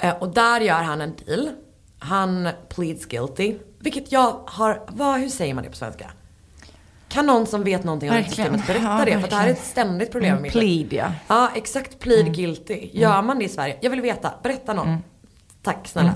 Eh, 0.00 0.14
och 0.14 0.28
där 0.28 0.60
gör 0.60 0.82
han 0.82 1.00
en 1.00 1.16
deal. 1.26 1.50
Han 1.98 2.48
pleads 2.68 3.06
guilty. 3.06 3.58
Vilket 3.78 4.12
jag 4.12 4.40
har, 4.46 4.82
vad, 4.88 5.20
hur 5.20 5.28
säger 5.28 5.54
man 5.54 5.64
det 5.64 5.70
på 5.70 5.76
svenska? 5.76 6.10
Kan 7.14 7.26
någon 7.26 7.46
som 7.46 7.64
vet 7.64 7.84
någonting 7.84 8.10
om 8.10 8.14
Verkligen. 8.16 8.52
rättssystemet 8.52 8.66
berätta 8.84 8.98
Ja, 8.98 9.16
det? 9.16 9.20
För 9.22 9.28
det 9.30 9.36
här 9.36 9.46
är 9.46 9.50
ett 9.50 9.56
verkligen. 9.56 9.70
ständigt 9.70 10.12
problem 10.12 10.32
med 10.42 10.56
Mm, 10.56 10.86
plead, 10.88 10.92
ja. 10.92 11.12
Ja, 11.28 11.50
exakt. 11.54 11.98
Plead 11.98 12.34
guilty. 12.34 12.88
Gör 12.92 13.22
man 13.22 13.38
det 13.38 13.44
i 13.44 13.48
Sverige? 13.48 13.76
Jag 13.80 13.90
vill 13.90 14.00
veta. 14.00 14.32
Berätta 14.42 14.72
någon. 14.74 14.98
Tack 15.62 15.88
snälla. 15.88 16.14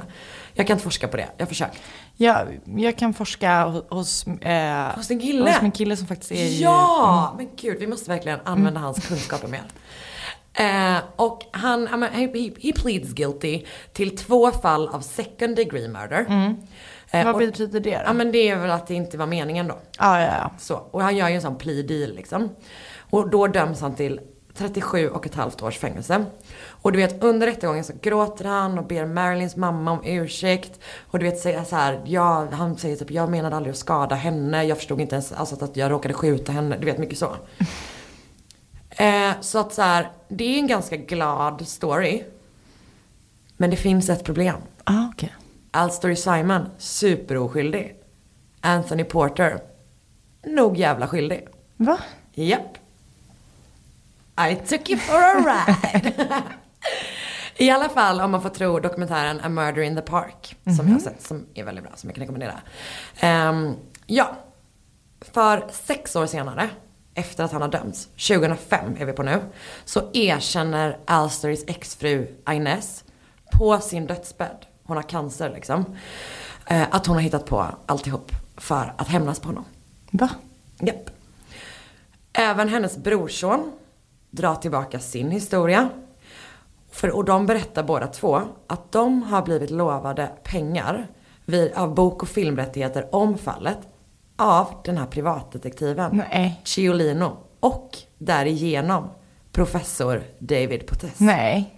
Jag 0.55 0.67
kan 0.67 0.75
inte 0.75 0.85
forska 0.85 1.09
på 1.09 1.17
det. 1.17 1.29
Jag 1.37 1.49
försöker. 1.49 1.79
Jag, 2.17 2.61
jag 2.77 2.97
kan 2.99 3.15
forska 3.15 3.65
hos, 3.89 4.27
eh, 4.27 4.97
Hos 4.97 5.09
din 5.09 5.21
kille? 5.21 5.51
Hos 5.51 5.63
min 5.63 5.71
kille 5.73 5.97
som 5.97 6.07
faktiskt 6.07 6.33
är 6.33 6.37
i- 6.37 6.63
Ja! 6.63 7.35
Men 7.37 7.49
gud, 7.57 7.77
vi 7.81 7.87
måste 7.87 8.11
verkligen 8.11 8.39
använda 8.45 8.81
hans 8.81 9.07
kunskaper 9.09 9.49
mer. 9.49 9.63
Eh, 10.55 10.99
och 11.17 11.43
han, 11.51 11.89
ja, 11.91 11.97
men, 11.97 12.13
he, 12.13 12.27
he, 12.27 12.51
he 12.63 12.73
pleads 12.73 13.13
guilty 13.13 13.65
till 13.93 14.17
två 14.17 14.51
fall 14.51 14.89
av 14.89 15.01
second 15.01 15.57
degree 15.57 15.89
murder. 15.89 16.27
Eh, 17.11 17.25
Vad 17.25 17.35
och- 17.35 17.41
betyder 17.41 17.81
det 17.81 17.97
då? 17.97 18.03
Ja 18.05 18.13
men 18.13 18.33
det 18.33 18.49
är 18.49 18.57
väl 18.57 18.71
att 18.71 18.87
det 18.87 18.95
inte 18.95 19.19
var 19.19 19.27
meningen 19.27 19.69
då. 19.69 19.79
Ja, 19.99 20.21
ja, 20.21 20.27
ja. 20.27 20.51
Så, 20.59 20.75
och 20.77 21.03
han 21.03 21.17
gör 21.17 21.29
ju 21.29 21.35
en 21.35 21.43
sån 21.43 21.57
plea 21.57 21.83
deal 21.83 22.15
liksom. 22.15 22.49
Och 23.11 23.31
då 23.31 23.47
döms 23.47 23.81
han 23.81 23.95
till 23.95 24.21
37 24.55 25.09
och 25.09 25.27
ett 25.27 25.35
halvt 25.35 25.63
års 25.63 25.79
fängelse. 25.79 26.25
Och 26.67 26.93
du 26.93 26.99
vet 26.99 27.23
under 27.25 27.47
rättegången 27.47 27.85
så 27.85 27.93
gråter 28.03 28.45
han 28.45 28.79
och 28.79 28.87
ber 28.87 29.07
Marilyns 29.07 29.57
mamma 29.57 29.91
om 29.93 30.01
ursäkt. 30.05 30.81
Och 31.07 31.19
du 31.19 31.25
vet 31.25 31.39
säger 31.39 31.65
så 31.65 31.77
här, 31.77 32.01
ja, 32.05 32.47
han 32.53 32.77
säger 32.77 32.97
typ 32.97 33.11
jag 33.11 33.31
menade 33.31 33.57
aldrig 33.57 33.73
att 33.73 33.79
skada 33.79 34.15
henne. 34.15 34.65
Jag 34.65 34.77
förstod 34.77 35.01
inte 35.01 35.15
ens 35.15 35.33
alltså, 35.33 35.65
att 35.65 35.77
jag 35.77 35.91
råkade 35.91 36.15
skjuta 36.15 36.53
henne. 36.53 36.77
Du 36.77 36.87
vet 36.87 36.99
mycket 36.99 37.19
så. 37.19 37.37
eh, 38.91 39.31
så 39.41 39.59
att 39.59 39.73
så 39.73 39.83
här, 39.83 40.11
det 40.29 40.45
är 40.55 40.59
en 40.59 40.67
ganska 40.67 40.97
glad 40.97 41.69
story. 41.69 42.23
Men 43.57 43.71
det 43.71 43.77
finns 43.77 44.09
ett 44.11 44.25
problem. 44.25 44.57
Ah, 44.85 45.09
okej. 45.13 45.35
Alstory 45.71 46.17
Simon, 46.17 46.69
superoskyldig. 46.79 47.95
Anthony 48.61 49.05
Porter, 49.05 49.61
nog 50.47 50.77
jävla 50.77 51.07
skyldig. 51.07 51.49
Va? 51.77 51.99
Japp. 52.35 52.79
I 54.51 54.57
took 54.57 54.91
you 54.91 54.99
for 54.99 55.17
a 55.17 55.35
ride. 55.35 56.13
I 57.57 57.71
alla 57.71 57.89
fall 57.89 58.21
om 58.21 58.31
man 58.31 58.43
får 58.43 58.49
tro 58.49 58.81
dokumentären 58.81 59.41
A 59.41 59.49
Murder 59.49 59.83
in 59.83 59.97
the 59.97 60.03
Park. 60.03 60.57
Som 60.77 60.87
jag 60.87 60.95
har 60.95 61.01
sett, 61.01 61.23
som 61.23 61.47
är 61.55 61.65
väldigt 61.65 61.85
bra, 61.85 61.93
som 61.97 62.09
jag 62.09 62.15
kan 62.15 62.23
rekommendera. 62.23 62.61
Ehm, 63.21 63.77
ja, 64.07 64.37
för 65.21 65.65
sex 65.73 66.17
år 66.17 66.27
senare, 66.27 66.71
efter 67.15 67.45
att 67.45 67.53
han 67.53 67.63
har 67.63 67.69
dömts, 67.69 68.07
2005 68.07 68.97
är 68.99 69.05
vi 69.05 69.13
på 69.13 69.23
nu, 69.23 69.41
så 69.85 70.11
erkänner 70.13 70.99
Alsterys 71.05 71.65
exfru 71.67 72.27
Ines 72.51 73.05
på 73.53 73.79
sin 73.79 74.07
dödsbädd, 74.07 74.67
hon 74.89 74.97
har 74.97 75.03
cancer 75.03 75.51
liksom, 75.55 75.85
eh, 76.67 76.87
att 76.91 77.07
hon 77.07 77.17
har 77.17 77.23
hittat 77.23 77.47
på 77.47 77.67
alltihop 77.87 78.33
för 78.57 78.95
att 78.97 79.09
hämnas 79.09 79.41
på 79.41 79.49
honom. 79.49 79.65
Va? 80.11 80.31
Japp. 80.81 81.11
Även 82.33 82.69
hennes 82.69 82.97
brorson 82.97 83.73
drar 84.31 84.55
tillbaka 84.55 85.01
sin 85.01 85.31
historia. 85.31 85.89
För, 86.91 87.11
och 87.11 87.25
de 87.25 87.47
berättar 87.47 87.83
båda 87.83 88.07
två 88.07 88.41
att 88.67 88.93
de 88.93 89.23
har 89.23 89.43
blivit 89.43 89.71
lovade 89.71 90.31
pengar 90.43 91.07
vid, 91.45 91.73
av 91.73 91.95
bok 91.95 92.23
och 92.23 92.29
filmrättigheter 92.29 93.15
om 93.15 93.39
fallet 93.39 93.79
av 94.37 94.81
den 94.85 94.99
här 94.99 95.07
privatdetektiven 95.07 96.23
Nej. 96.31 96.61
Ciolino 96.65 97.37
och 97.61 97.99
därigenom 98.19 99.09
professor 99.53 100.23
David 100.39 100.87
Potess. 100.87 101.21
Nej. 101.21 101.78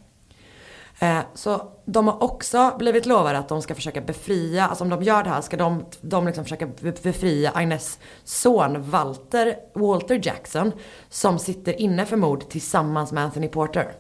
Eh, 1.03 1.19
Så 1.35 1.73
de 1.85 2.09
har 2.09 2.23
också 2.23 2.75
blivit 2.79 3.07
lovade 3.07 3.39
att 3.39 3.49
de 3.49 3.63
ska 3.63 3.75
försöka 3.75 4.01
befria, 4.01 4.67
alltså 4.67 4.85
om 4.85 4.91
de 4.91 5.03
gör 5.03 5.23
det 5.23 5.31
här 5.31 5.41
ska 5.41 5.57
de, 5.57 5.85
de 6.01 6.27
liksom 6.27 6.45
försöka 6.45 6.67
be- 6.67 6.93
befria 7.03 7.63
Ines 7.63 7.99
son 8.25 8.91
Walter, 8.91 9.57
Walter 9.75 10.21
Jackson 10.23 10.73
som 11.09 11.39
sitter 11.39 11.81
inne 11.81 12.07
för 12.07 12.17
mord 12.17 12.49
tillsammans 12.49 13.13
med 13.13 13.25
Anthony 13.25 13.49
Porter. 13.49 13.93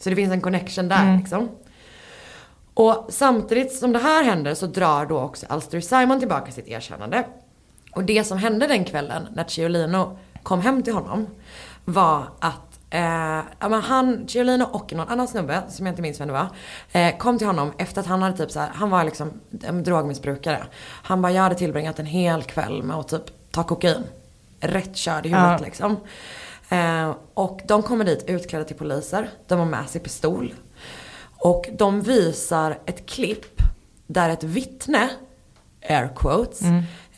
Så 0.00 0.10
det 0.10 0.16
finns 0.16 0.32
en 0.32 0.40
connection 0.40 0.88
där 0.88 1.18
liksom. 1.18 1.48
Och 2.74 3.06
samtidigt 3.08 3.72
som 3.72 3.92
det 3.92 3.98
här 3.98 4.24
händer 4.24 4.54
så 4.54 4.66
drar 4.66 5.06
då 5.06 5.20
också 5.20 5.46
Alster 5.48 5.80
Simon 5.80 6.18
tillbaka 6.18 6.52
sitt 6.52 6.68
erkännande. 6.68 7.24
Och 7.92 8.04
det 8.04 8.24
som 8.24 8.38
hände 8.38 8.66
den 8.66 8.84
kvällen 8.84 9.28
när 9.34 9.44
Ciolino 9.44 10.18
kom 10.42 10.60
hem 10.60 10.82
till 10.82 10.92
honom 10.94 11.26
var 11.84 12.24
att 12.40 12.71
Eh, 12.94 13.40
men 13.68 13.72
han, 13.82 14.24
Giolino 14.28 14.64
och 14.64 14.92
någon 14.92 15.08
annan 15.08 15.28
snubbe, 15.28 15.62
som 15.68 15.86
jag 15.86 15.92
inte 15.92 16.02
minns 16.02 16.20
vem 16.20 16.28
det 16.28 16.32
var, 16.34 16.48
eh, 16.92 17.16
kom 17.16 17.38
till 17.38 17.46
honom 17.46 17.72
efter 17.78 18.00
att 18.00 18.06
han 18.06 18.22
hade 18.22 18.36
typ 18.36 18.50
så 18.50 18.60
här, 18.60 18.70
han 18.74 18.90
var 18.90 19.04
liksom 19.04 19.32
en 19.62 19.82
drogmissbrukare. 19.82 20.64
Han 20.82 21.22
bara, 21.22 21.32
jag 21.32 21.42
hade 21.42 21.54
tillbringat 21.54 21.98
en 21.98 22.06
hel 22.06 22.42
kväll 22.42 22.82
med 22.82 22.96
att 22.96 23.08
typ 23.08 23.22
ta 23.50 23.62
kokain. 23.64 24.04
Rätt 24.60 24.96
körd 24.96 25.26
i 25.26 25.28
huvudet 25.28 25.60
Ja. 25.60 25.64
liksom. 25.66 25.96
Eh, 26.68 27.14
och 27.34 27.60
de 27.64 27.82
kommer 27.82 28.04
dit 28.04 28.24
utklädda 28.26 28.64
till 28.64 28.76
poliser. 28.76 29.30
De 29.48 29.58
har 29.58 29.66
med 29.66 29.88
sig 29.88 30.00
pistol. 30.00 30.54
Och 31.38 31.66
de 31.78 32.00
visar 32.00 32.78
ett 32.86 33.06
klipp 33.06 33.62
där 34.06 34.28
ett 34.28 34.44
vittne, 34.44 35.08
air 35.88 36.10
quotes, 36.16 36.62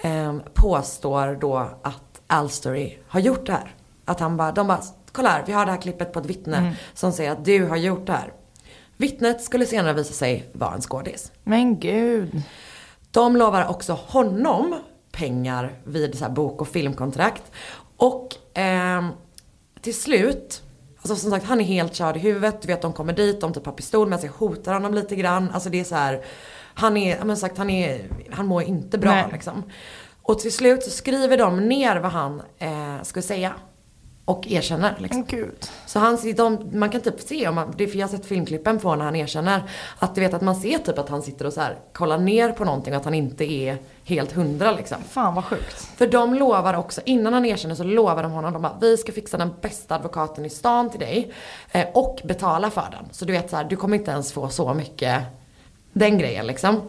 eh, 0.02 0.34
påstår 0.54 1.38
då 1.40 1.56
att 1.82 2.20
Alstory 2.26 2.98
har 3.08 3.20
gjort 3.20 3.46
det 3.46 3.52
här. 3.52 3.74
Att 4.04 4.20
han 4.20 4.36
bara, 4.36 4.52
de 4.52 4.66
bara, 4.66 4.80
kolla 5.14 5.28
här, 5.28 5.42
vi 5.46 5.52
har 5.52 5.66
det 5.66 5.72
här 5.72 5.80
klippet 5.80 6.12
på 6.12 6.18
ett 6.18 6.26
vittne 6.26 6.76
som 6.94 7.12
säger 7.12 7.30
att 7.30 7.44
du 7.44 7.64
har 7.64 7.76
gjort 7.76 8.06
det 8.06 8.12
här. 8.12 8.32
Vittnet 8.96 9.42
skulle 9.42 9.66
senare 9.66 9.92
visa 9.92 10.12
sig 10.12 10.50
vara 10.52 10.74
en 10.74 10.80
skådis. 10.80 11.32
Men 11.44 11.80
gud. 11.80 12.42
De 13.10 13.36
lovar 13.36 13.66
också 13.66 13.92
honom 13.92 14.74
pengar 15.12 15.72
vid 15.84 16.18
så 16.18 16.28
bok 16.28 16.60
och 16.60 16.68
filmkontrakt. 16.68 17.42
Och 17.96 18.36
ehm, 18.54 19.08
till 19.80 20.00
slut, 20.00 20.62
alltså 20.96 21.16
som 21.16 21.30
sagt 21.30 21.46
han 21.46 21.60
är 21.60 21.64
helt 21.64 21.94
körd 21.94 22.16
i 22.16 22.20
huvudet. 22.20 22.62
Du 22.62 22.68
vet 22.68 22.82
de 22.82 22.92
kommer 22.92 23.12
dit, 23.12 23.40
de 23.40 23.52
typ 23.52 23.66
har 23.66 23.72
pistol 23.72 24.08
med 24.08 24.20
sig, 24.20 24.30
hotar 24.36 24.72
honom 24.72 24.94
lite 24.94 25.16
grann. 25.16 25.50
Alltså 25.50 25.70
det 25.70 25.80
är 25.80 25.84
så 25.84 25.94
här, 25.94 26.24
han 26.74 26.96
är, 26.96 27.24
men 27.24 27.36
sagt 27.36 27.58
han 27.58 27.70
är, 27.70 28.08
han 28.30 28.46
mår 28.46 28.62
inte 28.62 28.98
bra 28.98 29.10
Nej. 29.10 29.28
liksom. 29.32 29.62
Och 30.22 30.38
till 30.38 30.52
slut 30.52 30.82
så 30.82 30.90
skriver 30.90 31.36
de 31.36 31.68
ner 31.68 31.96
vad 31.96 32.12
han 32.12 32.42
eh, 32.58 33.02
skulle 33.02 33.22
säga. 33.22 33.54
Och 34.24 34.46
erkänner 34.46 34.96
liksom. 34.98 35.24
Gud. 35.24 35.70
Så 35.86 35.98
han, 35.98 36.18
de, 36.36 36.70
man 36.72 36.90
kan 36.90 37.00
typ 37.00 37.20
se, 37.20 37.48
om 37.48 37.54
man, 37.54 37.74
det 37.76 37.84
är 37.84 37.88
för 37.88 37.98
jag 37.98 38.06
har 38.06 38.16
sett 38.16 38.26
filmklippen 38.26 38.78
på 38.78 38.94
när 38.96 39.04
han 39.04 39.16
erkänner, 39.16 39.62
att 39.98 40.14
du 40.14 40.20
vet 40.20 40.34
att 40.34 40.42
man 40.42 40.56
ser 40.56 40.78
typ 40.78 40.98
att 40.98 41.08
han 41.08 41.22
sitter 41.22 41.46
och 41.46 41.52
så 41.52 41.60
här 41.60 41.78
kollar 41.92 42.18
ner 42.18 42.52
på 42.52 42.64
någonting 42.64 42.92
och 42.92 42.98
att 42.98 43.04
han 43.04 43.14
inte 43.14 43.52
är 43.52 43.78
helt 44.04 44.32
hundra 44.32 44.72
liksom. 44.72 44.98
Fan 45.08 45.34
vad 45.34 45.44
sjukt. 45.44 45.74
För 45.96 46.06
de 46.06 46.34
lovar 46.34 46.74
också, 46.74 47.00
innan 47.04 47.32
han 47.32 47.44
erkänner 47.44 47.74
så 47.74 47.84
lovar 47.84 48.22
de 48.22 48.32
honom, 48.32 48.52
de 48.52 48.62
bara, 48.62 48.78
vi 48.80 48.96
ska 48.96 49.12
fixa 49.12 49.36
den 49.36 49.54
bästa 49.60 49.94
advokaten 49.94 50.44
i 50.44 50.50
stan 50.50 50.90
till 50.90 51.00
dig. 51.00 51.32
Eh, 51.72 51.86
och 51.94 52.20
betala 52.24 52.70
för 52.70 52.88
den. 52.90 53.04
Så 53.10 53.24
du 53.24 53.32
vet 53.32 53.50
så 53.50 53.56
här, 53.56 53.64
du 53.64 53.76
kommer 53.76 53.96
inte 53.96 54.10
ens 54.10 54.32
få 54.32 54.48
så 54.48 54.74
mycket, 54.74 55.22
den 55.92 56.18
grejen 56.18 56.46
liksom. 56.46 56.80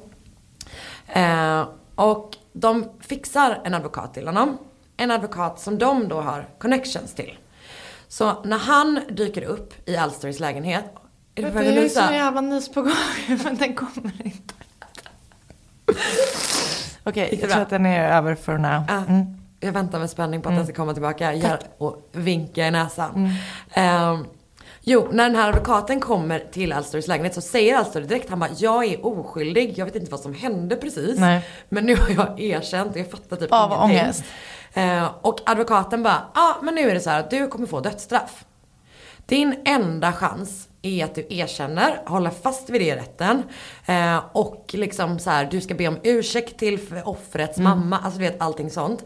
Eh, 1.08 1.64
och 1.96 2.38
de 2.54 2.86
fixar 3.00 3.62
en 3.64 3.74
advokat 3.74 4.14
till 4.14 4.28
honom. 4.28 4.58
En 4.98 5.12
advokat 5.12 5.60
som 5.60 5.78
de 5.78 6.08
då 6.08 6.22
har 6.22 6.48
connections 6.60 7.14
till. 7.14 7.38
Så 8.08 8.44
när 8.44 8.58
han 8.58 9.00
dyker 9.10 9.42
upp 9.42 9.90
i 9.90 9.98
Alstorys 9.98 10.40
lägenhet. 10.40 10.86
Är 11.36 11.48
att 11.48 11.54
Jag 11.56 11.66
är 11.66 11.90
så 11.90 12.00
jävla 12.00 12.42
nys 12.42 12.70
på 12.72 12.82
gång, 12.82 12.94
men 13.44 13.58
den 13.58 13.76
kommer 13.76 14.14
inte. 14.26 14.54
Okej, 17.04 17.28
det 17.32 17.42
jag 17.42 17.50
tror 17.50 17.62
att 17.62 17.70
den 17.70 17.86
är 17.86 18.10
över 18.10 18.36
för 18.36 18.58
now. 18.58 18.84
Ja, 18.88 19.04
Mm. 19.08 19.26
Jag 19.60 19.72
väntar 19.72 20.00
med 20.00 20.10
spänning 20.10 20.42
på 20.42 20.50
att 20.50 20.56
den 20.56 20.66
ska 20.66 20.76
komma 20.76 20.94
tillbaka 20.94 21.58
och 21.78 22.10
vinka 22.12 22.68
i 22.68 22.72
näsan. 22.72 23.30
Ehm, 23.74 24.26
jo, 24.86 25.08
när 25.12 25.24
den 25.24 25.36
här 25.36 25.50
advokaten 25.50 26.00
kommer 26.00 26.40
till 26.52 26.74
Alstorys 26.74 27.08
lägenhet 27.08 27.34
så 27.34 27.42
säger 27.42 27.76
Alstory 27.76 28.06
direkt, 28.06 28.30
han 28.30 28.40
bara 28.40 28.50
jag 28.58 28.86
är 28.86 29.06
oskyldig, 29.06 29.74
jag 29.78 29.86
vet 29.86 29.96
inte 29.96 30.12
vad 30.12 30.20
som 30.20 30.34
hände 30.34 30.76
precis. 30.76 31.20
Nej. 31.20 31.42
Men 31.70 31.86
nu 31.86 31.96
har 31.96 32.10
jag 32.10 32.40
erkänt 32.40 32.92
och 32.92 32.98
jag 32.98 33.12
fattar 33.12 33.36
typ 33.38 33.52
Av 33.52 33.72
ingenting. 33.72 34.00
ångest. 34.00 34.24
Ehm, 34.74 35.08
och 35.22 35.40
advokaten 35.46 36.04
bara, 36.04 36.22
ja 36.34 36.42
ah, 36.42 36.62
men 36.62 36.76
nu 36.76 36.90
är 36.90 36.94
det 36.94 37.00
så 37.00 37.10
här 37.10 37.20
att 37.20 37.30
du 37.30 37.48
kommer 37.48 37.68
få 37.68 37.80
dödsstraff. 37.80 38.46
Din 39.26 39.56
enda 39.66 40.14
chans 40.14 40.68
är 40.82 41.06
att 41.06 41.16
du 41.16 41.28
erkänner, 41.30 42.02
håller 42.06 42.30
fast 42.30 42.70
vid 42.70 42.82
det 42.82 42.86
i 42.88 42.96
rätten. 42.96 43.44
Eh, 43.86 44.20
och 44.32 44.66
liksom 44.74 45.20
så 45.20 45.30
här, 45.30 45.46
du 45.46 45.62
ska 45.62 45.74
be 45.74 45.88
om 45.88 45.98
ursäkt 46.04 46.60
till 46.60 46.80
offrets 47.06 47.58
mamma. 47.58 48.00
Alltså 48.04 48.20
du 48.20 48.26
vet 48.26 48.42
allting 48.42 48.70
sånt. 48.70 49.06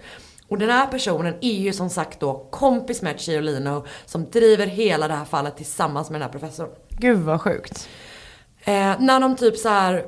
Och 0.50 0.58
den 0.58 0.70
här 0.70 0.88
personen 0.88 1.34
är 1.42 1.60
ju 1.60 1.74
som 1.74 1.90
sagt 1.90 2.20
då 2.20 2.48
kompis 2.52 3.02
med 3.02 3.20
Ciolino 3.20 3.86
som 4.06 4.30
driver 4.30 4.68
hela 4.68 5.08
det 5.08 5.14
här 5.14 5.26
fallet 5.26 5.58
tillsammans 5.58 6.10
med 6.10 6.22
den 6.22 6.26
här 6.32 6.40
professorn. 6.40 6.70
Gud 6.90 7.20
vad 7.20 7.42
sjukt. 7.42 7.90
Eh, 8.64 8.94
när 9.00 9.20
de 9.20 9.36
typ 9.36 9.58
så 9.58 9.70
här 9.70 10.06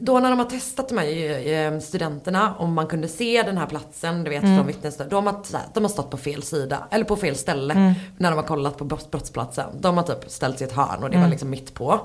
då 0.00 0.18
när 0.20 0.30
de 0.30 0.38
har 0.38 0.46
testat 0.46 0.88
de 0.88 0.98
här 0.98 1.48
eh, 1.48 1.78
studenterna, 1.80 2.54
om 2.58 2.74
man 2.74 2.86
kunde 2.86 3.08
se 3.08 3.42
den 3.42 3.58
här 3.58 3.66
platsen, 3.66 4.24
du 4.24 4.30
vet 4.30 4.40
från 4.40 4.66
vittnesstöd. 4.66 5.08
De 5.10 5.26
har, 5.26 5.42
de 5.74 5.84
har 5.84 5.88
stått 5.88 6.10
på 6.10 6.16
fel 6.16 6.42
sida, 6.42 6.88
eller 6.90 7.04
på 7.04 7.16
fel 7.16 7.36
ställe 7.36 7.94
när 8.18 8.30
de 8.30 8.36
har 8.36 8.42
kollat 8.46 8.76
på 8.78 8.84
brotts- 8.84 9.10
brottsplatsen. 9.10 9.66
De 9.80 9.96
har 9.96 10.04
typ 10.04 10.30
ställt 10.30 10.58
sig 10.58 10.66
i 10.66 10.70
ett 10.70 10.76
hörn 10.76 11.02
och 11.02 11.10
det 11.10 11.16
var 11.18 11.28
liksom 11.28 11.50
mitt 11.50 11.74
på. 11.74 12.00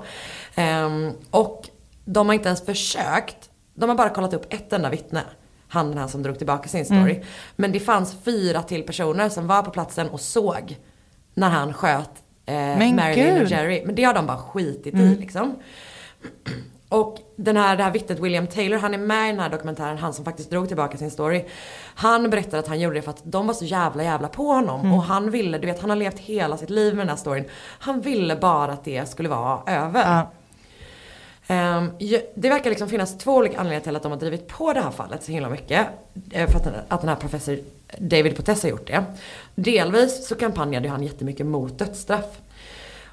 Ehm, 0.54 1.12
och 1.30 1.68
de 2.04 2.26
har 2.26 2.34
inte 2.34 2.48
ens 2.48 2.64
försökt, 2.64 3.50
de 3.74 3.88
har 3.88 3.96
bara 3.96 4.10
kollat 4.10 4.34
upp 4.34 4.52
ett 4.54 4.72
enda 4.72 4.90
vittne. 4.90 5.22
Han 5.68 5.88
den 5.88 5.98
här 5.98 6.06
som 6.06 6.22
drog 6.22 6.38
tillbaka 6.38 6.68
sin 6.68 6.84
story. 6.84 7.22
Men 7.56 7.72
det 7.72 7.80
fanns 7.80 8.16
fyra 8.24 8.62
till 8.62 8.82
personer 8.82 9.28
som 9.28 9.46
var 9.46 9.62
på 9.62 9.70
platsen 9.70 10.08
och 10.08 10.20
såg 10.20 10.76
när 11.34 11.48
han 11.48 11.72
sköt 11.72 12.10
eh, 12.46 12.54
Marilyn 12.54 13.42
och. 13.42 13.50
Jerry. 13.50 13.82
Men 13.86 13.94
det 13.94 14.04
har 14.04 14.14
de 14.14 14.26
bara 14.26 14.38
skitit 14.38 14.94
i 14.94 15.16
liksom. 15.20 15.56
Och 16.88 17.18
den 17.36 17.56
här, 17.56 17.76
det 17.76 17.82
här 17.82 17.90
vittnet 17.90 18.18
William 18.20 18.46
Taylor, 18.46 18.78
han 18.78 18.94
är 18.94 18.98
med 18.98 19.28
i 19.28 19.30
den 19.30 19.40
här 19.40 19.48
dokumentären, 19.48 19.98
han 19.98 20.14
som 20.14 20.24
faktiskt 20.24 20.50
drog 20.50 20.68
tillbaka 20.68 20.98
sin 20.98 21.10
story. 21.10 21.44
Han 21.94 22.30
berättade 22.30 22.58
att 22.58 22.68
han 22.68 22.80
gjorde 22.80 22.96
det 22.96 23.02
för 23.02 23.10
att 23.10 23.22
de 23.24 23.46
var 23.46 23.54
så 23.54 23.64
jävla 23.64 24.02
jävla 24.04 24.28
på 24.28 24.46
honom. 24.46 24.92
Och 24.92 25.02
han 25.02 25.30
ville, 25.30 25.58
du 25.58 25.66
vet 25.66 25.80
han 25.80 25.90
har 25.90 25.96
levt 25.96 26.18
hela 26.18 26.56
sitt 26.56 26.70
liv 26.70 26.94
med 26.94 27.00
den 27.00 27.08
här 27.08 27.16
storyn. 27.16 27.44
Han 27.78 28.00
ville 28.00 28.36
bara 28.36 28.72
att 28.72 28.84
det 28.84 29.08
skulle 29.08 29.28
vara 29.28 29.60
över. 29.66 30.00
Ja. 30.00 30.30
Ehm, 31.50 31.90
det 32.34 32.48
verkar 32.48 32.70
liksom 32.70 32.88
finnas 32.88 33.18
två 33.18 33.34
olika 33.34 33.58
anledningar 33.58 33.80
till 33.80 33.96
att 33.96 34.02
de 34.02 34.12
har 34.12 34.18
drivit 34.18 34.48
på 34.48 34.72
det 34.72 34.80
här 34.80 34.90
fallet 34.90 35.24
så 35.24 35.32
himla 35.32 35.48
mycket. 35.48 35.86
Eh, 36.30 36.50
För 36.50 36.58
att 36.88 37.00
den, 37.00 37.08
här 37.08 37.16
professor 37.16 37.58
David 37.98 38.36
Potess 38.36 38.62
har 38.62 38.70
gjort 38.70 38.86
det. 38.86 39.04
Delvis 39.54 40.28
så 40.28 40.34
kampanjade 40.34 40.88
han 40.88 41.02
jättemycket 41.02 41.46
mot 41.46 41.78
dödsstraff. 41.78 42.40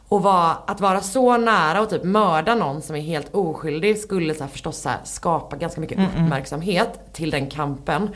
Och 0.08 0.24
var, 0.24 0.56
att 0.68 0.82
vara 0.82 1.02
så 1.02 1.38
nära 1.38 1.82
och 1.82 1.90
typ 1.90 2.04
mörda 2.04 2.56
någon 2.56 2.82
som 2.82 2.96
är 2.96 3.00
helt 3.00 3.36
oskyldig 3.36 3.98
skulle 4.00 4.34
så 4.34 4.44
här 4.44 4.52
förstås 4.52 4.78
så 4.78 4.90
här 4.90 5.00
skapa 5.04 5.56
ganska 5.56 5.82
mycket 5.82 6.00
uppmärksamhet 6.00 7.00
till 7.14 7.32
den 7.32 7.50
kampen. 7.50 8.10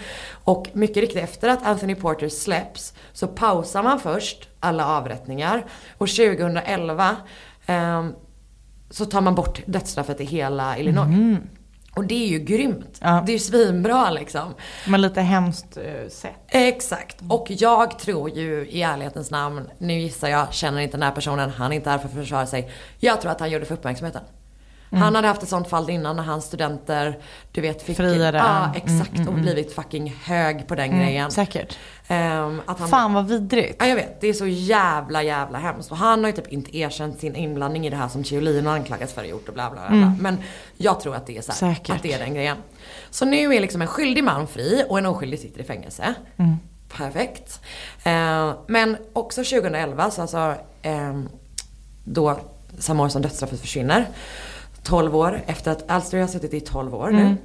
Och 0.44 0.68
mycket 0.74 0.98
riktigt 0.98 1.24
efter 1.24 1.50
att 1.50 1.66
Anthony 1.66 1.96
Porter 1.96 2.30
släpps 2.30 2.94
så 3.14 3.28
pausar 3.28 3.84
man 3.84 4.00
först 4.00 4.50
alla 4.60 4.88
avrättningar. 4.88 5.66
Och 5.98 6.08
2011 6.08 7.16
ehm, 7.66 8.14
så 8.90 9.06
tar 9.06 9.22
man 9.22 9.36
bort 9.36 9.62
dödsstraffet 9.66 10.22
i 10.22 10.26
hela 10.26 10.78
Illinois. 10.78 11.38
Och 11.96 12.06
det 12.06 12.26
är 12.26 12.28
ju 12.28 12.40
grymt. 12.40 13.00
Ja. 13.02 13.24
Det 13.26 13.32
är 13.32 13.34
ju 13.34 13.40
svinbra 13.40 14.10
liksom. 14.10 14.54
Men 14.88 15.02
lite 15.02 15.22
hemskt 15.22 15.78
uh, 15.78 16.10
sätt. 16.10 16.36
Exakt. 16.48 17.18
Och 17.30 17.46
jag 17.50 18.00
tror 18.00 18.30
ju 18.30 18.68
i 18.68 18.82
ärlighetens 18.82 19.32
namn, 19.32 19.70
nu 19.78 20.00
gissar 20.00 20.28
jag, 20.28 20.54
känner 20.54 20.82
inte 20.82 20.98
den 20.98 21.04
här 21.04 21.12
personen, 21.12 21.50
han 21.50 21.72
är 21.72 21.76
inte 21.76 21.90
här 21.90 21.98
för 21.98 22.08
att 22.08 22.14
försvara 22.14 22.46
sig. 22.46 22.72
Jag 23.00 23.22
tror 23.22 23.32
att 23.32 23.40
han 23.40 23.52
gjorde 23.52 23.66
för 23.66 23.74
uppmärksamheten. 23.74 24.22
Han 24.92 25.16
hade 25.16 25.28
haft 25.28 25.44
ett 25.44 25.50
sånt 25.50 25.70
fall 25.70 25.90
innan 25.90 26.16
när 26.16 26.24
hans 26.24 26.46
studenter, 26.46 27.20
du 27.52 27.62
vet, 27.62 27.82
fick... 27.82 27.98
Friade. 27.98 28.38
Ja, 28.38 28.60
Mm, 28.66 28.72
exakt. 28.76 29.28
Och 29.28 29.34
blivit 29.34 29.74
fucking 29.76 30.16
hög 30.24 30.68
på 30.68 30.76
den 30.76 31.00
grejen. 31.00 31.32
Säkert. 31.32 31.78
Ehm, 32.08 32.62
att 32.66 32.80
han, 32.80 32.90
Fan 32.90 33.14
vad 33.14 33.28
vidrigt. 33.28 33.76
Ja 33.80 33.88
jag 33.88 33.96
vet, 33.96 34.22
det 34.22 34.28
är 34.28 34.34
så 34.34 34.48
jävla 34.48 35.24
jävla 35.24 35.58
hemskt. 35.58 35.92
Och 35.92 35.98
han 35.98 36.20
har 36.20 36.28
ju 36.30 36.36
typ 36.36 36.48
inte 36.48 36.78
erkänt 36.78 37.20
sin 37.20 37.36
inblandning 37.36 37.88
i 37.88 37.90
det 37.90 37.96
här 37.96 38.08
som 38.08 38.24
Ciolino 38.24 38.70
anklagas 38.70 39.14
för 39.14 39.22
att 39.22 39.28
ha 39.28 39.32
gjort 39.32 39.48
och 39.48 39.54
bla 39.54 39.70
bla 39.70 39.82
bla. 39.90 39.98
bla. 39.98 40.14
Men 40.20 40.38
jag 40.78 41.00
tror 41.00 41.16
att 41.16 41.26
det 41.28 41.38
är 41.38 41.42
så 41.42 41.52
här, 41.52 41.74
Säkert. 41.74 41.96
att 41.96 42.04
det 42.04 42.14
är 42.14 42.20
den 42.20 42.34
grejen. 42.34 42.58
Så 43.10 43.26
nu 43.26 43.56
är 43.56 43.62
liksom 43.62 43.82
en 43.82 43.88
skyldig 43.88 44.24
man 44.24 44.48
fri 44.48 44.84
och 44.90 44.98
en 44.98 45.06
oskyldig 45.06 45.40
sitter 45.40 45.62
i 45.62 45.64
fängelse. 45.64 46.14
Perfekt. 46.98 47.62
Eh, 48.04 48.54
men 48.68 48.98
också 49.14 49.44
2011, 49.44 50.12
så 50.12 50.22
alltså 50.22 50.56
eh, 50.82 51.20
då 52.04 52.40
samma 52.80 53.04
år 53.04 53.10
som 53.10 53.22
dödsstraffet 53.22 53.62
försvinner. 53.62 54.08
12 54.90 55.16
år 55.16 55.42
efter 55.48 55.72
att 55.72 55.92
Alstory 55.92 56.22
har 56.22 56.28
suttit 56.28 56.54
i 56.54 56.60
12 56.60 56.96
år 56.96 57.10
nu. 57.12 57.36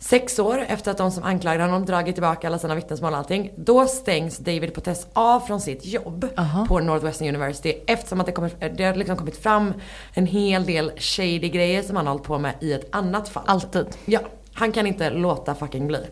Sex 0.00 0.38
år 0.38 0.64
efter 0.68 0.90
att 0.90 0.98
de 0.98 1.10
som 1.10 1.22
anklagade 1.22 1.64
honom 1.64 1.86
dragit 1.86 2.14
tillbaka 2.14 2.46
alla 2.46 2.58
sina 2.58 2.74
vittnesmål 2.74 3.12
och 3.12 3.18
allting. 3.18 3.50
Då 3.56 3.86
stängs 3.86 4.38
David 4.38 4.74
Potess 4.74 5.06
av 5.12 5.40
från 5.40 5.60
sitt 5.60 5.86
jobb 5.86 6.28
på 6.68 6.80
Northwestern 6.80 7.28
University. 7.28 7.74
Eftersom 7.86 8.20
att 8.20 8.26
det, 8.26 8.32
kommer, 8.32 8.74
det 8.76 8.84
har 8.84 8.94
liksom 8.94 9.16
kommit 9.16 9.42
fram 9.42 9.74
en 10.14 10.26
hel 10.26 10.66
del 10.66 10.92
shady 10.96 11.48
grejer 11.48 11.82
som 11.82 11.96
han 11.96 12.06
har 12.06 12.12
hållit 12.12 12.26
på 12.26 12.38
med 12.38 12.54
i 12.60 12.72
ett 12.72 12.88
annat 12.92 13.28
fall. 13.28 13.44
Alltid. 13.46 13.86
Ja, 14.04 14.20
han 14.52 14.72
kan 14.72 14.86
inte 14.86 15.10
låta 15.10 15.54
fucking 15.54 15.86
bli. 15.86 16.06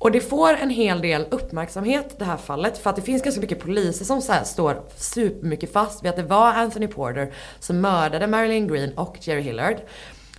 Och 0.00 0.10
det 0.12 0.20
får 0.20 0.52
en 0.56 0.70
hel 0.70 1.00
del 1.00 1.26
uppmärksamhet 1.30 2.18
det 2.18 2.24
här 2.24 2.36
fallet 2.36 2.78
för 2.78 2.90
att 2.90 2.96
det 2.96 3.02
finns 3.02 3.22
ganska 3.22 3.40
mycket 3.40 3.60
poliser 3.60 4.04
som 4.04 4.22
så 4.22 4.32
här 4.32 4.44
står 4.44 4.82
supermycket 4.96 5.72
fast 5.72 6.04
vid 6.04 6.10
att 6.10 6.16
det 6.16 6.22
var 6.22 6.52
Anthony 6.52 6.86
Porter 6.86 7.32
som 7.60 7.80
mördade 7.80 8.26
Marilyn 8.26 8.68
Green 8.68 8.92
och 8.98 9.16
Jerry 9.20 9.40
Hillard. 9.40 9.76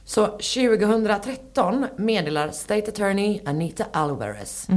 Så 0.06 0.26
2013 0.26 1.86
meddelar 1.98 2.50
State 2.52 2.92
Attorney 2.92 3.42
Anita 3.46 3.86
Alvarez 3.92 4.68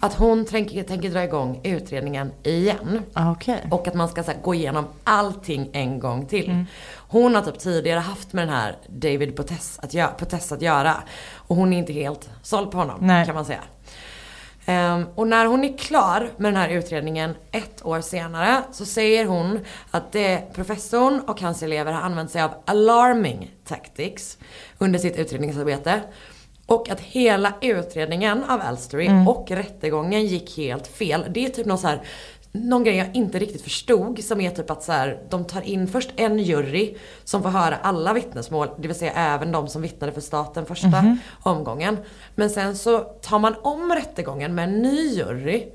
att 0.00 0.14
hon 0.14 0.44
tänker, 0.44 0.82
tänker 0.82 1.10
dra 1.10 1.24
igång 1.24 1.60
utredningen 1.64 2.32
igen. 2.42 3.00
Ah, 3.12 3.30
Okej. 3.32 3.68
Och 3.70 3.88
att 3.88 3.94
man 3.94 4.08
ska 4.08 4.22
här, 4.22 4.36
gå 4.42 4.54
igenom 4.54 4.84
allting 5.04 5.70
en 5.72 5.98
gång 5.98 6.26
till. 6.26 6.64
Hon 6.96 7.34
har 7.34 7.42
typ 7.42 7.58
tidigare 7.58 8.00
haft 8.00 8.32
med 8.32 8.48
den 8.48 8.54
här 8.54 8.76
David 8.88 9.36
Potess 9.36 9.78
att, 9.82 9.94
gö- 9.94 10.14
Potess 10.18 10.52
att 10.52 10.62
göra. 10.62 10.94
Och 11.34 11.56
hon 11.56 11.72
är 11.72 11.78
inte 11.78 11.92
helt 11.92 12.30
såld 12.42 12.70
på 12.70 12.78
honom 12.78 12.98
Nej. 13.00 13.26
kan 13.26 13.34
man 13.34 13.44
säga. 13.44 13.60
Ehm, 14.66 15.06
och 15.14 15.28
när 15.28 15.46
hon 15.46 15.64
är 15.64 15.78
klar 15.78 16.30
med 16.36 16.52
den 16.52 16.60
här 16.62 16.68
utredningen 16.68 17.34
ett 17.52 17.86
år 17.86 18.00
senare 18.00 18.62
så 18.72 18.84
säger 18.86 19.26
hon 19.26 19.58
att 19.90 20.12
det, 20.12 20.42
professorn 20.54 21.20
och 21.20 21.40
hans 21.40 21.62
elever 21.62 21.92
har 21.92 22.02
använt 22.02 22.30
sig 22.30 22.42
av 22.42 22.50
alarming 22.64 23.50
tactics 23.64 24.38
under 24.78 24.98
sitt 24.98 25.18
utredningsarbete. 25.18 26.00
Och 26.66 26.90
att 26.90 27.00
hela 27.00 27.52
utredningen 27.60 28.44
av 28.44 28.60
Alstery 28.60 29.08
och 29.28 29.50
rättegången 29.50 30.26
gick 30.26 30.56
helt 30.56 30.86
fel. 30.86 31.24
Det 31.30 31.44
är 31.44 31.48
typ 31.48 31.66
någon 31.66 31.78
så 31.78 31.86
här 31.86 32.02
någon 32.52 32.84
grej 32.84 32.96
jag 32.96 33.16
inte 33.16 33.38
riktigt 33.38 33.62
förstod 33.62 34.24
som 34.24 34.40
är 34.40 34.50
typ 34.50 34.70
att 34.70 34.82
så 34.82 34.92
här, 34.92 35.18
de 35.30 35.44
tar 35.44 35.60
in 35.60 35.88
först 35.88 36.10
en 36.16 36.38
jury 36.38 36.94
som 37.24 37.42
får 37.42 37.50
höra 37.50 37.76
alla 37.76 38.12
vittnesmål, 38.12 38.68
det 38.78 38.88
vill 38.88 38.98
säga 38.98 39.12
även 39.12 39.52
de 39.52 39.68
som 39.68 39.82
vittnade 39.82 40.12
för 40.12 40.20
staten 40.20 40.66
första 40.66 41.16
omgången. 41.42 41.96
Men 42.34 42.50
sen 42.50 42.76
så 42.76 42.98
tar 43.00 43.38
man 43.38 43.54
om 43.62 43.92
rättegången 43.92 44.54
med 44.54 44.64
en 44.64 44.82
ny 44.82 45.14
jury. 45.14 45.68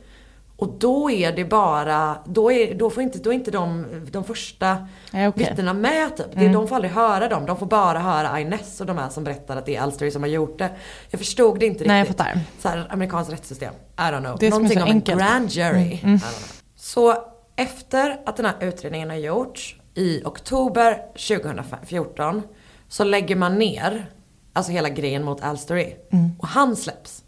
Och 0.58 0.70
då 0.80 1.12
är 1.12 1.32
det 1.32 1.46
bara, 1.46 2.18
då 2.26 2.52
är, 2.52 2.76
då 2.76 2.90
får 2.90 3.04
inte, 3.04 3.20
då 3.20 3.30
är 3.30 3.34
inte 3.34 3.52
de, 3.52 3.86
de 4.12 4.24
första 4.24 4.88
okej. 5.10 5.32
vittnena 5.36 5.74
med 5.74 6.18
typ. 6.18 6.26
Det, 6.34 6.48
De 6.48 6.68
får 6.68 6.76
aldrig 6.76 6.94
höra 6.94 7.28
dem, 7.30 7.46
de 7.46 7.58
får 7.58 7.66
bara 7.66 8.00
höra 8.00 8.40
Ines 8.40 8.82
och 8.82 8.88
de 8.88 8.98
här 8.98 9.10
som 9.10 9.24
berättar 9.24 9.58
att 9.58 9.66
det 9.66 9.76
är 9.76 9.82
Alstery 9.82 10.12
som 10.12 10.24
har 10.24 10.30
gjort 10.30 10.58
det. 10.58 10.70
Jag 11.10 11.20
förstod 11.20 11.60
det 11.60 11.66
inte 11.66 11.74
riktigt. 11.74 11.88
Nej, 11.88 11.98
jag 12.00 12.08
fattar. 12.08 12.40
Så 12.60 12.70
här, 12.70 12.88
amerikanskt 12.90 13.34
rättssystem. 13.34 13.74
I 13.74 14.02
don't 14.02 14.20
know. 14.20 14.38
Det 14.40 14.50
Någonting 14.50 14.82
om 14.82 14.90
enkelt. 14.90 15.22
Mm, 15.22 15.28
en 15.28 15.34
grand 15.34 15.52
jury. 15.52 15.94
I 15.94 15.98
don't 16.04 16.20
know. 16.20 16.57
Så 16.78 17.16
efter 17.56 18.22
att 18.26 18.36
den 18.36 18.46
här 18.46 18.56
utredningen 18.62 19.10
har 19.10 19.18
gjorts 19.18 19.76
i 19.96 20.22
oktober 20.26 21.02
2014 21.14 22.42
så 22.88 23.04
lägger 23.04 23.36
man 23.36 23.60
ner 23.60 24.10
alltså 24.54 24.72
hela 24.72 24.90
grejen 24.90 25.24
mot 25.24 25.42
Alstery. 25.42 25.96
Mm. 26.12 26.32
Och 26.40 26.48
han 26.48 26.76
släpps. 26.76 27.24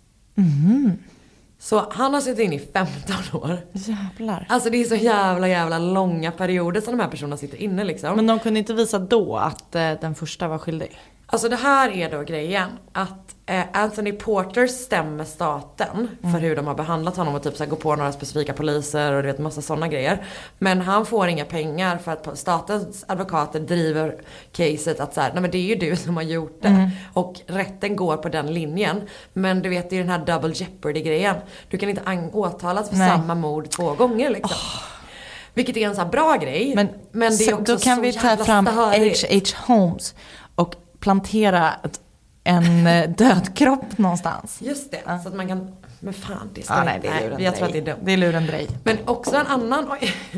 Så 1.60 1.86
han 1.92 2.14
har 2.14 2.22
suttit 2.22 2.40
in 2.40 2.54
i 2.54 2.60
15 2.60 3.42
år. 3.42 3.58
Jävlar. 3.74 4.46
Alltså 4.50 4.70
det 4.70 4.78
är 4.78 4.86
så 4.86 4.96
jävla 4.96 5.48
jävla 5.48 5.80
långa 5.80 6.32
perioder 6.32 6.82
som 6.82 6.98
de 6.98 7.04
här 7.04 7.10
personerna 7.10 7.38
sitter 7.38 7.58
inne 7.58 7.84
liksom. 7.84 8.16
Men 8.16 8.28
de 8.28 8.40
kunde 8.40 8.60
inte 8.60 8.74
visa 8.74 9.00
då 9.00 9.38
att 9.38 9.76
eh, 9.76 9.92
den 10.02 10.16
första 10.16 10.48
var 10.48 10.58
skyldig? 10.58 10.98
Alltså 11.32 11.50
det 11.50 11.56
här 11.56 11.90
är 11.90 12.12
då 12.12 12.22
grejen. 12.24 12.70
Att 12.92 13.36
eh, 13.46 13.64
Anthony 13.74 14.12
Porter 14.12 14.68
stämmer 14.68 15.26
staten 15.26 16.10
för 16.22 16.40
hur 16.40 16.56
de 16.56 16.68
har 16.68 16.76
behandlat 16.76 17.18
honom 17.18 17.36
och 17.36 17.44
typ 17.44 17.58
så 17.58 17.64
här, 17.64 17.70
går 17.70 17.78
på 17.78 17.96
några 17.96 18.12
specifika 18.12 18.54
poliser 18.54 19.14
och 19.14 19.24
du 19.24 19.28
vet 19.28 19.40
massa 19.40 19.62
sådana 19.62 19.88
grejer. 19.88 20.24
Men 20.58 20.82
han 20.82 21.06
får 21.06 21.28
inga 21.28 21.46
pengar 21.46 21.98
för 21.98 22.12
att 22.12 22.38
statens 22.40 23.06
advokater 23.08 23.60
driver 23.60 24.16
caset 24.52 25.00
att 25.00 25.14
så 25.14 25.22
här, 25.22 25.32
nej 25.34 25.42
men 25.42 25.52
det 25.52 25.58
är 25.58 25.76
ju 25.76 25.76
du 25.76 25.96
som 25.96 26.16
har 26.16 26.24
gjort 26.24 26.62
det. 26.62 26.92
Och 27.14 27.42
rätten 27.48 27.96
går 27.96 28.18
på 28.18 28.30
den 28.30 28.54
linjen. 28.54 29.02
Men 29.34 29.62
du 29.62 29.70
vet 29.70 29.90
det 29.90 29.96
är 29.96 30.00
den 30.00 30.10
här 30.10 30.26
double 30.26 30.54
jeopardy 30.56 31.02
grejen. 31.02 31.36
Du 31.70 31.78
kan 31.78 31.90
inte 31.90 32.30
åtalas 32.34 32.90
för 32.90 32.96
Nej. 32.96 33.10
samma 33.10 33.36
mord 33.36 33.70
två 33.70 33.94
gånger 33.94 34.30
liksom. 34.30 34.58
Vilket 35.54 35.78
är 35.78 35.88
en 35.88 35.96
sån 35.96 36.04
här 36.04 36.12
bra 36.12 36.36
grej. 36.36 36.76
Men, 36.76 36.90
men 37.12 37.38
det 37.38 37.44
är 37.44 37.52
så, 37.52 37.56
också 37.56 37.74
då 37.74 37.80
kan 37.80 37.96
så 37.96 38.02
vi 38.02 38.14
ta 38.14 38.38
fram. 38.38 38.68
H.H. 38.68 39.40
Holmes 39.66 40.16
plantera 41.00 41.74
ett, 41.84 42.00
en 42.44 42.88
eh, 42.88 43.10
död 43.10 43.56
kropp 43.56 43.98
någonstans. 43.98 44.58
Just 44.62 44.92
det, 44.92 45.02
så 45.24 45.30
att 45.30 45.36
man 45.36 45.48
kan... 45.48 45.76
Men 46.00 46.14
fan, 46.14 46.50
det 46.54 46.64
ska 46.64 46.74
Ja, 46.74 46.84
nej, 46.84 47.00
det 47.02 47.08
är 47.08 47.22
luren 47.22 47.44
jag 47.44 47.56
tror 47.56 47.68
att 47.68 47.74
det 47.74 47.80
är 47.80 47.86
dumt. 47.86 48.00
Det 48.04 48.12
är 48.12 48.18
lurendrej. 48.18 48.68
Men 48.84 48.98
också 49.06 49.36
en 49.36 49.48
annan, 49.48 49.90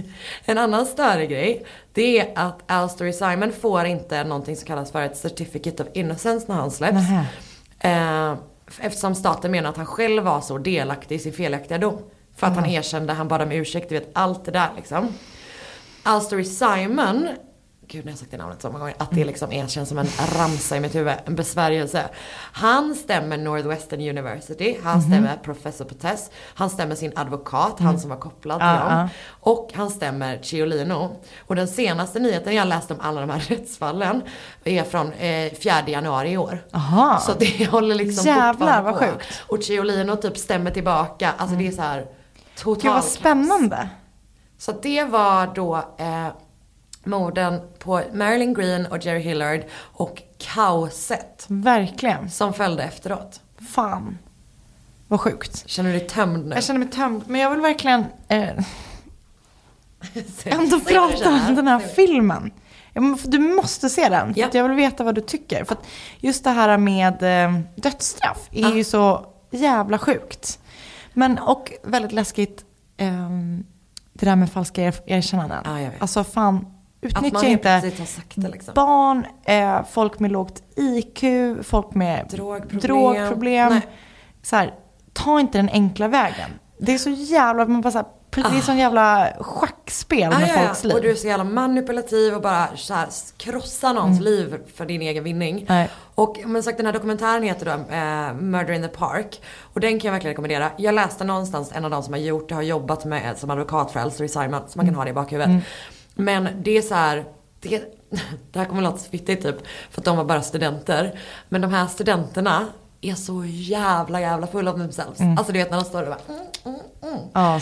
en 0.45 0.57
annan 0.57 0.85
större 0.85 1.25
grej. 1.25 1.65
Det 1.93 2.19
är 2.19 2.31
att 2.35 2.71
Alstory 2.71 3.13
Simon 3.13 3.51
får 3.61 3.85
inte 3.85 4.23
någonting 4.23 4.55
som 4.55 4.67
kallas 4.67 4.91
för 4.91 5.01
ett 5.01 5.17
certificate 5.17 5.83
of 5.83 5.89
innocence 5.93 6.45
när 6.49 6.55
han 6.55 6.71
släpps. 6.71 7.01
Eh, 7.79 8.35
eftersom 8.79 9.15
staten 9.15 9.51
menar 9.51 9.69
att 9.69 9.77
han 9.77 9.85
själv 9.85 10.23
var 10.23 10.41
så 10.41 10.57
delaktig 10.57 11.15
i 11.15 11.19
sin 11.19 11.33
felaktiga 11.33 11.77
dom. 11.77 11.97
För 12.35 12.47
att 12.47 12.55
han 12.55 12.65
erkände, 12.65 13.13
han 13.13 13.27
bad 13.27 13.41
om 13.41 13.51
ursäkt, 13.51 13.89
du 13.89 13.95
vet 13.95 14.09
allt 14.13 14.45
det 14.45 14.51
där 14.51 14.69
liksom. 14.75 15.07
Alstory 16.03 16.45
Simon, 16.45 17.29
gud 17.91 18.05
jag 18.05 18.11
har 18.11 18.17
sagt 18.17 18.31
det 18.31 18.37
namnet 18.37 18.61
så 18.61 18.67
många 18.67 18.79
gånger, 18.79 18.95
att 18.97 19.11
det 19.11 19.25
liksom 19.25 19.51
är, 19.51 19.67
känns 19.67 19.89
som 19.89 19.97
en 19.97 20.07
ramsa 20.37 20.77
i 20.77 20.79
mitt 20.79 20.95
huvud, 20.95 21.13
en 21.25 21.35
besvärjelse. 21.35 22.09
Han 22.53 22.95
stämmer 22.95 23.37
Northwestern 23.37 24.01
University, 24.09 24.77
han 24.83 24.97
Mhm. 24.99 25.07
stämmer 25.11 25.35
Professor 25.43 25.85
Potess, 25.85 26.29
han 26.55 26.69
stämmer 26.69 26.95
sin 26.95 27.11
advokat, 27.15 27.79
han 27.79 27.99
som 27.99 28.09
var 28.09 28.17
kopplad 28.17 28.59
till 28.59 28.67
Mm. 28.67 28.79
Ja, 28.89 28.95
dem. 28.95 29.09
Och 29.39 29.71
han 29.75 29.89
stämmer 29.89 30.39
Ciolino. 30.41 31.15
Och 31.47 31.55
den 31.55 31.67
senaste 31.67 32.19
nyheten 32.19 32.55
jag 32.55 32.67
läst 32.67 32.91
om 32.91 32.97
alla 33.01 33.21
de 33.21 33.29
här 33.29 33.39
rättsfallen 33.49 34.21
är 34.63 34.83
från 34.83 35.13
eh, 35.13 35.53
4 35.53 35.73
januari 35.87 36.31
i 36.31 36.37
år. 36.37 36.65
Aha. 36.73 37.17
Så 37.19 37.33
det 37.39 37.65
håller 37.71 37.95
liksom 37.95 38.25
Jävlar, 38.27 38.53
fortfarande 38.53 38.91
vad 38.91 38.99
på. 38.99 39.05
sjukt. 39.05 39.41
Och 39.47 39.63
Ciolino 39.63 40.15
typ 40.15 40.37
stämmer 40.37 40.71
tillbaka. 40.71 41.33
Alltså 41.37 41.55
det 41.55 41.67
är 41.67 41.71
så 41.71 41.81
här 41.81 42.05
totalt 42.57 42.81
Gud 42.83 42.91
vad 42.93 43.03
spännande. 43.03 43.89
Så 44.57 44.71
det 44.71 45.03
var 45.03 45.47
då 45.55 45.75
eh, 45.97 46.27
morden 47.03 47.61
på 47.79 48.01
Marilyn 48.13 48.53
Green 48.53 48.85
och 48.85 49.05
Jerry 49.05 49.19
Hillard 49.19 49.61
och 49.79 50.21
kaoset 50.37 51.45
Verkligen. 51.47 52.29
som 52.29 52.53
följde 52.53 52.83
efteråt. 52.83 53.41
Fan. 53.69 54.17
Vad 55.07 55.19
sjukt. 55.21 55.63
Känner 55.69 55.93
du 55.93 55.99
dig 55.99 56.07
tömd 56.07 56.45
nu? 56.47 56.55
Jag 56.55 56.63
känner 56.63 56.79
mig 56.79 56.89
tömd, 56.89 57.23
men 57.27 57.41
jag 57.41 57.49
vill 57.49 57.61
verkligen 57.61 58.05
eh, 58.27 58.49
ändå 60.45 60.79
prata 60.79 61.29
om 61.29 61.55
den 61.55 61.67
här 61.67 61.79
filmen. 61.79 62.51
Du 63.23 63.39
måste 63.39 63.89
se 63.89 64.09
den, 64.09 64.33
för 64.33 64.41
Ja. 64.41 64.47
att 64.47 64.53
jag 64.53 64.67
vill 64.67 64.77
veta 64.77 65.03
vad 65.03 65.15
du 65.15 65.21
tycker. 65.21 65.63
För 65.63 65.73
att 65.75 65.85
just 66.19 66.43
det 66.43 66.49
här 66.49 66.77
med 66.77 67.23
eh, 67.45 67.59
dödsstraff 67.75 68.47
är 68.51 68.69
ju 68.75 68.83
så 68.83 69.25
jävla 69.51 69.97
sjukt. 69.97 70.59
Men, 71.13 71.37
och 71.39 71.71
väldigt 71.83 72.11
läskigt, 72.11 72.65
ehm, 72.97 73.63
det 74.13 74.25
där 74.25 74.35
med 74.35 74.51
falska 74.51 74.81
er- 74.83 75.01
erkännanden. 75.05 75.81
Ja. 75.83 75.89
Alltså 75.99 76.23
fan, 76.23 76.65
utnyttja 77.01 77.47
inte 77.47 77.81
liksom. 78.33 78.73
barn, 78.73 79.25
eh, 79.45 79.85
folk 79.91 80.19
med 80.19 80.31
lågt 80.31 80.63
IQ, 80.75 81.23
folk 81.63 81.93
med 81.93 82.27
Drogproblem. 82.29 82.79
drogproblem. 82.79 83.69
Nej. 83.69 83.87
Så 84.43 84.55
här, 84.55 84.73
ta 85.13 85.39
inte 85.39 85.57
den 85.57 85.69
enkla 85.69 86.07
vägen. 86.07 86.49
Det 86.79 86.93
är 86.93 86.97
så 86.97 87.09
jävla, 87.09 87.65
man 87.65 87.81
bara 87.81 87.91
så 87.91 87.97
här, 87.97 88.07
det 88.51 88.57
är 88.57 88.61
sån 88.61 88.77
jävla 88.77 89.33
schackspel 89.39 90.33
Ah, 90.33 90.39
med 90.39 90.49
ja, 90.49 90.53
ja. 90.61 90.67
folks 90.67 90.83
liv. 90.83 90.95
Och 90.95 91.01
du 91.01 91.11
är 91.11 91.15
så 91.15 91.27
jävla 91.27 91.43
manipulativ 91.43 92.33
och 92.35 92.41
bara 92.41 92.67
så 92.75 92.93
här, 92.93 93.07
krossa 93.37 93.93
någons 93.93 94.19
liv 94.19 94.57
för 94.75 94.85
din 94.85 95.01
egen 95.01 95.23
vinning. 95.23 95.55
Mm. 95.55 95.65
Nej. 95.67 95.89
Och 96.15 96.39
men 96.45 96.63
sagt 96.63 96.77
den 96.77 96.85
här 96.85 96.93
dokumentären 96.93 97.43
heter 97.43 97.65
då 97.65 97.71
eh, 97.95 98.33
Murder 98.33 98.73
in 98.73 98.81
the 98.81 98.87
Park. 98.87 99.41
Och 99.73 99.79
den 99.79 99.99
kan 99.99 100.07
jag 100.07 100.11
verkligen 100.11 100.31
rekommendera. 100.31 100.69
Jag 100.77 100.95
läste 100.95 101.23
någonstans, 101.23 101.71
en 101.75 101.85
av 101.85 101.91
de 101.91 102.03
som 102.03 102.13
har 102.13 102.19
gjort 102.19 102.49
det 102.49 102.55
har 102.55 102.61
jobbat 102.61 103.05
med 103.05 103.37
som 103.37 103.49
advokat 103.49 103.91
för 103.91 103.99
Elstory 103.99 104.27
Simon. 104.27 104.61
Så 104.67 104.77
man 104.79 104.85
kan 104.85 104.95
ha 104.95 105.03
det 105.03 105.09
i 105.09 105.13
bakhuvudet. 105.13 105.63
Men 106.15 106.47
det 106.63 106.77
är 106.77 106.81
så 106.81 106.95
här, 106.95 107.25
det, 107.59 107.69
det 108.51 108.59
här 108.59 108.65
kommer 108.65 108.81
låta 108.81 108.97
så 108.97 109.09
fittigt 109.09 109.43
typ. 109.43 109.55
För 109.91 110.01
att 110.01 110.05
de 110.05 110.17
var 110.17 110.25
bara 110.25 110.41
studenter. 110.41 111.19
Men 111.49 111.61
de 111.61 111.73
här 111.73 111.87
studenterna 111.87 112.67
är 113.01 113.15
så 113.15 113.45
jävla 113.45 114.21
jävla 114.21 114.47
full 114.47 114.67
of 114.67 114.75
themselves. 114.75 115.21
Alltså 115.37 115.53
du 115.53 115.59
vet 115.59 115.69
när 115.71 115.77
de 115.77 115.85
står 115.85 116.03
och 116.03 116.07
bara 116.07 116.35
mm, 116.35 116.47
mm, 116.65 116.79
mm. 117.03 117.19
Ja. 117.33 117.59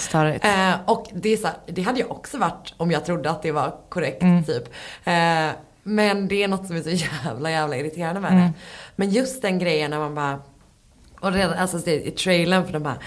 Eh, 0.72 0.76
och 0.86 1.08
det, 1.14 1.30
är 1.30 1.38
så 1.38 1.48
här, 1.48 1.56
det 1.66 1.82
hade 1.82 2.00
jag 2.00 2.12
också 2.12 2.38
varit 2.38 2.74
om 2.78 2.92
jag 2.92 3.06
trodde 3.06 3.30
att 3.30 3.42
det 3.42 3.52
var 3.52 3.76
korrekt 3.90 4.22
typ. 4.46 4.68
Eh, 5.04 5.50
men 5.84 6.28
det 6.28 6.44
är 6.44 6.48
något 6.48 6.68
som 6.68 6.76
är 6.76 6.82
så 6.82 6.90
jävla 7.26 7.52
jävla 7.52 7.78
irriterande 7.78 8.20
med 8.22 8.32
det. 8.34 8.54
Men 8.96 9.10
just 9.10 9.42
den 9.42 9.60
grejen 9.60 9.92
när 9.92 10.00
man 10.00 10.16
bara, 10.16 10.40
och 11.20 11.34
redan, 11.34 11.58
alltså 11.58 11.78
det, 11.78 12.08
i 12.08 12.12
trailern 12.12 12.66
för 12.66 12.74
de 12.74 12.84
bara 12.84 12.98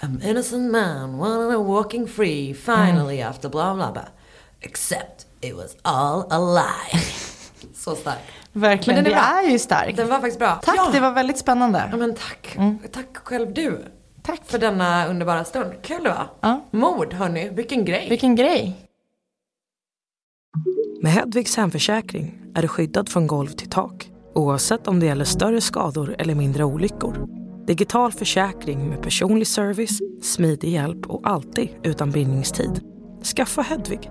I'm 0.00 0.28
innocent 0.30 0.72
man, 0.72 1.18
walking 1.66 2.08
free, 2.08 2.54
finally 2.54 3.20
after 3.22 3.48
bla 3.48 3.74
bla 3.74 3.92
bla. 3.92 4.02
Except 4.60 5.26
it 5.40 5.54
was 5.56 5.76
all 5.82 6.24
a 6.30 6.38
lie. 6.38 7.00
så 7.74 7.94
stark. 7.94 8.18
Verkligen, 8.52 8.96
Men 8.96 9.04
den 9.04 9.12
det 9.12 9.18
är 9.18 9.46
är 9.46 9.50
ju 9.50 9.58
starkt. 9.58 9.96
Den 9.96 10.08
var 10.08 10.16
faktiskt 10.16 10.38
bra. 10.38 10.60
Tack, 10.62 10.76
ja. 10.76 10.90
det 10.92 11.00
var 11.00 11.12
väldigt 11.12 11.38
spännande. 11.38 11.88
Ja 11.90 11.96
men 11.96 12.14
tack. 12.14 12.58
Tack 12.92 13.16
själv 13.16 13.54
du. 13.54 13.84
Tack. 14.22 14.40
För 14.44 14.58
denna 14.58 15.06
underbara 15.06 15.44
stund. 15.44 15.72
Kul 15.82 16.02
det 16.04 16.08
var. 16.08 16.26
Ja. 16.40 16.64
Mord 16.70 17.12
hörni, 17.14 17.48
vilken 17.48 17.84
grej. 17.84 18.08
Vilken 18.08 18.36
grej. 18.36 18.76
Med 21.02 21.12
Hedvigs 21.12 21.56
hemförsäkring 21.56 22.38
är 22.54 22.62
du 22.62 22.68
skyddad 22.68 23.08
från 23.08 23.26
golv 23.26 23.48
till 23.48 23.70
tak 23.70 24.10
oavsett 24.34 24.86
om 24.86 25.00
det 25.00 25.06
gäller 25.06 25.24
större 25.24 25.60
skador 25.60 26.16
eller 26.18 26.34
mindre 26.34 26.64
olyckor. 26.64 27.28
Digital 27.66 28.12
försäkring 28.12 28.88
med 28.88 29.02
personlig 29.02 29.46
service, 29.46 29.98
smidig 30.22 30.68
hjälp 30.70 31.06
och 31.06 31.20
alltid 31.24 31.68
utan 31.82 32.10
bindningstid. 32.10 32.80
Skaffa 33.36 33.62
Hedvig 33.62 34.10